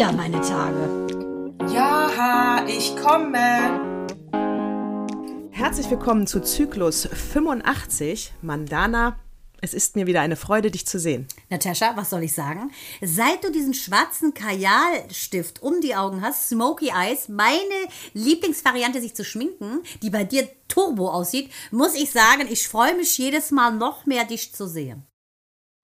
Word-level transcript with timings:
wieder 0.00 0.12
meine 0.12 0.40
Tage. 0.40 1.06
Ja, 1.74 2.64
ich 2.66 2.96
komme. 2.96 3.28
Herzlich 5.50 5.90
willkommen 5.90 6.26
zu 6.26 6.40
Zyklus 6.40 7.06
85. 7.06 8.32
Mandana, 8.40 9.18
es 9.60 9.74
ist 9.74 9.96
mir 9.96 10.06
wieder 10.06 10.22
eine 10.22 10.36
Freude, 10.36 10.70
dich 10.70 10.86
zu 10.86 10.98
sehen. 10.98 11.28
Natascha, 11.50 11.98
was 11.98 12.08
soll 12.08 12.22
ich 12.22 12.32
sagen? 12.32 12.70
Seit 13.02 13.44
du 13.44 13.52
diesen 13.52 13.74
schwarzen 13.74 14.32
Kajalstift 14.32 15.62
um 15.62 15.82
die 15.82 15.94
Augen 15.94 16.22
hast, 16.22 16.48
Smoky 16.48 16.92
Eyes, 16.96 17.28
meine 17.28 17.58
Lieblingsvariante, 18.14 19.02
sich 19.02 19.14
zu 19.14 19.22
schminken, 19.22 19.82
die 20.00 20.08
bei 20.08 20.24
dir 20.24 20.48
turbo 20.66 21.10
aussieht, 21.10 21.50
muss 21.70 21.94
ich 21.94 22.10
sagen, 22.10 22.48
ich 22.48 22.66
freue 22.66 22.96
mich 22.96 23.18
jedes 23.18 23.50
Mal 23.50 23.72
noch 23.72 24.06
mehr, 24.06 24.24
dich 24.24 24.54
zu 24.54 24.66
sehen. 24.66 25.04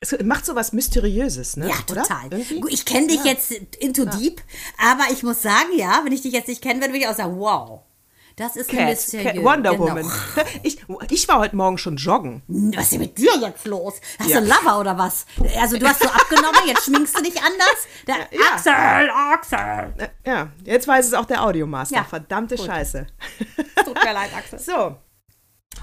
Es 0.00 0.14
macht 0.22 0.44
so 0.44 0.54
was 0.54 0.72
Mysteriöses, 0.72 1.56
ne? 1.56 1.68
Ja, 1.68 1.76
total. 1.86 2.28
Ich 2.68 2.84
kenne 2.84 3.06
dich 3.06 3.24
ja. 3.24 3.32
jetzt 3.32 3.50
into 3.50 4.04
ja. 4.04 4.10
deep, 4.10 4.42
aber 4.78 5.04
ich 5.10 5.22
muss 5.22 5.40
sagen, 5.40 5.70
ja, 5.74 6.02
wenn 6.04 6.12
ich 6.12 6.20
dich 6.20 6.32
jetzt 6.32 6.48
nicht 6.48 6.60
kennen 6.60 6.80
würde, 6.80 6.92
würde 6.92 7.04
ich 7.04 7.08
auch 7.08 7.16
sagen, 7.16 7.38
wow. 7.38 7.80
Das 8.36 8.54
ist 8.56 8.68
Cat, 8.68 8.90
mysteriös. 8.90 9.32
Cat, 9.32 9.42
Wonder 9.42 9.70
genau. 9.70 9.88
Woman. 9.88 10.12
Ich, 10.62 10.84
ich 11.08 11.26
war 11.26 11.38
heute 11.38 11.56
Morgen 11.56 11.78
schon 11.78 11.96
joggen. 11.96 12.42
Was 12.46 12.84
ist 12.84 12.92
denn 12.92 13.00
mit 13.00 13.16
dir 13.16 13.32
jetzt 13.40 13.66
los? 13.66 13.94
Hast 14.18 14.28
ja. 14.28 14.40
du 14.42 14.46
Lover 14.46 14.80
oder 14.80 14.98
was? 14.98 15.24
Also 15.58 15.78
du 15.78 15.86
hast 15.86 16.02
so 16.02 16.08
abgenommen, 16.08 16.60
jetzt 16.66 16.84
schminkst 16.84 17.16
du 17.16 17.22
dich 17.22 17.40
anders? 17.40 17.86
Der 18.06 18.16
ja. 18.38 18.52
Axel, 18.52 19.10
Axel. 19.10 20.10
Ja, 20.26 20.52
jetzt 20.64 20.86
weiß 20.86 21.06
es 21.06 21.14
auch 21.14 21.24
der 21.24 21.42
Audiomaster. 21.42 21.96
Ja. 21.96 22.04
Verdammte 22.04 22.56
Gut. 22.56 22.66
Scheiße. 22.66 23.06
Tut 23.82 23.94
mir 24.04 24.12
leid, 24.12 24.30
Axel. 24.36 24.58
So. 24.66 24.96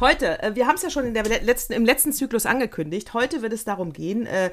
Heute, 0.03 0.43
äh, 0.43 0.53
wir 0.55 0.67
haben 0.67 0.75
es 0.75 0.81
ja 0.81 0.89
schon 0.89 1.05
in 1.05 1.13
der 1.13 1.23
letzten, 1.23 1.71
im 1.71 1.85
letzten 1.85 2.11
Zyklus 2.11 2.45
angekündigt. 2.45 3.13
Heute 3.13 3.41
wird 3.41 3.53
es 3.53 3.63
darum 3.63 3.93
gehen, 3.93 4.25
äh, 4.25 4.51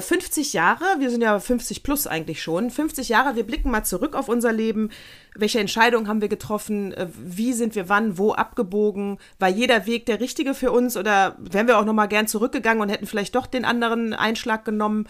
50 0.00 0.54
äh, 0.54 0.56
Jahre, 0.56 0.84
wir 0.98 1.08
sind 1.08 1.22
ja 1.22 1.38
50 1.38 1.84
plus 1.84 2.08
eigentlich 2.08 2.42
schon, 2.42 2.68
50 2.68 3.08
Jahre, 3.08 3.36
wir 3.36 3.44
blicken 3.44 3.70
mal 3.70 3.84
zurück 3.84 4.16
auf 4.16 4.28
unser 4.28 4.52
Leben. 4.52 4.90
Welche 5.36 5.60
Entscheidungen 5.60 6.08
haben 6.08 6.20
wir 6.20 6.28
getroffen? 6.28 6.92
Äh, 6.94 7.06
wie 7.14 7.52
sind 7.52 7.76
wir 7.76 7.88
wann, 7.88 8.18
wo 8.18 8.32
abgebogen? 8.32 9.18
War 9.38 9.48
jeder 9.48 9.86
Weg 9.86 10.06
der 10.06 10.18
richtige 10.18 10.52
für 10.52 10.72
uns 10.72 10.96
oder 10.96 11.36
wären 11.38 11.68
wir 11.68 11.78
auch 11.78 11.84
nochmal 11.84 12.08
gern 12.08 12.26
zurückgegangen 12.26 12.82
und 12.82 12.88
hätten 12.88 13.06
vielleicht 13.06 13.36
doch 13.36 13.46
den 13.46 13.64
anderen 13.64 14.14
Einschlag 14.14 14.64
genommen? 14.64 15.06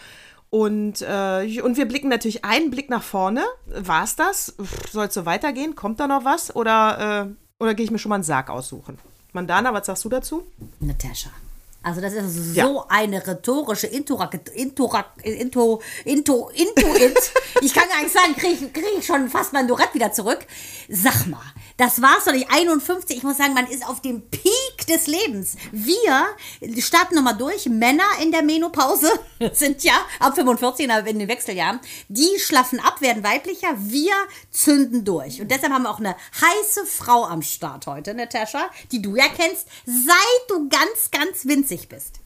Und, 0.51 1.01
äh, 1.01 1.61
und 1.61 1.77
wir 1.77 1.87
blicken 1.87 2.09
natürlich 2.09 2.45
einen 2.45 2.69
Blick 2.69 2.91
nach 2.91 3.01
vorne. 3.01 3.43
War 3.65 4.03
es 4.03 4.15
das? 4.15 4.55
Soll 4.91 5.07
es 5.07 5.15
so 5.15 5.25
weitergehen? 5.25 5.73
Kommt 5.73 5.99
da 5.99 6.05
noch 6.05 6.25
was? 6.25 6.55
Oder, 6.55 7.25
äh, 7.27 7.63
oder 7.63 7.73
gehe 7.73 7.85
ich 7.85 7.91
mir 7.91 7.97
schon 7.97 8.09
mal 8.09 8.15
einen 8.15 8.23
Sarg 8.23 8.51
aussuchen? 8.51 8.99
Mandana, 9.33 9.73
was 9.73 9.87
sagst 9.87 10.05
du 10.05 10.09
dazu? 10.09 10.43
Natascha. 10.79 11.29
Also 11.81 11.99
das 11.99 12.13
ist 12.13 12.55
so 12.55 12.61
ja. 12.61 12.85
eine 12.87 13.25
rhetorische 13.27 13.87
Intorak, 13.87 14.39
Intorak, 14.55 15.07
Into, 15.23 15.81
Into, 16.05 16.49
Intuit. 16.49 17.17
ich 17.61 17.73
kann 17.73 17.89
gar 17.89 18.01
nicht 18.01 18.13
sagen, 18.13 18.35
kriege 18.37 18.65
ich, 18.65 18.73
krieg 18.73 18.85
ich 18.97 19.05
schon 19.05 19.29
fast 19.29 19.51
mein 19.51 19.67
Dorett 19.67 19.93
wieder 19.93 20.13
zurück. 20.13 20.39
Sag 20.87 21.27
mal, 21.27 21.41
das 21.77 22.01
war's 22.01 22.25
doch 22.25 22.33
nicht. 22.33 22.49
51, 22.51 23.17
ich 23.17 23.23
muss 23.23 23.37
sagen, 23.37 23.53
man 23.53 23.67
ist 23.67 23.87
auf 23.87 24.01
dem 24.01 24.21
Peak 24.29 24.87
des 24.87 25.07
Lebens. 25.07 25.55
Wir 25.71 26.27
starten 26.79 27.15
nochmal 27.15 27.37
durch. 27.37 27.67
Männer 27.67 28.03
in 28.21 28.31
der 28.31 28.43
Menopause 28.43 29.11
sind 29.53 29.83
ja 29.83 29.93
ab 30.19 30.35
45 30.35 30.87
in 31.05 31.19
den 31.19 31.27
Wechseljahren. 31.27 31.79
Die 32.09 32.39
schlafen 32.39 32.79
ab, 32.79 33.01
werden 33.01 33.23
weiblicher. 33.23 33.75
Wir 33.77 34.13
zünden 34.51 35.05
durch. 35.05 35.41
Und 35.41 35.49
deshalb 35.49 35.73
haben 35.73 35.83
wir 35.83 35.89
auch 35.89 35.99
eine 35.99 36.15
heiße 36.41 36.85
Frau 36.85 37.25
am 37.25 37.41
Start 37.41 37.87
heute, 37.87 38.13
Natascha, 38.13 38.69
die 38.91 39.01
du 39.01 39.15
ja 39.15 39.25
kennst, 39.27 39.67
seit 39.85 40.49
du 40.49 40.69
ganz, 40.69 41.11
ganz 41.11 41.45
winzig 41.45 41.89
bist. 41.89 42.22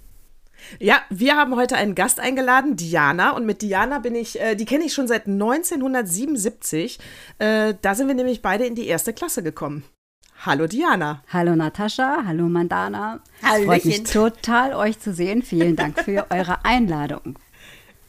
Ja, 0.80 1.02
wir 1.10 1.36
haben 1.36 1.56
heute 1.56 1.76
einen 1.76 1.96
Gast 1.96 2.20
eingeladen, 2.20 2.76
Diana. 2.76 3.32
Und 3.32 3.46
mit 3.46 3.62
Diana 3.62 4.00
bin 4.00 4.16
ich, 4.16 4.40
äh, 4.40 4.56
die 4.56 4.66
kenne 4.66 4.86
ich 4.86 4.94
schon 4.94 5.08
seit 5.08 5.28
1977. 5.28 7.00
Äh, 7.40 7.76
da 7.82 7.96
sind 7.96 8.08
wir 8.08 8.16
nämlich 8.16 8.42
beide 8.42 8.66
in 8.66 8.76
die 8.76 8.88
erste 8.88 9.14
Klasse 9.14 9.44
gekommen. 9.44 9.84
Hallo 10.46 10.68
Diana. 10.68 11.24
Hallo 11.34 11.56
Natascha, 11.56 12.24
hallo 12.26 12.48
Mandana. 12.48 13.20
Hallöchen. 13.42 13.66
Freut 13.68 13.86
mich 13.86 14.04
total, 14.04 14.74
euch 14.76 15.00
zu 15.00 15.12
sehen. 15.14 15.42
Vielen 15.42 15.76
Dank 15.76 16.00
für 16.04 16.28
eure 16.30 16.64
Einladung. 16.64 17.40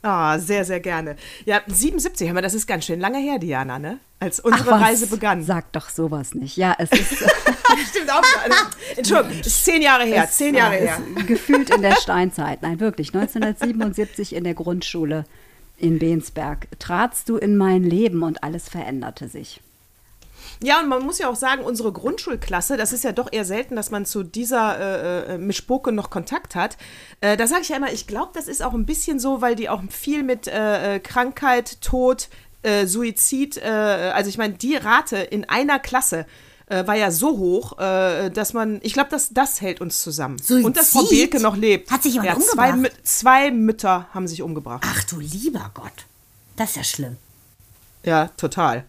Ah, 0.02 0.38
sehr, 0.38 0.64
sehr 0.64 0.80
gerne. 0.80 1.16
Ja, 1.46 1.62
77, 1.66 2.32
das 2.34 2.54
ist 2.54 2.66
ganz 2.66 2.84
schön 2.84 3.00
lange 3.00 3.18
her, 3.18 3.38
Diana, 3.38 3.78
ne? 3.78 3.98
Als 4.20 4.40
unsere 4.40 4.74
Ach, 4.74 4.80
Reise 4.80 5.06
begann. 5.06 5.44
Sag 5.44 5.72
doch 5.72 5.88
sowas 5.88 6.34
nicht. 6.34 6.56
Ja, 6.56 6.74
es 6.78 6.90
ist. 6.90 7.18
Stimmt 7.90 8.10
auch. 8.12 8.22
Entschuldigung, 8.96 9.40
ist 9.40 9.64
zehn 9.64 9.82
Jahre 9.82 10.04
her. 10.04 10.24
Es, 10.24 10.36
zehn 10.36 10.54
Jahre 10.54 10.76
her. 10.76 11.00
Gefühlt 11.26 11.70
in 11.70 11.82
der 11.82 11.96
Steinzeit. 11.96 12.62
Nein, 12.62 12.80
wirklich. 12.80 13.14
1977 13.14 14.34
in 14.34 14.44
der 14.44 14.54
Grundschule 14.54 15.24
in 15.76 15.98
Bensberg 15.98 16.66
tratst 16.78 17.28
du 17.28 17.36
in 17.36 17.56
mein 17.56 17.84
Leben 17.84 18.22
und 18.22 18.42
alles 18.42 18.68
veränderte 18.68 19.28
sich. 19.28 19.60
Ja, 20.60 20.80
und 20.80 20.88
man 20.88 21.04
muss 21.04 21.18
ja 21.18 21.28
auch 21.28 21.36
sagen, 21.36 21.62
unsere 21.62 21.92
Grundschulklasse, 21.92 22.76
das 22.76 22.92
ist 22.92 23.04
ja 23.04 23.12
doch 23.12 23.32
eher 23.32 23.44
selten, 23.44 23.76
dass 23.76 23.92
man 23.92 24.06
zu 24.06 24.24
dieser 24.24 24.78
äh, 24.78 25.34
äh 25.34 25.38
Mischpoke 25.38 25.92
noch 25.92 26.10
Kontakt 26.10 26.56
hat. 26.56 26.76
Äh, 27.20 27.36
da 27.36 27.46
sage 27.46 27.62
ich 27.62 27.68
ja 27.68 27.76
immer, 27.76 27.92
ich 27.92 28.08
glaube, 28.08 28.32
das 28.34 28.48
ist 28.48 28.62
auch 28.62 28.74
ein 28.74 28.86
bisschen 28.86 29.20
so, 29.20 29.40
weil 29.40 29.54
die 29.54 29.68
auch 29.68 29.82
viel 29.88 30.24
mit 30.24 30.48
äh, 30.48 30.96
äh 30.96 31.00
Krankheit, 31.00 31.80
Tod, 31.80 32.28
äh, 32.62 32.86
Suizid, 32.86 33.62
also 33.62 34.28
ich 34.28 34.38
meine, 34.38 34.54
die 34.54 34.76
Rate 34.76 35.16
in 35.16 35.48
einer 35.48 35.78
Klasse 35.78 36.26
war 36.68 36.96
ja 36.96 37.10
so 37.10 37.38
hoch, 37.38 37.78
dass 37.78 38.52
man, 38.52 38.80
ich 38.82 38.92
glaube, 38.92 39.08
das, 39.10 39.30
das 39.30 39.62
hält 39.62 39.80
uns 39.80 40.02
zusammen. 40.02 40.36
Suizid? 40.38 40.66
Und 40.66 40.76
dass 40.76 40.90
Frau 40.90 41.04
Belke 41.04 41.40
noch 41.40 41.56
lebt. 41.56 41.90
Hat 41.90 42.02
sich 42.02 42.12
jemand 42.12 42.30
ja, 42.30 42.36
umgebracht? 42.36 42.92
Zwei, 43.02 43.46
zwei 43.48 43.50
Mütter 43.50 44.06
haben 44.12 44.28
sich 44.28 44.42
umgebracht. 44.42 44.84
Ach 44.86 45.04
du 45.04 45.18
lieber 45.18 45.70
Gott. 45.72 46.04
Das 46.56 46.70
ist 46.70 46.76
ja 46.76 46.84
schlimm. 46.84 47.16
Ja, 48.04 48.28
total. 48.36 48.84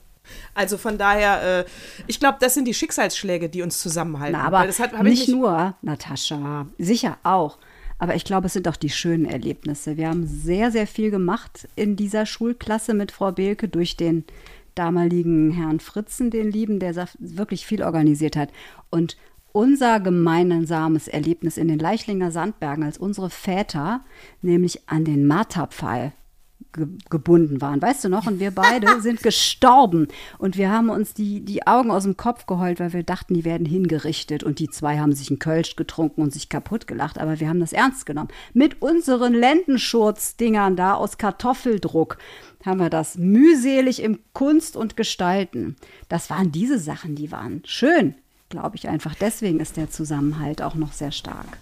Also 0.54 0.78
von 0.78 0.98
daher, 0.98 1.60
äh, 1.60 1.66
ich 2.06 2.20
glaube, 2.20 2.38
das 2.42 2.54
sind 2.54 2.66
die 2.66 2.74
Schicksalsschläge, 2.74 3.50
die 3.50 3.62
uns 3.62 3.80
zusammenhalten. 3.80 4.38
Na, 4.38 4.46
aber 4.46 4.68
das 4.68 4.80
hat, 4.80 5.02
nicht 5.02 5.30
nur, 5.30 5.74
Natascha, 5.82 6.68
sicher 6.78 7.18
auch. 7.24 7.58
Aber 8.00 8.16
ich 8.16 8.24
glaube, 8.24 8.48
es 8.48 8.54
sind 8.54 8.68
auch 8.68 8.78
die 8.78 8.90
schönen 8.90 9.26
Erlebnisse. 9.26 9.98
Wir 9.98 10.08
haben 10.08 10.26
sehr, 10.26 10.72
sehr 10.72 10.88
viel 10.88 11.12
gemacht 11.12 11.68
in 11.76 11.96
dieser 11.96 12.26
Schulklasse 12.26 12.94
mit 12.94 13.12
Frau 13.12 13.32
Belke 13.34 13.68
durch 13.68 13.98
den 13.98 14.24
damaligen 14.74 15.52
Herrn 15.52 15.82
Fritzen, 15.82 16.32
den 16.32 16.50
Lieben, 16.50 16.80
der 16.80 16.96
wirklich 17.20 17.66
viel 17.66 17.84
organisiert 17.84 18.38
hat. 18.38 18.50
Und 18.90 19.18
unser 19.52 20.00
gemeinsames 20.00 21.08
Erlebnis 21.08 21.58
in 21.58 21.68
den 21.68 21.80
Leichlinger 21.80 22.32
Sandbergen, 22.32 22.84
als 22.84 22.98
unsere 22.98 23.30
Väter 23.30 24.06
nämlich 24.42 24.88
an 24.88 25.04
den 25.04 25.28
Marterpfahl 25.28 26.14
ge 26.74 26.88
gebunden 27.10 27.62
waren, 27.62 27.82
weißt 27.82 28.06
du 28.06 28.10
noch? 28.10 28.28
Und 28.28 28.40
wir 28.40 28.52
beide 28.52 29.02
sind 29.02 29.22
gestorben. 29.24 30.08
Und 30.38 30.58
wir 30.58 30.70
haben 30.72 30.90
uns 30.90 31.14
die, 31.14 31.42
die 31.42 31.66
Augen 31.66 31.92
aus 31.92 32.04
dem 32.04 32.18
Kopf 32.18 32.46
geheult, 32.46 32.80
weil 32.80 32.94
wir 32.94 33.04
dachten, 33.04 33.34
die 33.34 33.46
werden 33.46 33.66
hingerichtet. 33.66 34.44
Und 34.44 34.60
die 34.60 34.70
zwei 34.70 35.00
haben 35.00 35.14
sich 35.14 35.30
einen 35.30 35.40
Kölsch 35.40 35.76
getrunken 35.76 36.22
und 36.22 36.34
sich 36.34 36.50
kaputt 36.50 36.88
gelacht. 36.88 37.20
Aber 37.20 37.40
wir 37.40 37.50
haben 37.50 37.60
das 37.60 37.74
ernst 37.74 38.06
genommen. 38.06 38.30
Mit 38.54 38.82
unseren 38.82 39.34
Lendenschurzdingern 39.34 40.76
da 40.76 40.94
aus 40.94 41.18
Kartoffeldruck 41.18 42.18
haben 42.66 42.80
wir 42.80 42.90
das 42.90 43.18
mühselig 43.18 44.02
im 44.02 44.20
Kunst 44.34 44.76
und 44.76 44.98
Gestalten. 44.98 45.76
Das 46.10 46.30
waren 46.30 46.52
diese 46.52 46.80
Sachen, 46.80 47.16
die 47.16 47.32
waren 47.32 47.62
schön, 47.66 48.16
glaube 48.50 48.76
ich 48.76 48.88
einfach. 48.90 49.16
Deswegen 49.16 49.60
ist 49.60 49.78
der 49.78 49.90
Zusammenhalt 49.90 50.62
auch 50.62 50.76
noch 50.76 50.92
sehr 50.92 51.12
stark. 51.12 51.58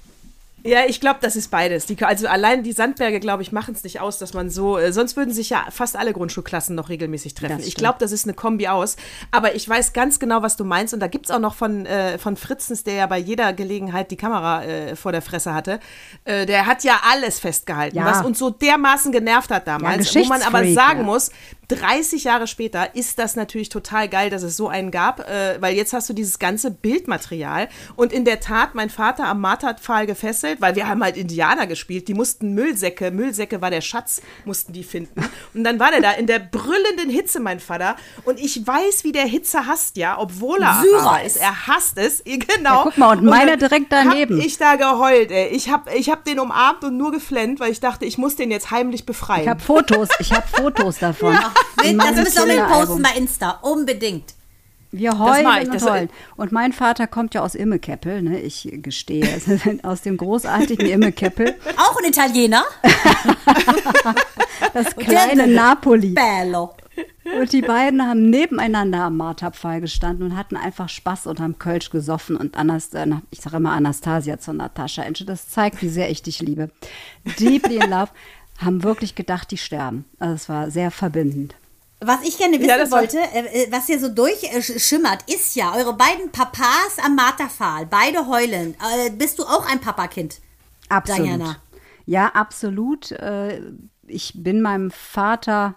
Ja, 0.67 0.85
ich 0.85 0.99
glaube, 0.99 1.19
das 1.21 1.35
ist 1.35 1.49
beides. 1.49 1.85
Die, 1.85 1.97
also 2.03 2.27
allein 2.27 2.63
die 2.63 2.73
Sandberge, 2.73 3.19
glaube 3.19 3.41
ich, 3.41 3.51
machen 3.51 3.73
es 3.73 3.83
nicht 3.83 4.01
aus, 4.01 4.17
dass 4.17 4.33
man 4.33 4.49
so, 4.49 4.77
äh, 4.77 4.91
sonst 4.91 5.15
würden 5.15 5.33
sich 5.33 5.49
ja 5.49 5.65
fast 5.71 5.95
alle 5.95 6.13
Grundschulklassen 6.13 6.75
noch 6.75 6.89
regelmäßig 6.89 7.33
treffen. 7.33 7.61
Ich 7.65 7.75
glaube, 7.75 7.97
das 7.99 8.11
ist 8.11 8.25
eine 8.25 8.33
Kombi 8.33 8.67
aus. 8.67 8.97
Aber 9.31 9.55
ich 9.55 9.67
weiß 9.67 9.93
ganz 9.93 10.19
genau, 10.19 10.41
was 10.41 10.57
du 10.57 10.65
meinst. 10.65 10.93
Und 10.93 10.99
da 10.99 11.07
gibt 11.07 11.25
es 11.27 11.31
auch 11.31 11.39
noch 11.39 11.55
von, 11.55 11.85
äh, 11.85 12.17
von 12.17 12.35
Fritzens, 12.35 12.83
der 12.83 12.95
ja 12.95 13.07
bei 13.07 13.17
jeder 13.17 13.53
Gelegenheit 13.53 14.11
die 14.11 14.17
Kamera 14.17 14.63
äh, 14.63 14.95
vor 14.95 15.11
der 15.11 15.21
Fresse 15.21 15.53
hatte. 15.53 15.79
Äh, 16.25 16.45
der 16.45 16.65
hat 16.65 16.83
ja 16.83 16.99
alles 17.11 17.39
festgehalten, 17.39 17.97
ja. 17.97 18.05
was 18.05 18.25
uns 18.25 18.37
so 18.37 18.49
dermaßen 18.49 19.11
genervt 19.11 19.51
hat 19.51 19.67
damals. 19.67 20.13
Ja, 20.13 20.21
wo 20.21 20.25
man 20.25 20.41
aber 20.41 20.65
sagen 20.73 21.03
muss, 21.03 21.31
30 21.69 22.23
Jahre 22.23 22.47
später 22.47 22.95
ist 22.95 23.19
das 23.19 23.35
natürlich 23.35 23.69
total 23.69 24.07
geil, 24.07 24.29
dass 24.29 24.43
es 24.43 24.55
so 24.55 24.69
einen 24.69 24.91
gab, 24.91 25.19
äh, 25.19 25.57
weil 25.59 25.75
jetzt 25.75 25.93
hast 25.93 26.09
du 26.09 26.13
dieses 26.13 26.39
ganze 26.39 26.71
Bildmaterial. 26.71 27.67
Und 27.95 28.13
in 28.13 28.23
der 28.25 28.39
Tat, 28.39 28.73
mein 28.73 28.89
Vater 28.89 29.25
am 29.25 29.41
Marterpfahl 29.41 30.05
gefesselt, 30.05 30.61
weil 30.61 30.75
wir 30.75 30.87
haben 30.87 31.03
halt 31.03 31.17
Indianer 31.17 31.67
gespielt, 31.67 32.07
die 32.07 32.13
mussten 32.13 32.53
Müllsäcke, 32.53 33.11
Müllsäcke 33.11 33.61
war 33.61 33.69
der 33.69 33.81
Schatz, 33.81 34.21
mussten 34.45 34.71
die 34.71 34.83
finden. 34.83 35.21
Und 35.53 35.63
dann 35.63 35.79
war 35.79 35.91
der 35.91 36.01
da 36.01 36.11
in 36.11 36.27
der 36.27 36.39
brüllenden 36.39 37.09
Hitze, 37.09 37.39
mein 37.39 37.59
Vater. 37.59 37.97
Und 38.23 38.39
ich 38.39 38.65
weiß, 38.65 39.03
wie 39.03 39.11
der 39.11 39.25
Hitze 39.25 39.65
hasst, 39.65 39.97
ja, 39.97 40.17
obwohl 40.19 40.61
er 40.61 40.81
Syrer 40.81 41.23
ist. 41.23 41.37
Er 41.37 41.67
hasst 41.67 41.97
es, 41.97 42.23
genau. 42.25 42.39
Ja, 42.77 42.81
guck 42.83 42.97
mal, 42.97 43.17
und 43.17 43.25
meiner 43.25 43.57
direkt 43.57 43.91
daneben. 43.91 44.37
Hab 44.39 44.45
ich 44.45 44.57
da 44.57 44.75
geheult, 44.75 45.31
ey. 45.31 45.47
Ich 45.49 45.69
hab, 45.69 45.93
ich 45.93 46.09
hab 46.09 46.23
den 46.23 46.39
umarmt 46.39 46.83
und 46.83 46.97
nur 46.97 47.11
geflennt, 47.11 47.59
weil 47.59 47.71
ich 47.71 47.79
dachte, 47.79 48.05
ich 48.05 48.17
muss 48.17 48.35
den 48.35 48.51
jetzt 48.51 48.71
heimlich 48.71 49.05
befreien. 49.05 49.43
Ich 49.43 49.49
habe 49.49 49.59
Fotos, 49.59 50.09
ich 50.19 50.31
habe 50.31 50.47
Fotos 50.47 50.99
davon. 50.99 51.33
Ja. 51.33 51.53
Das 51.77 52.15
müssen 52.15 52.49
wir 52.49 52.63
posten 52.65 53.01
bei 53.01 53.17
Insta, 53.17 53.59
unbedingt. 53.61 54.33
Wir 54.91 55.19
heulen 55.19 55.47
ich, 55.61 55.69
und 55.69 55.89
heulen. 55.89 56.09
Und 56.37 56.51
mein 56.51 56.71
Vater 56.71 57.07
kommt 57.07 57.33
ja 57.33 57.41
aus 57.41 57.55
Immekeppel, 57.55 58.21
ne? 58.21 58.39
ich 58.39 58.69
gestehe, 58.71 59.27
aus 59.83 60.01
dem 60.01 60.17
großartigen 60.17 60.87
Immekeppel. 60.87 61.55
Auch 61.77 61.97
ein 61.99 62.05
Italiener? 62.05 62.63
das 64.73 64.95
kleine 64.95 65.47
Napoli. 65.47 66.13
Bello. 66.13 66.73
Und 67.39 67.51
die 67.51 67.61
beiden 67.61 68.01
haben 68.07 68.29
nebeneinander 68.29 69.03
am 69.03 69.17
Marterpfahl 69.17 69.81
gestanden 69.81 70.31
und 70.31 70.37
hatten 70.37 70.55
einfach 70.55 70.89
Spaß 70.89 71.27
und 71.27 71.39
haben 71.39 71.59
Kölsch 71.59 71.89
gesoffen. 71.89 72.35
Und 72.37 72.57
Anast 72.57 72.95
äh, 72.95 73.05
ich 73.29 73.41
sage 73.41 73.57
immer 73.57 73.73
Anastasia 73.73 74.39
zu 74.39 74.53
Natascha 74.53 75.03
Ensche. 75.03 75.25
Das 75.25 75.49
zeigt, 75.49 75.81
wie 75.81 75.89
sehr 75.89 76.09
ich 76.09 76.23
dich 76.23 76.39
liebe. 76.39 76.69
Deeply 77.39 77.75
in 77.75 77.89
Love. 77.89 78.09
Haben 78.57 78.83
wirklich 78.83 79.15
gedacht, 79.15 79.51
die 79.51 79.57
sterben. 79.57 80.05
Also 80.19 80.35
es 80.35 80.49
war 80.49 80.71
sehr 80.71 80.91
verbindend. 80.91 81.55
Was 81.99 82.21
ich 82.23 82.37
gerne 82.37 82.59
wissen 82.59 82.69
ja, 82.69 82.91
wollte, 82.91 83.17
äh, 83.17 83.63
äh, 83.63 83.71
was 83.71 83.87
hier 83.87 83.99
so 83.99 84.09
durchschimmert, 84.09 85.23
ist 85.27 85.55
ja 85.55 85.73
eure 85.75 85.93
beiden 85.93 86.31
Papas 86.31 86.99
am 87.03 87.15
Marterpfahl, 87.15 87.87
beide 87.87 88.27
heulen. 88.27 88.75
Äh, 88.75 89.09
bist 89.11 89.39
du 89.39 89.43
auch 89.43 89.65
ein 89.67 89.81
Papakind? 89.81 90.39
Absolut. 90.89 91.25
Diana? 91.25 91.55
Ja, 92.05 92.27
absolut. 92.27 93.11
Äh, 93.11 93.61
ich 94.05 94.33
bin 94.35 94.61
meinem 94.61 94.91
Vater 94.91 95.75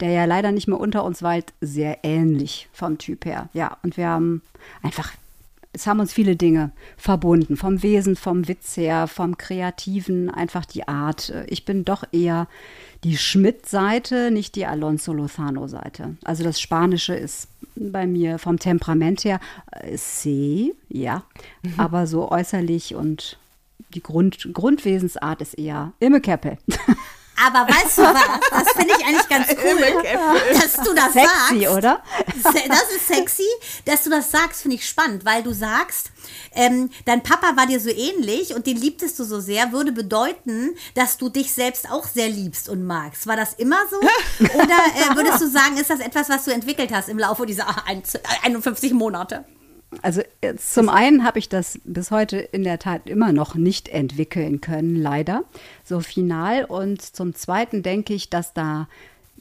der 0.00 0.10
ja 0.10 0.24
leider 0.24 0.52
nicht 0.52 0.68
mehr 0.68 0.78
unter 0.78 1.04
uns 1.04 1.22
weilt, 1.22 1.52
sehr 1.60 1.98
ähnlich 2.04 2.68
vom 2.72 2.98
Typ 2.98 3.24
her. 3.24 3.48
Ja, 3.52 3.78
und 3.82 3.96
wir 3.96 4.08
haben 4.08 4.42
einfach, 4.82 5.12
es 5.78 5.86
haben 5.86 6.00
uns 6.00 6.12
viele 6.12 6.34
Dinge 6.34 6.72
verbunden, 6.96 7.56
vom 7.56 7.84
Wesen, 7.84 8.16
vom 8.16 8.48
Witz 8.48 8.76
her, 8.76 9.06
vom 9.06 9.38
Kreativen, 9.38 10.28
einfach 10.28 10.64
die 10.64 10.88
Art. 10.88 11.32
Ich 11.46 11.64
bin 11.64 11.84
doch 11.84 12.02
eher 12.10 12.48
die 13.04 13.16
Schmidt-Seite, 13.16 14.32
nicht 14.32 14.56
die 14.56 14.66
Alonso 14.66 15.12
Lozano-Seite. 15.12 16.16
Also 16.24 16.42
das 16.42 16.60
Spanische 16.60 17.14
ist 17.14 17.46
bei 17.76 18.08
mir 18.08 18.40
vom 18.40 18.58
Temperament 18.58 19.22
her 19.22 19.38
äh, 19.70 19.96
C, 19.96 20.74
ja, 20.88 21.22
mhm. 21.62 21.74
aber 21.76 22.08
so 22.08 22.28
äußerlich 22.28 22.96
und 22.96 23.38
die 23.94 24.02
Grund, 24.02 24.50
Grundwesensart 24.52 25.40
ist 25.40 25.54
eher 25.54 25.92
Imme 26.00 26.20
Keppel. 26.20 26.58
Aber 27.46 27.72
weißt 27.72 27.98
du 27.98 28.02
was? 28.02 28.40
Das 28.50 28.72
finde 28.72 28.94
ich 28.98 29.06
eigentlich 29.06 29.28
ganz 29.28 29.48
cool, 29.62 30.02
dass 30.52 30.72
du 30.84 30.94
das 30.94 31.12
sexy, 31.12 31.64
sagst. 31.64 31.76
oder? 31.76 32.02
Das 32.42 32.90
ist 32.94 33.06
sexy. 33.08 33.46
Dass 33.84 34.04
du 34.04 34.10
das 34.10 34.30
sagst, 34.30 34.62
finde 34.62 34.76
ich 34.76 34.86
spannend, 34.88 35.24
weil 35.24 35.42
du 35.42 35.52
sagst, 35.52 36.10
ähm, 36.54 36.90
dein 37.04 37.22
Papa 37.22 37.56
war 37.56 37.66
dir 37.66 37.80
so 37.80 37.90
ähnlich 37.90 38.54
und 38.54 38.66
den 38.66 38.76
liebtest 38.76 39.18
du 39.18 39.24
so 39.24 39.40
sehr, 39.40 39.72
würde 39.72 39.92
bedeuten, 39.92 40.74
dass 40.94 41.16
du 41.16 41.28
dich 41.28 41.52
selbst 41.52 41.90
auch 41.90 42.06
sehr 42.06 42.28
liebst 42.28 42.68
und 42.68 42.84
magst. 42.84 43.26
War 43.26 43.36
das 43.36 43.54
immer 43.54 43.78
so? 43.90 43.98
Oder 44.54 45.12
äh, 45.12 45.16
würdest 45.16 45.40
du 45.40 45.48
sagen, 45.48 45.76
ist 45.76 45.90
das 45.90 46.00
etwas, 46.00 46.28
was 46.28 46.44
du 46.44 46.52
entwickelt 46.52 46.92
hast 46.92 47.08
im 47.08 47.18
Laufe 47.18 47.46
dieser 47.46 47.66
51 48.42 48.92
Monate? 48.92 49.44
Also 50.02 50.22
äh, 50.42 50.54
zum 50.56 50.88
einen 50.88 51.24
habe 51.24 51.38
ich 51.38 51.48
das 51.48 51.80
bis 51.84 52.10
heute 52.10 52.36
in 52.38 52.62
der 52.62 52.78
Tat 52.78 53.08
immer 53.08 53.32
noch 53.32 53.54
nicht 53.54 53.88
entwickeln 53.88 54.60
können, 54.60 54.96
leider, 54.96 55.44
so 55.82 56.00
final. 56.00 56.64
Und 56.64 57.00
zum 57.00 57.34
zweiten 57.34 57.82
denke 57.82 58.12
ich, 58.12 58.28
dass 58.28 58.52
da 58.52 58.88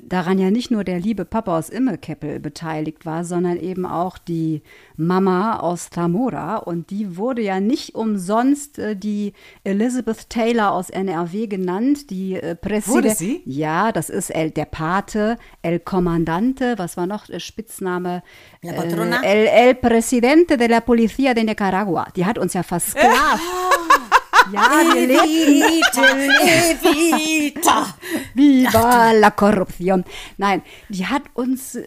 daran 0.01 0.39
ja 0.39 0.51
nicht 0.51 0.71
nur 0.71 0.83
der 0.83 0.99
liebe 0.99 1.25
Papa 1.25 1.57
aus 1.57 1.69
Immekeppel 1.69 2.39
beteiligt 2.39 3.05
war, 3.05 3.23
sondern 3.23 3.57
eben 3.57 3.85
auch 3.85 4.17
die 4.17 4.61
Mama 4.95 5.59
aus 5.59 5.89
Zamora. 5.89 6.57
Und 6.57 6.89
die 6.89 7.17
wurde 7.17 7.41
ja 7.41 7.59
nicht 7.59 7.95
umsonst 7.95 8.79
äh, 8.79 8.95
die 8.95 9.33
Elizabeth 9.63 10.29
Taylor 10.29 10.71
aus 10.71 10.89
NRW 10.89 11.47
genannt, 11.47 12.09
die 12.09 12.35
äh, 12.35 12.55
Präsidentin. 12.55 13.41
Ja, 13.45 13.91
das 13.91 14.09
ist 14.09 14.29
El, 14.29 14.51
der 14.51 14.65
Pate, 14.65 15.37
El 15.61 15.79
Comandante, 15.79 16.75
was 16.77 16.97
war 16.97 17.07
noch 17.07 17.27
der 17.27 17.39
Spitzname? 17.39 18.23
La 18.61 18.73
Patrona? 18.73 19.21
Äh, 19.23 19.45
El, 19.45 19.47
El 19.47 19.75
Presidente 19.75 20.57
de 20.57 20.67
la 20.67 20.81
Policía 20.81 21.33
de 21.33 21.43
Nicaragua. 21.43 22.07
Die 22.15 22.25
hat 22.25 22.37
uns 22.37 22.53
ja 22.53 22.63
versklavt. 22.63 23.41
Ja, 24.51 24.69
wir 24.93 25.09
Evita, 25.09 26.03
Evita. 26.43 27.95
Viva 28.33 29.11
la 29.11 29.31
Korruption. 29.31 30.03
Nein, 30.37 30.61
die 30.89 31.05
hat 31.05 31.23
uns, 31.33 31.77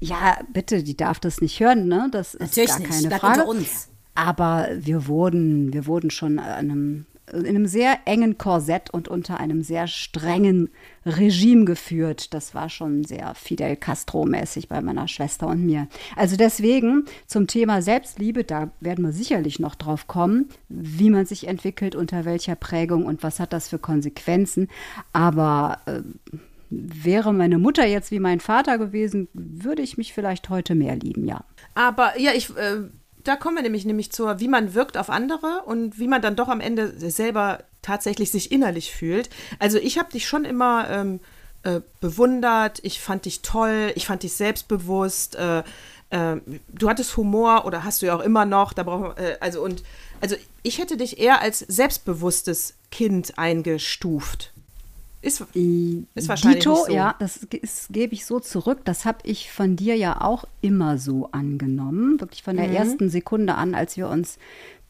ja, 0.00 0.38
bitte, 0.52 0.82
die 0.82 0.96
darf 0.96 1.20
das 1.20 1.40
nicht 1.40 1.60
hören, 1.60 1.88
ne? 1.88 2.08
Das 2.10 2.34
ist 2.34 2.40
Natürlich 2.40 2.70
gar 2.70 2.80
keine 2.80 3.08
nicht. 3.08 3.18
Frage. 3.18 3.44
Uns. 3.44 3.88
Aber 4.14 4.68
wir 4.74 5.06
wurden, 5.06 5.72
wir 5.72 5.86
wurden 5.86 6.10
schon 6.10 6.38
einem 6.38 7.06
in 7.32 7.46
einem 7.46 7.66
sehr 7.66 7.98
engen 8.04 8.36
Korsett 8.36 8.90
und 8.90 9.08
unter 9.08 9.40
einem 9.40 9.62
sehr 9.62 9.86
strengen 9.86 10.70
Regime 11.04 11.64
geführt. 11.64 12.34
Das 12.34 12.54
war 12.54 12.68
schon 12.68 13.04
sehr 13.04 13.34
Fidel 13.34 13.76
Castro-mäßig 13.76 14.68
bei 14.68 14.80
meiner 14.80 15.08
Schwester 15.08 15.48
und 15.48 15.64
mir. 15.64 15.88
Also 16.16 16.36
deswegen 16.36 17.04
zum 17.26 17.46
Thema 17.46 17.82
Selbstliebe, 17.82 18.44
da 18.44 18.70
werden 18.80 19.04
wir 19.04 19.12
sicherlich 19.12 19.58
noch 19.58 19.74
drauf 19.74 20.06
kommen, 20.06 20.48
wie 20.68 21.10
man 21.10 21.26
sich 21.26 21.48
entwickelt, 21.48 21.94
unter 21.94 22.24
welcher 22.24 22.56
Prägung 22.56 23.06
und 23.06 23.22
was 23.22 23.40
hat 23.40 23.52
das 23.52 23.68
für 23.68 23.78
Konsequenzen. 23.78 24.68
Aber 25.12 25.78
äh, 25.86 26.02
wäre 26.70 27.32
meine 27.32 27.58
Mutter 27.58 27.86
jetzt 27.86 28.10
wie 28.10 28.20
mein 28.20 28.40
Vater 28.40 28.78
gewesen, 28.78 29.28
würde 29.34 29.82
ich 29.82 29.98
mich 29.98 30.12
vielleicht 30.12 30.48
heute 30.48 30.74
mehr 30.74 30.96
lieben, 30.96 31.26
ja. 31.26 31.44
Aber 31.74 32.18
ja, 32.18 32.32
ich. 32.34 32.50
Äh 32.56 32.82
da 33.24 33.36
kommen 33.36 33.56
wir 33.56 33.62
nämlich, 33.62 33.84
nämlich 33.84 34.12
zur, 34.12 34.40
wie 34.40 34.48
man 34.48 34.74
wirkt 34.74 34.96
auf 34.96 35.10
andere 35.10 35.62
und 35.64 35.98
wie 35.98 36.08
man 36.08 36.22
dann 36.22 36.36
doch 36.36 36.48
am 36.48 36.60
Ende 36.60 36.92
selber 37.10 37.64
tatsächlich 37.82 38.30
sich 38.30 38.52
innerlich 38.52 38.92
fühlt. 38.92 39.30
Also 39.58 39.78
ich 39.78 39.98
habe 39.98 40.12
dich 40.12 40.26
schon 40.26 40.44
immer 40.44 40.88
ähm, 40.88 41.20
äh, 41.62 41.80
bewundert, 42.00 42.80
ich 42.82 43.00
fand 43.00 43.24
dich 43.24 43.42
toll, 43.42 43.92
ich 43.94 44.06
fand 44.06 44.22
dich 44.22 44.32
selbstbewusst. 44.34 45.36
Äh, 45.36 45.62
äh, 46.10 46.36
du 46.68 46.88
hattest 46.88 47.16
Humor 47.16 47.64
oder 47.64 47.84
hast 47.84 48.02
du 48.02 48.06
ja 48.06 48.16
auch 48.16 48.20
immer 48.20 48.44
noch. 48.44 48.72
Da 48.72 48.82
brauchen 48.82 49.16
äh, 49.16 49.36
also 49.40 49.62
und 49.62 49.82
also 50.20 50.36
ich 50.62 50.78
hätte 50.78 50.96
dich 50.96 51.18
eher 51.18 51.40
als 51.40 51.58
selbstbewusstes 51.58 52.74
Kind 52.90 53.38
eingestuft. 53.38 54.51
Ist, 55.22 55.40
ist 56.14 56.28
wahrscheinlich 56.28 56.64
Dito, 56.64 56.74
so. 56.74 56.92
ja, 56.92 57.14
das 57.20 57.46
gebe 57.90 58.12
ich 58.12 58.26
so 58.26 58.40
zurück. 58.40 58.80
Das 58.84 59.04
habe 59.04 59.18
ich 59.22 59.52
von 59.52 59.76
dir 59.76 59.96
ja 59.96 60.20
auch 60.20 60.44
immer 60.60 60.98
so 60.98 61.28
angenommen. 61.30 62.20
Wirklich 62.20 62.42
von 62.42 62.56
der 62.56 62.66
mhm. 62.66 62.74
ersten 62.74 63.08
Sekunde 63.08 63.54
an, 63.54 63.76
als 63.76 63.96
wir 63.96 64.08
uns 64.08 64.38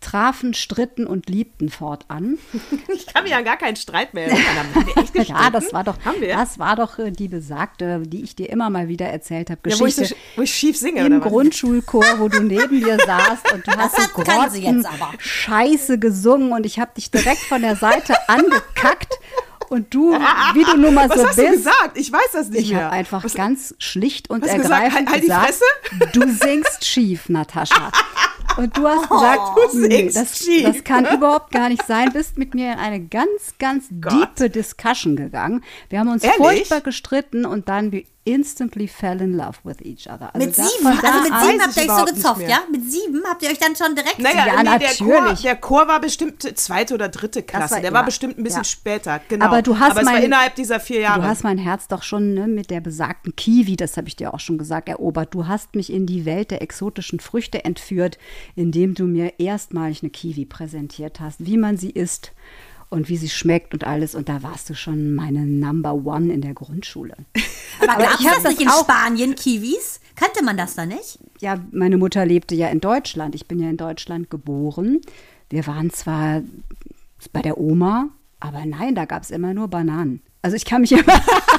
trafen, 0.03 0.53
stritten 0.53 1.07
und 1.07 1.29
liebten 1.29 1.69
fortan. 1.69 2.39
Ich 2.95 3.07
kann 3.07 3.25
mich 3.25 3.35
an 3.35 3.45
gar 3.45 3.57
keinen 3.57 3.77
Streit 3.77 4.15
mehr 4.15 4.27
erinnern. 4.27 4.67
ja, 5.15 5.51
das 5.51 5.73
war 5.73 5.85
doch, 5.85 5.97
das 6.21 6.59
war 6.59 6.77
doch 6.77 6.99
äh, 6.99 7.11
die 7.11 7.29
besagte, 7.29 8.01
die 8.01 8.23
ich 8.23 8.35
dir 8.35 8.51
immer 8.51 8.71
mal 8.71 8.89
wieder 8.89 9.07
erzählt 9.07 9.51
habe. 9.51 9.61
Ja, 9.69 9.79
wo, 9.79 9.87
ich 9.87 9.97
so, 9.97 10.05
wo 10.37 10.43
ich 10.43 10.55
schief 10.55 10.77
singe. 10.77 11.05
Im 11.05 11.21
Grundschulchor, 11.21 12.05
wo 12.19 12.29
du 12.29 12.43
neben 12.43 12.81
dir 12.81 12.99
saßt 12.99 13.53
und 13.53 13.67
du 13.67 13.71
hast 13.73 13.97
so 13.97 14.23
Grotten 14.23 14.85
Scheiße 15.19 15.99
gesungen 15.99 16.53
und 16.53 16.67
ich 16.67 16.79
habe 16.79 16.93
dich 16.97 17.11
direkt 17.11 17.41
von 17.41 17.63
der 17.63 17.77
Seite 17.77 18.15
angekackt 18.29 19.19
und 19.73 19.95
du, 19.95 20.13
wie 20.13 20.65
du 20.65 20.77
nun 20.77 20.93
mal 20.93 21.09
Was 21.09 21.19
so 21.19 21.27
hast 21.29 21.37
bist. 21.37 21.49
Du 21.49 21.53
gesagt? 21.53 21.97
Ich 21.97 22.13
weiß 22.13 22.33
das 22.33 22.51
nicht 22.51 22.61
ich 22.61 22.69
mehr. 22.71 22.79
Ich 22.79 22.85
habe 22.85 22.95
einfach 22.95 23.25
Was, 23.25 23.33
ganz 23.33 23.75
schlicht 23.79 24.29
und 24.29 24.45
ergreifend 24.45 24.63
gesagt, 24.63 24.95
halt, 24.95 25.11
halt 25.11 25.23
gesagt, 25.23 25.61
du 26.13 26.29
singst 26.31 26.85
schief, 26.85 27.31
Natascha. 27.31 27.91
Und 28.59 28.77
du 28.77 28.87
hast 28.87 29.09
gesagt, 29.09 29.41
oh, 29.57 29.77
nee, 29.79 30.11
das, 30.13 30.45
das, 30.63 30.85
kann 30.85 31.07
überhaupt 31.07 31.53
gar 31.53 31.71
nicht 31.71 31.87
sein. 31.87 32.13
Bist 32.13 32.37
mit 32.37 32.55
mir 32.55 32.75
in 32.75 32.79
eine 32.79 33.01
ganz, 33.01 33.55
ganz 33.59 33.87
diepe 33.91 34.51
Discussion 34.51 35.17
gegangen. 35.17 35.65
Wir 35.89 36.01
haben 36.01 36.09
uns 36.09 36.23
Ehrlich? 36.23 36.37
furchtbar 36.37 36.83
gestritten 36.83 37.47
und 37.47 37.71
dann 37.71 37.93
instantly 38.25 38.87
fell 38.87 39.21
in 39.21 39.37
love 39.37 39.59
with 39.65 39.81
each 39.83 40.07
other. 40.09 40.33
Also 40.35 40.47
mit 40.47 40.55
sieben, 40.55 40.87
also 40.87 41.23
mit 41.23 41.41
sieben 41.41 41.61
habt 41.61 41.77
ihr 41.77 41.83
euch 41.83 41.99
so 41.99 42.05
gezofft, 42.05 42.49
ja? 42.49 42.61
Mit 42.71 42.91
sieben 42.91 43.23
habt 43.27 43.43
ihr 43.43 43.51
euch 43.51 43.59
dann 43.59 43.75
schon 43.75 43.95
direkt. 43.97 44.19
Naja, 44.21 44.47
ja, 44.47 44.57
nee, 44.57 44.63
natürlich. 44.63 44.99
Der 44.99 45.07
Chor, 45.07 45.35
der 45.35 45.57
Chor, 45.57 45.89
war 45.89 46.01
bestimmt 46.01 46.59
zweite 46.59 46.95
oder 46.95 47.09
dritte 47.09 47.43
Klasse. 47.43 47.75
War, 47.75 47.81
der 47.81 47.91
ja. 47.91 47.97
war 47.97 48.05
bestimmt 48.05 48.39
ein 48.39 48.45
bisschen 48.45 48.61
ja. 48.63 48.65
später. 48.65 49.21
Genau. 49.29 49.47
Aber 49.47 49.63
du 49.63 49.79
hast 49.79 49.93
Aber 49.93 50.03
mein, 50.03 50.15
es 50.15 50.21
war 50.21 50.27
innerhalb 50.27 50.55
dieser 50.55 50.79
vier 50.79 51.01
Jahre. 51.01 51.21
Du 51.21 51.27
hast 51.27 51.43
mein 51.43 51.59
Herz 51.59 51.89
doch 51.89 52.03
schon 52.03 52.35
ne, 52.35 52.47
mit 52.47 52.71
der 52.71 52.81
besagten 52.81 53.35
Kiwi, 53.35 53.77
das 53.77 53.97
habe 53.97 54.07
ich 54.09 54.15
dir 54.15 54.33
auch 54.33 54.41
schon 54.41 54.59
gesagt, 54.59 54.89
erobert. 54.89 55.35
Du 55.35 55.49
hast 55.49 55.75
mich 55.75 55.93
in 55.93 56.07
die 56.07 56.25
Welt 56.25 56.51
der 56.53 56.63
exotischen 56.63 57.19
Früchte 57.19 57.65
entführt, 57.65 58.19
indem 58.55 58.95
du 58.95 59.05
mir 59.05 59.41
erstmalig 59.41 60.03
eine 60.03 60.11
Kiwi 60.11 60.45
präsentiert 60.45 61.19
hast, 61.19 61.45
wie 61.45 61.57
man 61.57 61.77
sie 61.77 61.91
isst 61.91 62.33
und 62.93 63.09
wie 63.09 63.17
sie 63.17 63.31
schmeckt 63.31 63.73
und 63.73 63.85
alles. 63.85 64.15
Und 64.15 64.29
da 64.29 64.43
warst 64.43 64.69
du 64.69 64.75
schon 64.75 65.15
meine 65.15 65.47
Number 65.47 65.95
One 65.95 66.31
in 66.33 66.43
der 66.43 66.53
Grundschule. 66.53 67.17
Aber, 67.81 67.93
Aber 67.95 68.05
ich 68.21 68.27
habe 68.29 68.43
das 68.43 68.53
nicht 68.53 68.61
in 68.61 68.69
Spanien, 68.69 69.35
Kiwis? 69.35 69.99
Kannte 70.15 70.45
man 70.45 70.59
das 70.59 70.75
da 70.75 70.85
nicht? 70.85 71.19
Ja, 71.41 71.59
meine 71.73 71.97
Mutter 71.97 72.27
lebte 72.27 72.55
ja 72.55 72.69
in 72.69 72.81
Deutschland. 72.81 73.35
Ich 73.35 73.47
bin 73.47 73.59
ja 73.61 73.71
in 73.71 73.79
Deutschland 73.79 74.29
geboren. 74.29 75.01
Wir 75.49 75.67
waren 75.67 75.91
zwar 75.91 76.43
bei 77.33 77.41
der 77.41 77.59
Oma, 77.59 78.11
aber 78.41 78.67
nein, 78.67 78.95
da 78.95 79.07
gab 79.07 79.23
es 79.23 79.31
immer 79.31 79.55
nur 79.55 79.69
Bananen. 79.69 80.21
Also 80.43 80.57
ich 80.57 80.67
kann 80.67 80.83
mich 80.83 80.93
immer. 80.93 81.15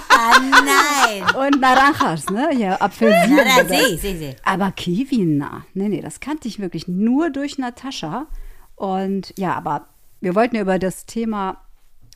ah, 0.10 0.40
nein. 0.40 1.36
Und 1.36 1.60
Naranjas, 1.60 2.30
ne? 2.30 2.50
Ja, 2.56 2.80
Apfelsinen. 2.80 3.40
Ja, 3.40 3.66
seh, 3.68 3.98
seh, 3.98 4.18
seh. 4.18 4.36
Aber 4.46 4.72
Kiwi, 4.72 5.26
na. 5.26 5.66
Nee, 5.74 5.90
nee, 5.90 6.02
das 6.02 6.20
kannte 6.20 6.48
ich 6.48 6.60
wirklich 6.60 6.88
nur 6.88 7.32
durch 7.32 7.58
Natascha. 7.58 8.28
Und 8.76 9.34
ja, 9.38 9.56
aber 9.56 9.88
wir 10.24 10.36
wollten 10.36 10.56
ja 10.56 10.62
über 10.62 10.80
das 10.80 11.06
Thema, 11.06 11.58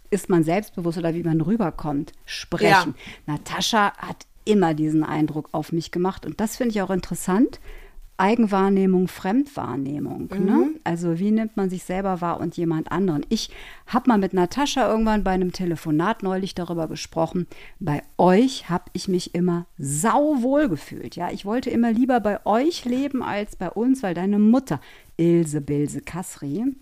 ist 0.10 0.30
man 0.30 0.44
selbstbewusst 0.44 0.98
oder 0.98 1.14
wie 1.14 1.24
man 1.24 1.42
rüberkommt, 1.42 2.14
sprechen. 2.26 2.96
Ja. 2.96 3.34
Natascha 3.34 3.92
hat 3.98 4.26
immer 4.46 4.74
diesen 4.74 5.04
Eindruck 5.04 5.50
auf 5.52 5.74
mich 5.74 5.92
gemacht 5.92 6.26
und 6.26 6.40
das 6.40 6.56
finde 6.56 6.72
ich 6.72 6.82
auch 6.82 6.90
interessant, 6.90 7.60
Eigenwahrnehmung, 8.20 9.08
Fremdwahrnehmung. 9.10 10.30
Ne? 10.40 10.70
Also 10.84 11.20
wie 11.20 11.30
nimmt 11.30 11.56
man 11.56 11.70
sich 11.70 11.84
selber 11.84 12.20
wahr 12.20 12.40
und 12.40 12.58
jemand 12.58 12.92
anderen? 12.92 13.24
Ich 13.30 13.52
habe 13.86 14.10
mal 14.10 14.18
mit 14.18 14.34
Natascha 14.34 14.90
irgendwann 14.90 15.24
bei 15.24 15.32
einem 15.32 15.52
Telefonat 15.52 16.24
neulich 16.24 16.56
darüber 16.56 16.88
gesprochen. 16.88 17.46
Bei 17.80 18.02
euch 18.18 18.70
habe 18.70 18.86
ich 18.94 19.08
mich 19.08 19.36
immer 19.36 19.68
sauwohl 19.78 20.68
gefühlt. 20.68 21.16
Ja, 21.16 21.30
ich 21.30 21.46
wollte 21.46 21.70
immer 21.70 21.92
lieber 21.92 22.20
bei 22.20 22.44
euch 22.46 22.86
leben 22.86 23.22
als 23.22 23.56
bei 23.56 23.70
uns, 23.70 24.02
weil 24.02 24.16
deine 24.16 24.40
Mutter 24.40 24.80
Ilse 25.18 25.62
Bilse 25.62 26.02
Kasri 26.02 26.74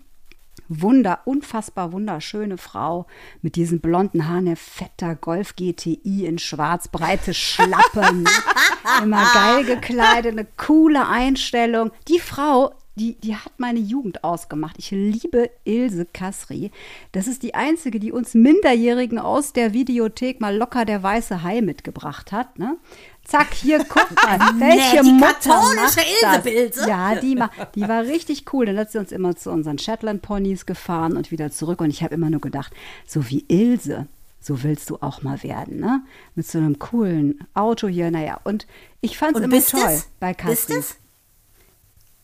Wunder, 0.68 1.20
unfassbar 1.24 1.92
wunderschöne 1.92 2.58
Frau 2.58 3.06
mit 3.42 3.56
diesen 3.56 3.80
blonden 3.80 4.28
Haaren, 4.28 4.46
der 4.46 4.56
fetter 4.56 5.14
Golf 5.14 5.56
GTI 5.56 6.26
in 6.26 6.38
schwarz, 6.38 6.88
breite 6.88 7.34
Schlappen, 7.34 8.22
ne? 8.22 8.30
immer 9.02 9.24
geil 9.32 9.64
gekleidet, 9.64 10.32
eine 10.32 10.46
coole 10.56 11.06
Einstellung. 11.06 11.90
Die 12.08 12.20
Frau, 12.20 12.72
die, 12.96 13.14
die 13.20 13.36
hat 13.36 13.52
meine 13.58 13.78
Jugend 13.78 14.24
ausgemacht. 14.24 14.76
Ich 14.78 14.90
liebe 14.90 15.50
Ilse 15.64 16.06
Kasri. 16.06 16.70
Das 17.12 17.26
ist 17.26 17.42
die 17.42 17.54
einzige, 17.54 18.00
die 18.00 18.10
uns 18.10 18.34
Minderjährigen 18.34 19.18
aus 19.18 19.52
der 19.52 19.74
Videothek 19.74 20.40
mal 20.40 20.56
locker 20.56 20.84
der 20.84 21.02
weiße 21.02 21.42
Hai 21.42 21.60
mitgebracht 21.60 22.32
hat. 22.32 22.58
Ne? 22.58 22.78
Zack, 23.26 23.54
hier, 23.54 23.84
guck 23.88 24.08
mal, 24.24 24.38
welche 24.58 25.02
die 25.02 25.12
Mutter 25.12 25.32
katholische 25.32 25.74
macht 25.76 25.98
Ilse 25.98 26.20
das? 26.22 26.42
Bilse. 26.44 26.88
Ja, 26.88 27.14
die, 27.16 27.42
die 27.74 27.88
war 27.88 28.02
richtig 28.04 28.52
cool. 28.52 28.66
Dann 28.66 28.78
hat 28.78 28.92
sie 28.92 28.98
uns 28.98 29.10
immer 29.12 29.34
zu 29.36 29.50
unseren 29.50 29.78
Shetland-Ponys 29.78 30.64
gefahren 30.66 31.16
und 31.16 31.30
wieder 31.30 31.50
zurück. 31.50 31.80
Und 31.80 31.90
ich 31.90 32.02
habe 32.02 32.14
immer 32.14 32.30
nur 32.30 32.40
gedacht, 32.40 32.72
so 33.06 33.28
wie 33.28 33.44
Ilse, 33.48 34.06
so 34.40 34.62
willst 34.62 34.90
du 34.90 34.98
auch 35.00 35.22
mal 35.22 35.42
werden, 35.42 35.80
ne? 35.80 36.02
Mit 36.36 36.46
so 36.46 36.58
einem 36.58 36.78
coolen 36.78 37.44
Auto 37.54 37.88
hier, 37.88 38.10
naja. 38.12 38.38
Und 38.44 38.66
ich 39.00 39.18
fand 39.18 39.32
es 39.32 39.36
Und 39.38 39.44
immer 39.44 39.56
bist 39.56 39.70
toll 39.72 39.80
es? 39.86 40.08
bei 40.20 40.32
Bist 40.32 40.68
Kasri. 40.68 40.78
es? 40.78 40.96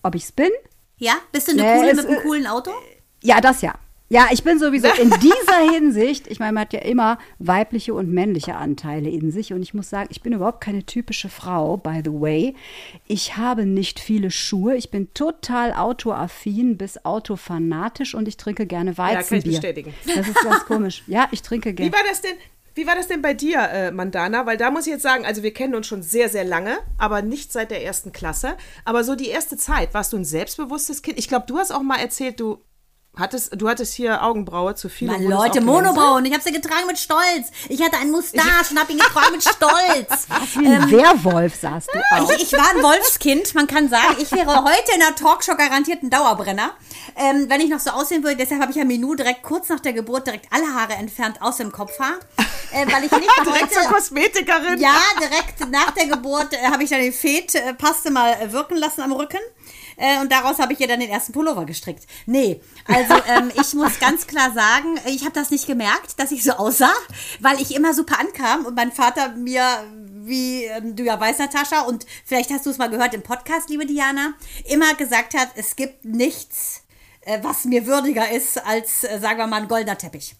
Ob 0.04 0.14
ich's 0.14 0.30
bin? 0.30 0.50
Ja? 0.98 1.14
Bist 1.32 1.48
du 1.48 1.52
eine 1.52 1.62
Nee, 1.62 1.74
coole 1.80 1.94
mit 1.94 2.06
einem 2.06 2.16
äh, 2.16 2.20
coolen 2.22 2.46
Auto? 2.46 2.70
Ja, 3.22 3.40
das 3.40 3.60
ja. 3.62 3.74
Ja, 4.12 4.28
ich 4.30 4.44
bin 4.44 4.58
sowieso 4.58 4.88
in 4.88 5.08
dieser 5.22 5.72
Hinsicht, 5.72 6.26
ich 6.26 6.38
meine, 6.38 6.52
man 6.52 6.64
hat 6.64 6.74
ja 6.74 6.80
immer 6.80 7.16
weibliche 7.38 7.94
und 7.94 8.10
männliche 8.12 8.56
Anteile 8.56 9.08
in 9.08 9.30
sich 9.30 9.54
und 9.54 9.62
ich 9.62 9.72
muss 9.72 9.88
sagen, 9.88 10.10
ich 10.12 10.20
bin 10.20 10.34
überhaupt 10.34 10.60
keine 10.60 10.84
typische 10.84 11.30
Frau, 11.30 11.78
by 11.78 12.02
the 12.04 12.12
way. 12.12 12.54
Ich 13.06 13.38
habe 13.38 13.64
nicht 13.64 14.00
viele 14.00 14.30
Schuhe, 14.30 14.76
ich 14.76 14.90
bin 14.90 15.14
total 15.14 15.72
autoaffin 15.72 16.76
bis 16.76 17.06
autofanatisch 17.06 18.14
und 18.14 18.28
ich 18.28 18.36
trinke 18.36 18.66
gerne 18.66 18.92
kann 18.92 19.12
ich 19.12 19.16
Weizenbier. 19.16 19.52
bestätigen. 19.52 19.94
Das 20.14 20.28
ist 20.28 20.42
ganz 20.42 20.66
komisch. 20.66 21.04
Ja, 21.06 21.28
ich 21.30 21.40
trinke 21.40 21.70
Wie 21.70 21.76
gerne. 21.76 21.92
war 21.94 22.04
das 22.06 22.20
denn? 22.20 22.34
Wie 22.74 22.86
war 22.86 22.94
das 22.94 23.08
denn 23.08 23.22
bei 23.22 23.32
dir, 23.32 23.60
äh, 23.60 23.90
Mandana? 23.92 24.44
Weil 24.44 24.58
da 24.58 24.70
muss 24.70 24.86
ich 24.86 24.92
jetzt 24.92 25.02
sagen, 25.02 25.24
also 25.24 25.42
wir 25.42 25.54
kennen 25.54 25.74
uns 25.74 25.86
schon 25.86 26.02
sehr, 26.02 26.28
sehr 26.28 26.44
lange, 26.44 26.78
aber 26.98 27.22
nicht 27.22 27.50
seit 27.50 27.70
der 27.70 27.82
ersten 27.82 28.12
Klasse. 28.12 28.58
Aber 28.84 29.04
so 29.04 29.14
die 29.14 29.28
erste 29.28 29.56
Zeit, 29.56 29.94
warst 29.94 30.12
du 30.12 30.18
ein 30.18 30.26
selbstbewusstes 30.26 31.00
Kind? 31.00 31.18
Ich 31.18 31.28
glaube, 31.28 31.46
du 31.46 31.56
hast 31.56 31.70
auch 31.70 31.82
mal 31.82 31.98
erzählt, 31.98 32.40
du 32.40 32.58
hattest, 33.16 33.50
du 33.60 33.68
hattest 33.68 33.94
hier 33.94 34.22
Augenbraue 34.22 34.74
zu 34.74 34.88
viel. 34.88 35.08
Mann, 35.08 35.22
Leute. 35.22 35.60
Monobrauen. 35.60 36.24
Ich 36.24 36.32
habe 36.32 36.42
sie 36.42 36.52
getragen 36.52 36.86
mit 36.86 36.98
Stolz. 36.98 37.50
Ich 37.68 37.82
hatte 37.82 37.98
einen 37.98 38.10
Mustache 38.10 38.70
und 38.70 38.78
habe 38.78 38.92
ihn 38.92 38.98
getragen 38.98 39.32
mit 39.32 39.42
Stolz. 39.42 40.26
Wie 40.58 40.66
ein 40.66 40.90
Werwolf 40.90 41.54
sahst 41.54 41.90
du 41.92 41.98
auch. 42.16 42.30
Ich, 42.30 42.42
ich 42.42 42.52
war 42.52 42.70
ein 42.70 42.82
Wolfskind, 42.82 43.54
man 43.54 43.66
kann 43.66 43.88
sagen. 43.88 44.16
Ich 44.18 44.32
wäre 44.32 44.62
heute 44.64 44.92
in 44.94 45.00
der 45.00 45.14
Talkshow 45.14 45.56
garantiert 45.56 46.02
ein 46.02 46.10
Dauerbrenner. 46.10 46.72
Ähm, 47.16 47.46
wenn 47.48 47.60
ich 47.60 47.68
noch 47.68 47.80
so 47.80 47.90
aussehen 47.90 48.24
würde, 48.24 48.36
deshalb 48.36 48.60
habe 48.62 48.70
ich 48.70 48.78
ja 48.78 48.84
Minou 48.84 49.14
direkt 49.14 49.42
kurz 49.42 49.68
nach 49.68 49.80
der 49.80 49.92
Geburt 49.92 50.26
direkt 50.26 50.46
alle 50.50 50.72
Haare 50.74 50.94
entfernt 50.94 51.42
aus 51.42 51.58
dem 51.58 51.70
Kopfhaar. 51.70 52.14
Äh, 52.72 52.86
weil 52.90 53.04
ich 53.04 53.10
nicht 53.10 53.22
Direkt 53.44 53.72
zur 53.72 53.82
wollte. 53.82 53.94
Kosmetikerin. 53.94 54.78
Ja, 54.80 54.94
direkt 55.20 55.70
nach 55.70 55.90
der 55.90 56.06
Geburt 56.06 56.54
äh, 56.54 56.70
habe 56.70 56.82
ich 56.84 56.90
dann 56.90 57.00
den 57.00 57.12
Fett-Paste 57.12 58.10
mal 58.10 58.32
äh, 58.32 58.52
wirken 58.52 58.76
lassen 58.76 59.02
am 59.02 59.12
Rücken. 59.12 59.40
Äh, 60.02 60.20
und 60.20 60.32
daraus 60.32 60.58
habe 60.58 60.72
ich 60.72 60.80
ihr 60.80 60.88
dann 60.88 60.98
den 60.98 61.10
ersten 61.10 61.32
Pullover 61.32 61.64
gestrickt. 61.64 62.08
Nee, 62.26 62.60
also 62.86 63.14
ähm, 63.28 63.52
ich 63.54 63.72
muss 63.74 64.00
ganz 64.00 64.26
klar 64.26 64.52
sagen, 64.52 64.98
ich 65.06 65.22
habe 65.22 65.32
das 65.32 65.50
nicht 65.50 65.68
gemerkt, 65.68 66.18
dass 66.18 66.32
ich 66.32 66.42
so 66.42 66.52
aussah, 66.52 66.92
weil 67.38 67.60
ich 67.60 67.72
immer 67.72 67.94
super 67.94 68.18
ankam 68.18 68.66
und 68.66 68.74
mein 68.74 68.90
Vater 68.90 69.28
mir, 69.36 69.62
wie 70.24 70.64
ähm, 70.64 70.96
du 70.96 71.04
ja 71.04 71.20
weißt, 71.20 71.38
Natascha, 71.38 71.82
und 71.82 72.04
vielleicht 72.24 72.50
hast 72.50 72.66
du 72.66 72.70
es 72.70 72.78
mal 72.78 72.90
gehört 72.90 73.14
im 73.14 73.22
Podcast, 73.22 73.70
liebe 73.70 73.86
Diana, 73.86 74.34
immer 74.64 74.92
gesagt 74.94 75.34
hat, 75.38 75.50
es 75.54 75.76
gibt 75.76 76.04
nichts, 76.04 76.82
äh, 77.20 77.38
was 77.42 77.64
mir 77.64 77.86
würdiger 77.86 78.28
ist 78.28 78.58
als, 78.66 79.04
äh, 79.04 79.20
sagen 79.20 79.38
wir 79.38 79.46
mal, 79.46 79.62
ein 79.62 79.68
goldener 79.68 79.98
Teppich. 79.98 80.34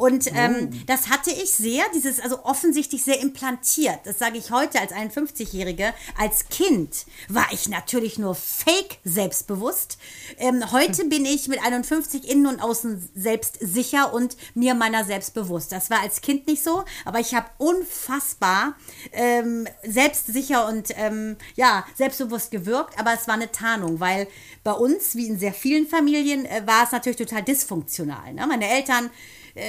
Und 0.00 0.34
ähm, 0.34 0.70
das 0.86 1.10
hatte 1.10 1.30
ich 1.30 1.50
sehr, 1.50 1.84
dieses, 1.94 2.20
also 2.20 2.42
offensichtlich 2.44 3.04
sehr 3.04 3.20
implantiert. 3.20 3.98
Das 4.04 4.18
sage 4.18 4.38
ich 4.38 4.50
heute 4.50 4.80
als 4.80 4.92
51-Jährige. 4.92 5.92
Als 6.16 6.48
Kind 6.48 7.04
war 7.28 7.44
ich 7.52 7.68
natürlich 7.68 8.18
nur 8.18 8.34
fake 8.34 8.96
selbstbewusst. 9.04 9.98
Ähm, 10.38 10.72
heute 10.72 11.04
bin 11.10 11.26
ich 11.26 11.48
mit 11.48 11.62
51 11.62 12.26
innen 12.30 12.46
und 12.46 12.60
außen 12.60 13.10
selbstsicher 13.14 14.14
und 14.14 14.38
mir 14.54 14.74
meiner 14.74 15.04
selbst 15.04 15.34
bewusst. 15.34 15.70
Das 15.70 15.90
war 15.90 16.00
als 16.00 16.22
Kind 16.22 16.46
nicht 16.46 16.64
so, 16.64 16.82
aber 17.04 17.20
ich 17.20 17.34
habe 17.34 17.50
unfassbar 17.58 18.76
ähm, 19.12 19.68
selbstsicher 19.82 20.66
und 20.66 20.94
ähm, 20.96 21.36
ja, 21.56 21.84
selbstbewusst 21.94 22.50
gewirkt, 22.50 22.98
aber 22.98 23.12
es 23.12 23.28
war 23.28 23.34
eine 23.34 23.52
Tarnung, 23.52 24.00
weil 24.00 24.28
bei 24.64 24.72
uns, 24.72 25.14
wie 25.14 25.26
in 25.26 25.38
sehr 25.38 25.52
vielen 25.52 25.86
Familien, 25.86 26.46
äh, 26.46 26.62
war 26.66 26.84
es 26.84 26.92
natürlich 26.92 27.18
total 27.18 27.42
dysfunktional. 27.42 28.32
Ne? 28.32 28.46
Meine 28.46 28.66
Eltern 28.66 29.10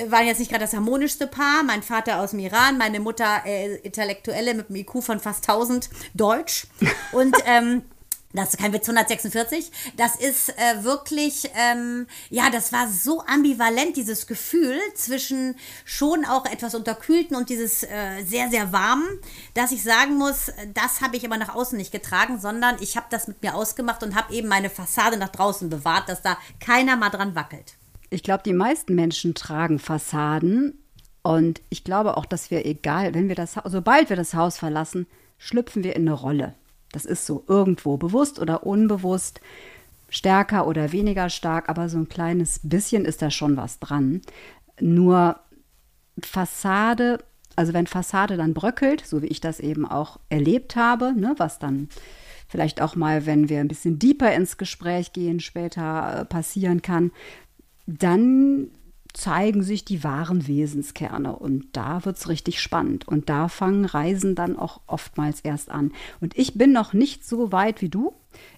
waren 0.07 0.25
jetzt 0.25 0.39
nicht 0.39 0.49
gerade 0.49 0.63
das 0.63 0.73
harmonischste 0.73 1.27
Paar. 1.27 1.63
Mein 1.63 1.83
Vater 1.83 2.19
aus 2.19 2.31
dem 2.31 2.39
Iran, 2.39 2.77
meine 2.77 2.99
Mutter 2.99 3.43
äh, 3.45 3.75
Intellektuelle 3.77 4.53
mit 4.53 4.69
einem 4.69 4.77
IQ 4.77 5.03
von 5.03 5.19
fast 5.19 5.47
1000, 5.49 5.89
Deutsch. 6.13 6.67
Und 7.11 7.35
ähm, 7.45 7.83
das 8.33 8.51
ist 8.51 8.59
kein 8.59 8.71
Witz, 8.71 8.87
146. 8.87 9.71
Das 9.97 10.15
ist 10.15 10.49
äh, 10.49 10.83
wirklich, 10.83 11.49
ähm, 11.55 12.07
ja, 12.29 12.49
das 12.49 12.71
war 12.71 12.87
so 12.87 13.21
ambivalent, 13.25 13.97
dieses 13.97 14.27
Gefühl 14.27 14.79
zwischen 14.95 15.55
schon 15.83 16.25
auch 16.25 16.45
etwas 16.45 16.75
Unterkühlten 16.75 17.35
und 17.35 17.49
dieses 17.49 17.83
äh, 17.83 18.23
sehr, 18.25 18.49
sehr 18.49 18.71
warmen, 18.71 19.19
dass 19.53 19.71
ich 19.71 19.83
sagen 19.83 20.17
muss, 20.17 20.51
das 20.73 21.01
habe 21.01 21.17
ich 21.17 21.25
aber 21.25 21.37
nach 21.37 21.53
außen 21.53 21.77
nicht 21.77 21.91
getragen, 21.91 22.39
sondern 22.39 22.77
ich 22.81 22.95
habe 22.95 23.07
das 23.09 23.27
mit 23.27 23.41
mir 23.41 23.55
ausgemacht 23.55 24.01
und 24.03 24.15
habe 24.15 24.33
eben 24.33 24.47
meine 24.47 24.69
Fassade 24.69 25.17
nach 25.17 25.29
draußen 25.29 25.69
bewahrt, 25.69 26.07
dass 26.07 26.21
da 26.21 26.37
keiner 26.59 26.95
mal 26.95 27.09
dran 27.09 27.35
wackelt. 27.35 27.73
Ich 28.11 28.23
glaube, 28.23 28.43
die 28.43 28.53
meisten 28.53 28.93
Menschen 28.93 29.33
tragen 29.35 29.79
Fassaden 29.79 30.77
und 31.23 31.61
ich 31.69 31.85
glaube 31.85 32.17
auch, 32.17 32.25
dass 32.25 32.51
wir, 32.51 32.65
egal, 32.65 33.13
wenn 33.13 33.29
wir 33.29 33.35
das, 33.35 33.55
sobald 33.65 34.09
wir 34.09 34.17
das 34.17 34.33
Haus 34.33 34.57
verlassen, 34.57 35.07
schlüpfen 35.37 35.83
wir 35.85 35.95
in 35.95 36.07
eine 36.07 36.13
Rolle. 36.13 36.53
Das 36.91 37.05
ist 37.05 37.25
so 37.25 37.45
irgendwo 37.47 37.95
bewusst 37.95 38.37
oder 38.37 38.65
unbewusst, 38.65 39.39
stärker 40.09 40.67
oder 40.67 40.91
weniger 40.91 41.29
stark, 41.29 41.69
aber 41.69 41.87
so 41.87 41.99
ein 41.99 42.09
kleines 42.09 42.59
bisschen 42.63 43.05
ist 43.05 43.21
da 43.21 43.31
schon 43.31 43.55
was 43.55 43.79
dran. 43.79 44.21
Nur 44.81 45.39
Fassade, 46.21 47.23
also 47.55 47.73
wenn 47.73 47.87
Fassade 47.87 48.35
dann 48.35 48.53
bröckelt, 48.53 49.05
so 49.05 49.21
wie 49.21 49.27
ich 49.27 49.39
das 49.39 49.61
eben 49.61 49.85
auch 49.85 50.19
erlebt 50.27 50.75
habe, 50.75 51.13
ne, 51.13 51.33
was 51.37 51.59
dann 51.59 51.87
vielleicht 52.51 52.81
auch 52.81 52.97
mal, 52.97 53.25
wenn 53.25 53.47
wir 53.47 53.61
ein 53.61 53.69
bisschen 53.69 53.97
deeper 53.97 54.33
ins 54.33 54.57
Gespräch 54.57 55.13
gehen, 55.13 55.39
später 55.39 56.19
äh, 56.19 56.25
passieren 56.25 56.81
kann, 56.81 57.11
dann 57.85 58.69
zeigen 59.13 59.63
sich 59.63 59.83
die 59.83 60.03
wahren 60.03 60.47
Wesenskerne 60.47 61.35
und 61.35 61.65
da 61.73 62.05
wird 62.05 62.17
es 62.17 62.29
richtig 62.29 62.61
spannend 62.61 63.07
und 63.07 63.29
da 63.29 63.49
fangen 63.49 63.85
Reisen 63.85 64.35
dann 64.35 64.57
auch 64.57 64.81
oftmals 64.87 65.41
erst 65.41 65.69
an. 65.69 65.91
Und 66.21 66.37
ich 66.37 66.53
bin 66.53 66.71
noch 66.71 66.93
nicht 66.93 67.25
so 67.25 67.51
weit 67.51 67.81
wie 67.81 67.89
du. 67.89 68.13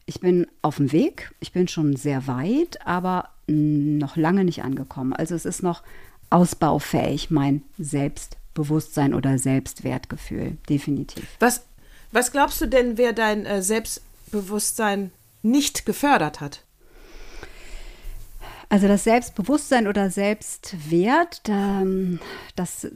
Ich 0.06 0.20
bin 0.20 0.48
auf 0.62 0.78
dem 0.78 0.92
Weg, 0.92 1.34
ich 1.40 1.52
bin 1.52 1.68
schon 1.68 1.96
sehr 1.96 2.28
weit, 2.28 2.86
aber 2.86 3.30
noch 3.48 4.16
lange 4.16 4.44
nicht 4.44 4.64
angekommen. 4.64 5.14
Also 5.14 5.34
es 5.36 5.46
ist 5.46 5.64
noch 5.64 5.82
ausbaufähig, 6.30 7.32
mein 7.32 7.64
Selbstbewusstsein 7.78 9.14
oder 9.14 9.38
Selbstwertgefühl, 9.38 10.58
definitiv. 10.70 11.26
Was, 11.40 11.66
was 12.12 12.32
glaubst 12.32 12.62
du 12.62 12.68
denn, 12.68 12.98
wer 12.98 13.14
dein 13.14 13.46
äh, 13.46 13.62
Selbstbewusstsein 13.62 15.12
nicht 15.42 15.86
gefördert 15.86 16.42
hat? 16.42 16.64
Also 18.74 18.88
das 18.88 19.04
Selbstbewusstsein 19.04 19.86
oder 19.86 20.10
Selbstwert, 20.10 21.44
das 22.56 22.88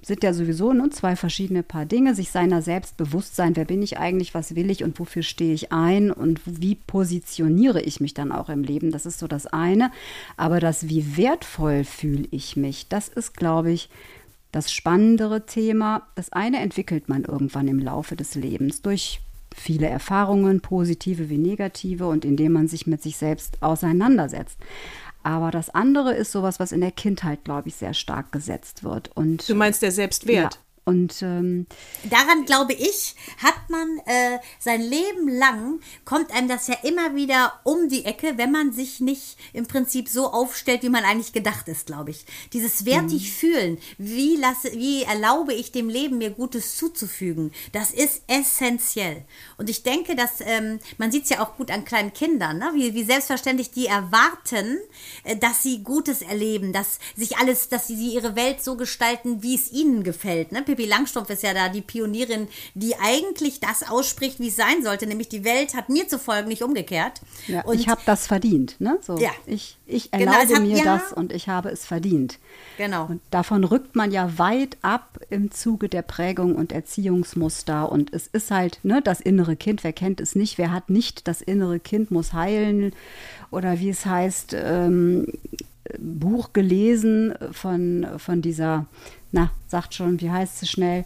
sind 0.00 0.22
ja 0.22 0.32
sowieso 0.32 0.72
ne, 0.72 0.88
zwei 0.88 1.14
verschiedene 1.14 1.62
Paar 1.62 1.84
Dinge. 1.84 2.14
Sich 2.14 2.30
seiner 2.30 2.62
selbst 2.62 2.96
bewusst 2.96 3.36
sein, 3.36 3.54
wer 3.54 3.66
bin 3.66 3.82
ich 3.82 3.98
eigentlich, 3.98 4.32
was 4.32 4.54
will 4.54 4.70
ich 4.70 4.82
und 4.82 4.98
wofür 4.98 5.22
stehe 5.22 5.52
ich 5.52 5.72
ein 5.72 6.10
und 6.10 6.40
wie 6.46 6.76
positioniere 6.76 7.82
ich 7.82 8.00
mich 8.00 8.14
dann 8.14 8.32
auch 8.32 8.48
im 8.48 8.62
Leben. 8.62 8.92
Das 8.92 9.04
ist 9.04 9.18
so 9.18 9.28
das 9.28 9.46
eine. 9.46 9.92
Aber 10.38 10.58
das, 10.58 10.88
wie 10.88 11.18
wertvoll 11.18 11.84
fühle 11.84 12.26
ich 12.30 12.56
mich, 12.56 12.88
das 12.88 13.08
ist, 13.08 13.36
glaube 13.36 13.72
ich, 13.72 13.90
das 14.52 14.72
spannendere 14.72 15.44
Thema. 15.44 16.06
Das 16.14 16.32
eine 16.32 16.60
entwickelt 16.60 17.10
man 17.10 17.24
irgendwann 17.24 17.68
im 17.68 17.80
Laufe 17.80 18.16
des 18.16 18.36
Lebens 18.36 18.80
durch 18.80 19.20
viele 19.54 19.86
Erfahrungen, 19.86 20.60
positive 20.60 21.28
wie 21.28 21.38
negative, 21.38 22.06
und 22.06 22.24
indem 22.24 22.52
man 22.52 22.68
sich 22.68 22.86
mit 22.86 23.02
sich 23.02 23.16
selbst 23.16 23.62
auseinandersetzt. 23.62 24.58
Aber 25.26 25.50
das 25.50 25.70
andere 25.70 26.14
ist 26.14 26.30
sowas, 26.30 26.60
was 26.60 26.70
in 26.70 26.80
der 26.80 26.92
Kindheit, 26.92 27.42
glaube 27.42 27.66
ich, 27.66 27.74
sehr 27.74 27.94
stark 27.94 28.30
gesetzt 28.30 28.84
wird. 28.84 29.10
Und 29.16 29.48
Du 29.48 29.56
meinst 29.56 29.82
der 29.82 29.90
Selbstwert? 29.90 30.60
Und 30.88 31.20
ähm, 31.20 31.66
daran 32.04 32.44
glaube 32.44 32.72
ich, 32.72 33.16
hat 33.38 33.68
man 33.68 33.98
äh, 34.06 34.38
sein 34.60 34.80
Leben 34.80 35.28
lang, 35.28 35.80
kommt 36.04 36.30
einem 36.32 36.46
das 36.46 36.68
ja 36.68 36.76
immer 36.84 37.16
wieder 37.16 37.54
um 37.64 37.88
die 37.88 38.04
Ecke, 38.04 38.38
wenn 38.38 38.52
man 38.52 38.72
sich 38.72 39.00
nicht 39.00 39.36
im 39.52 39.66
Prinzip 39.66 40.08
so 40.08 40.30
aufstellt, 40.30 40.84
wie 40.84 40.88
man 40.88 41.02
eigentlich 41.02 41.32
gedacht 41.32 41.66
ist, 41.66 41.86
glaube 41.86 42.12
ich. 42.12 42.24
Dieses 42.52 42.86
wertig 42.86 43.22
mhm. 43.22 43.34
fühlen, 43.34 43.78
wie, 43.98 44.36
lasse, 44.36 44.70
wie 44.74 45.02
erlaube 45.02 45.54
ich 45.54 45.72
dem 45.72 45.88
Leben, 45.88 46.18
mir 46.18 46.30
Gutes 46.30 46.76
zuzufügen, 46.76 47.50
das 47.72 47.90
ist 47.90 48.22
essentiell. 48.28 49.24
Und 49.58 49.68
ich 49.68 49.82
denke, 49.82 50.14
dass 50.14 50.40
ähm, 50.40 50.78
man 50.98 51.10
sieht 51.10 51.24
es 51.24 51.30
ja 51.30 51.44
auch 51.44 51.56
gut 51.56 51.72
an 51.72 51.84
kleinen 51.84 52.12
Kindern, 52.12 52.58
ne? 52.58 52.70
wie, 52.74 52.94
wie 52.94 53.02
selbstverständlich 53.02 53.72
die 53.72 53.86
erwarten, 53.86 54.78
äh, 55.24 55.36
dass 55.36 55.64
sie 55.64 55.82
Gutes 55.82 56.22
erleben, 56.22 56.72
dass 56.72 57.00
sich 57.16 57.38
alles, 57.38 57.68
dass 57.68 57.88
sie 57.88 58.14
ihre 58.14 58.36
Welt 58.36 58.62
so 58.62 58.76
gestalten, 58.76 59.42
wie 59.42 59.56
es 59.56 59.72
ihnen 59.72 60.04
gefällt. 60.04 60.52
Ne? 60.52 60.62
Pippi 60.76 60.88
Langstrumpf 60.88 61.30
ist 61.30 61.42
ja 61.42 61.54
da 61.54 61.68
die 61.68 61.80
Pionierin, 61.80 62.48
die 62.74 62.94
eigentlich 62.96 63.60
das 63.60 63.88
ausspricht, 63.88 64.38
wie 64.40 64.48
es 64.48 64.56
sein 64.56 64.82
sollte, 64.82 65.06
nämlich 65.06 65.28
die 65.28 65.44
Welt 65.44 65.74
hat 65.74 65.88
mir 65.88 66.06
zu 66.06 66.18
folgen, 66.18 66.48
nicht 66.48 66.62
umgekehrt. 66.62 67.20
Ja, 67.46 67.64
und 67.64 67.80
ich 67.80 67.88
habe 67.88 68.00
das 68.04 68.26
verdient, 68.26 68.76
ne? 68.78 68.98
So, 69.00 69.18
ja. 69.18 69.30
Ich, 69.46 69.78
ich 69.86 70.10
genau, 70.10 70.32
erlaube 70.32 70.46
genau, 70.46 70.58
hat, 70.58 70.66
mir 70.66 70.78
ja, 70.78 70.98
das 70.98 71.12
und 71.12 71.32
ich 71.32 71.48
habe 71.48 71.70
es 71.70 71.86
verdient. 71.86 72.38
Genau. 72.76 73.06
Und 73.06 73.20
davon 73.30 73.64
rückt 73.64 73.96
man 73.96 74.12
ja 74.12 74.38
weit 74.38 74.76
ab 74.82 75.18
im 75.30 75.50
Zuge 75.50 75.88
der 75.88 76.02
Prägung 76.02 76.54
und 76.54 76.72
Erziehungsmuster. 76.72 77.90
Und 77.90 78.12
es 78.12 78.26
ist 78.26 78.50
halt, 78.50 78.80
ne, 78.82 79.00
das 79.02 79.20
innere 79.20 79.56
Kind, 79.56 79.82
wer 79.82 79.92
kennt 79.92 80.20
es 80.20 80.34
nicht, 80.34 80.58
wer 80.58 80.72
hat 80.72 80.90
nicht 80.90 81.26
das 81.26 81.40
innere 81.40 81.80
Kind 81.80 82.10
muss 82.10 82.32
heilen 82.32 82.92
oder 83.50 83.80
wie 83.80 83.90
es 83.90 84.04
heißt, 84.04 84.54
ähm, 84.54 85.26
Buch 85.98 86.52
gelesen 86.52 87.34
von, 87.52 88.06
von 88.18 88.42
dieser 88.42 88.86
na, 89.36 89.50
sagt 89.68 89.94
schon, 89.94 90.20
wie 90.20 90.30
heißt 90.30 90.58
sie 90.58 90.66
schnell? 90.66 91.04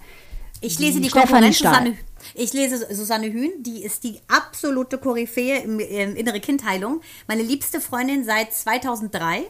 Ich 0.62 0.78
lese 0.78 1.00
die 1.00 1.08
Konkurrenz 1.08 1.58
Susanne, 1.58 1.96
ich 2.34 2.52
lese 2.52 2.94
Susanne 2.94 3.32
Hühn, 3.32 3.50
die 3.62 3.82
ist 3.82 4.04
die 4.04 4.20
absolute 4.28 4.98
Koryphäe 4.98 5.58
im, 5.60 5.80
im 5.80 6.16
innere 6.16 6.38
Kindheilung. 6.38 7.00
Meine 7.26 7.42
liebste 7.42 7.80
Freundin 7.80 8.24
seit 8.24 8.52
2003. 8.52 9.46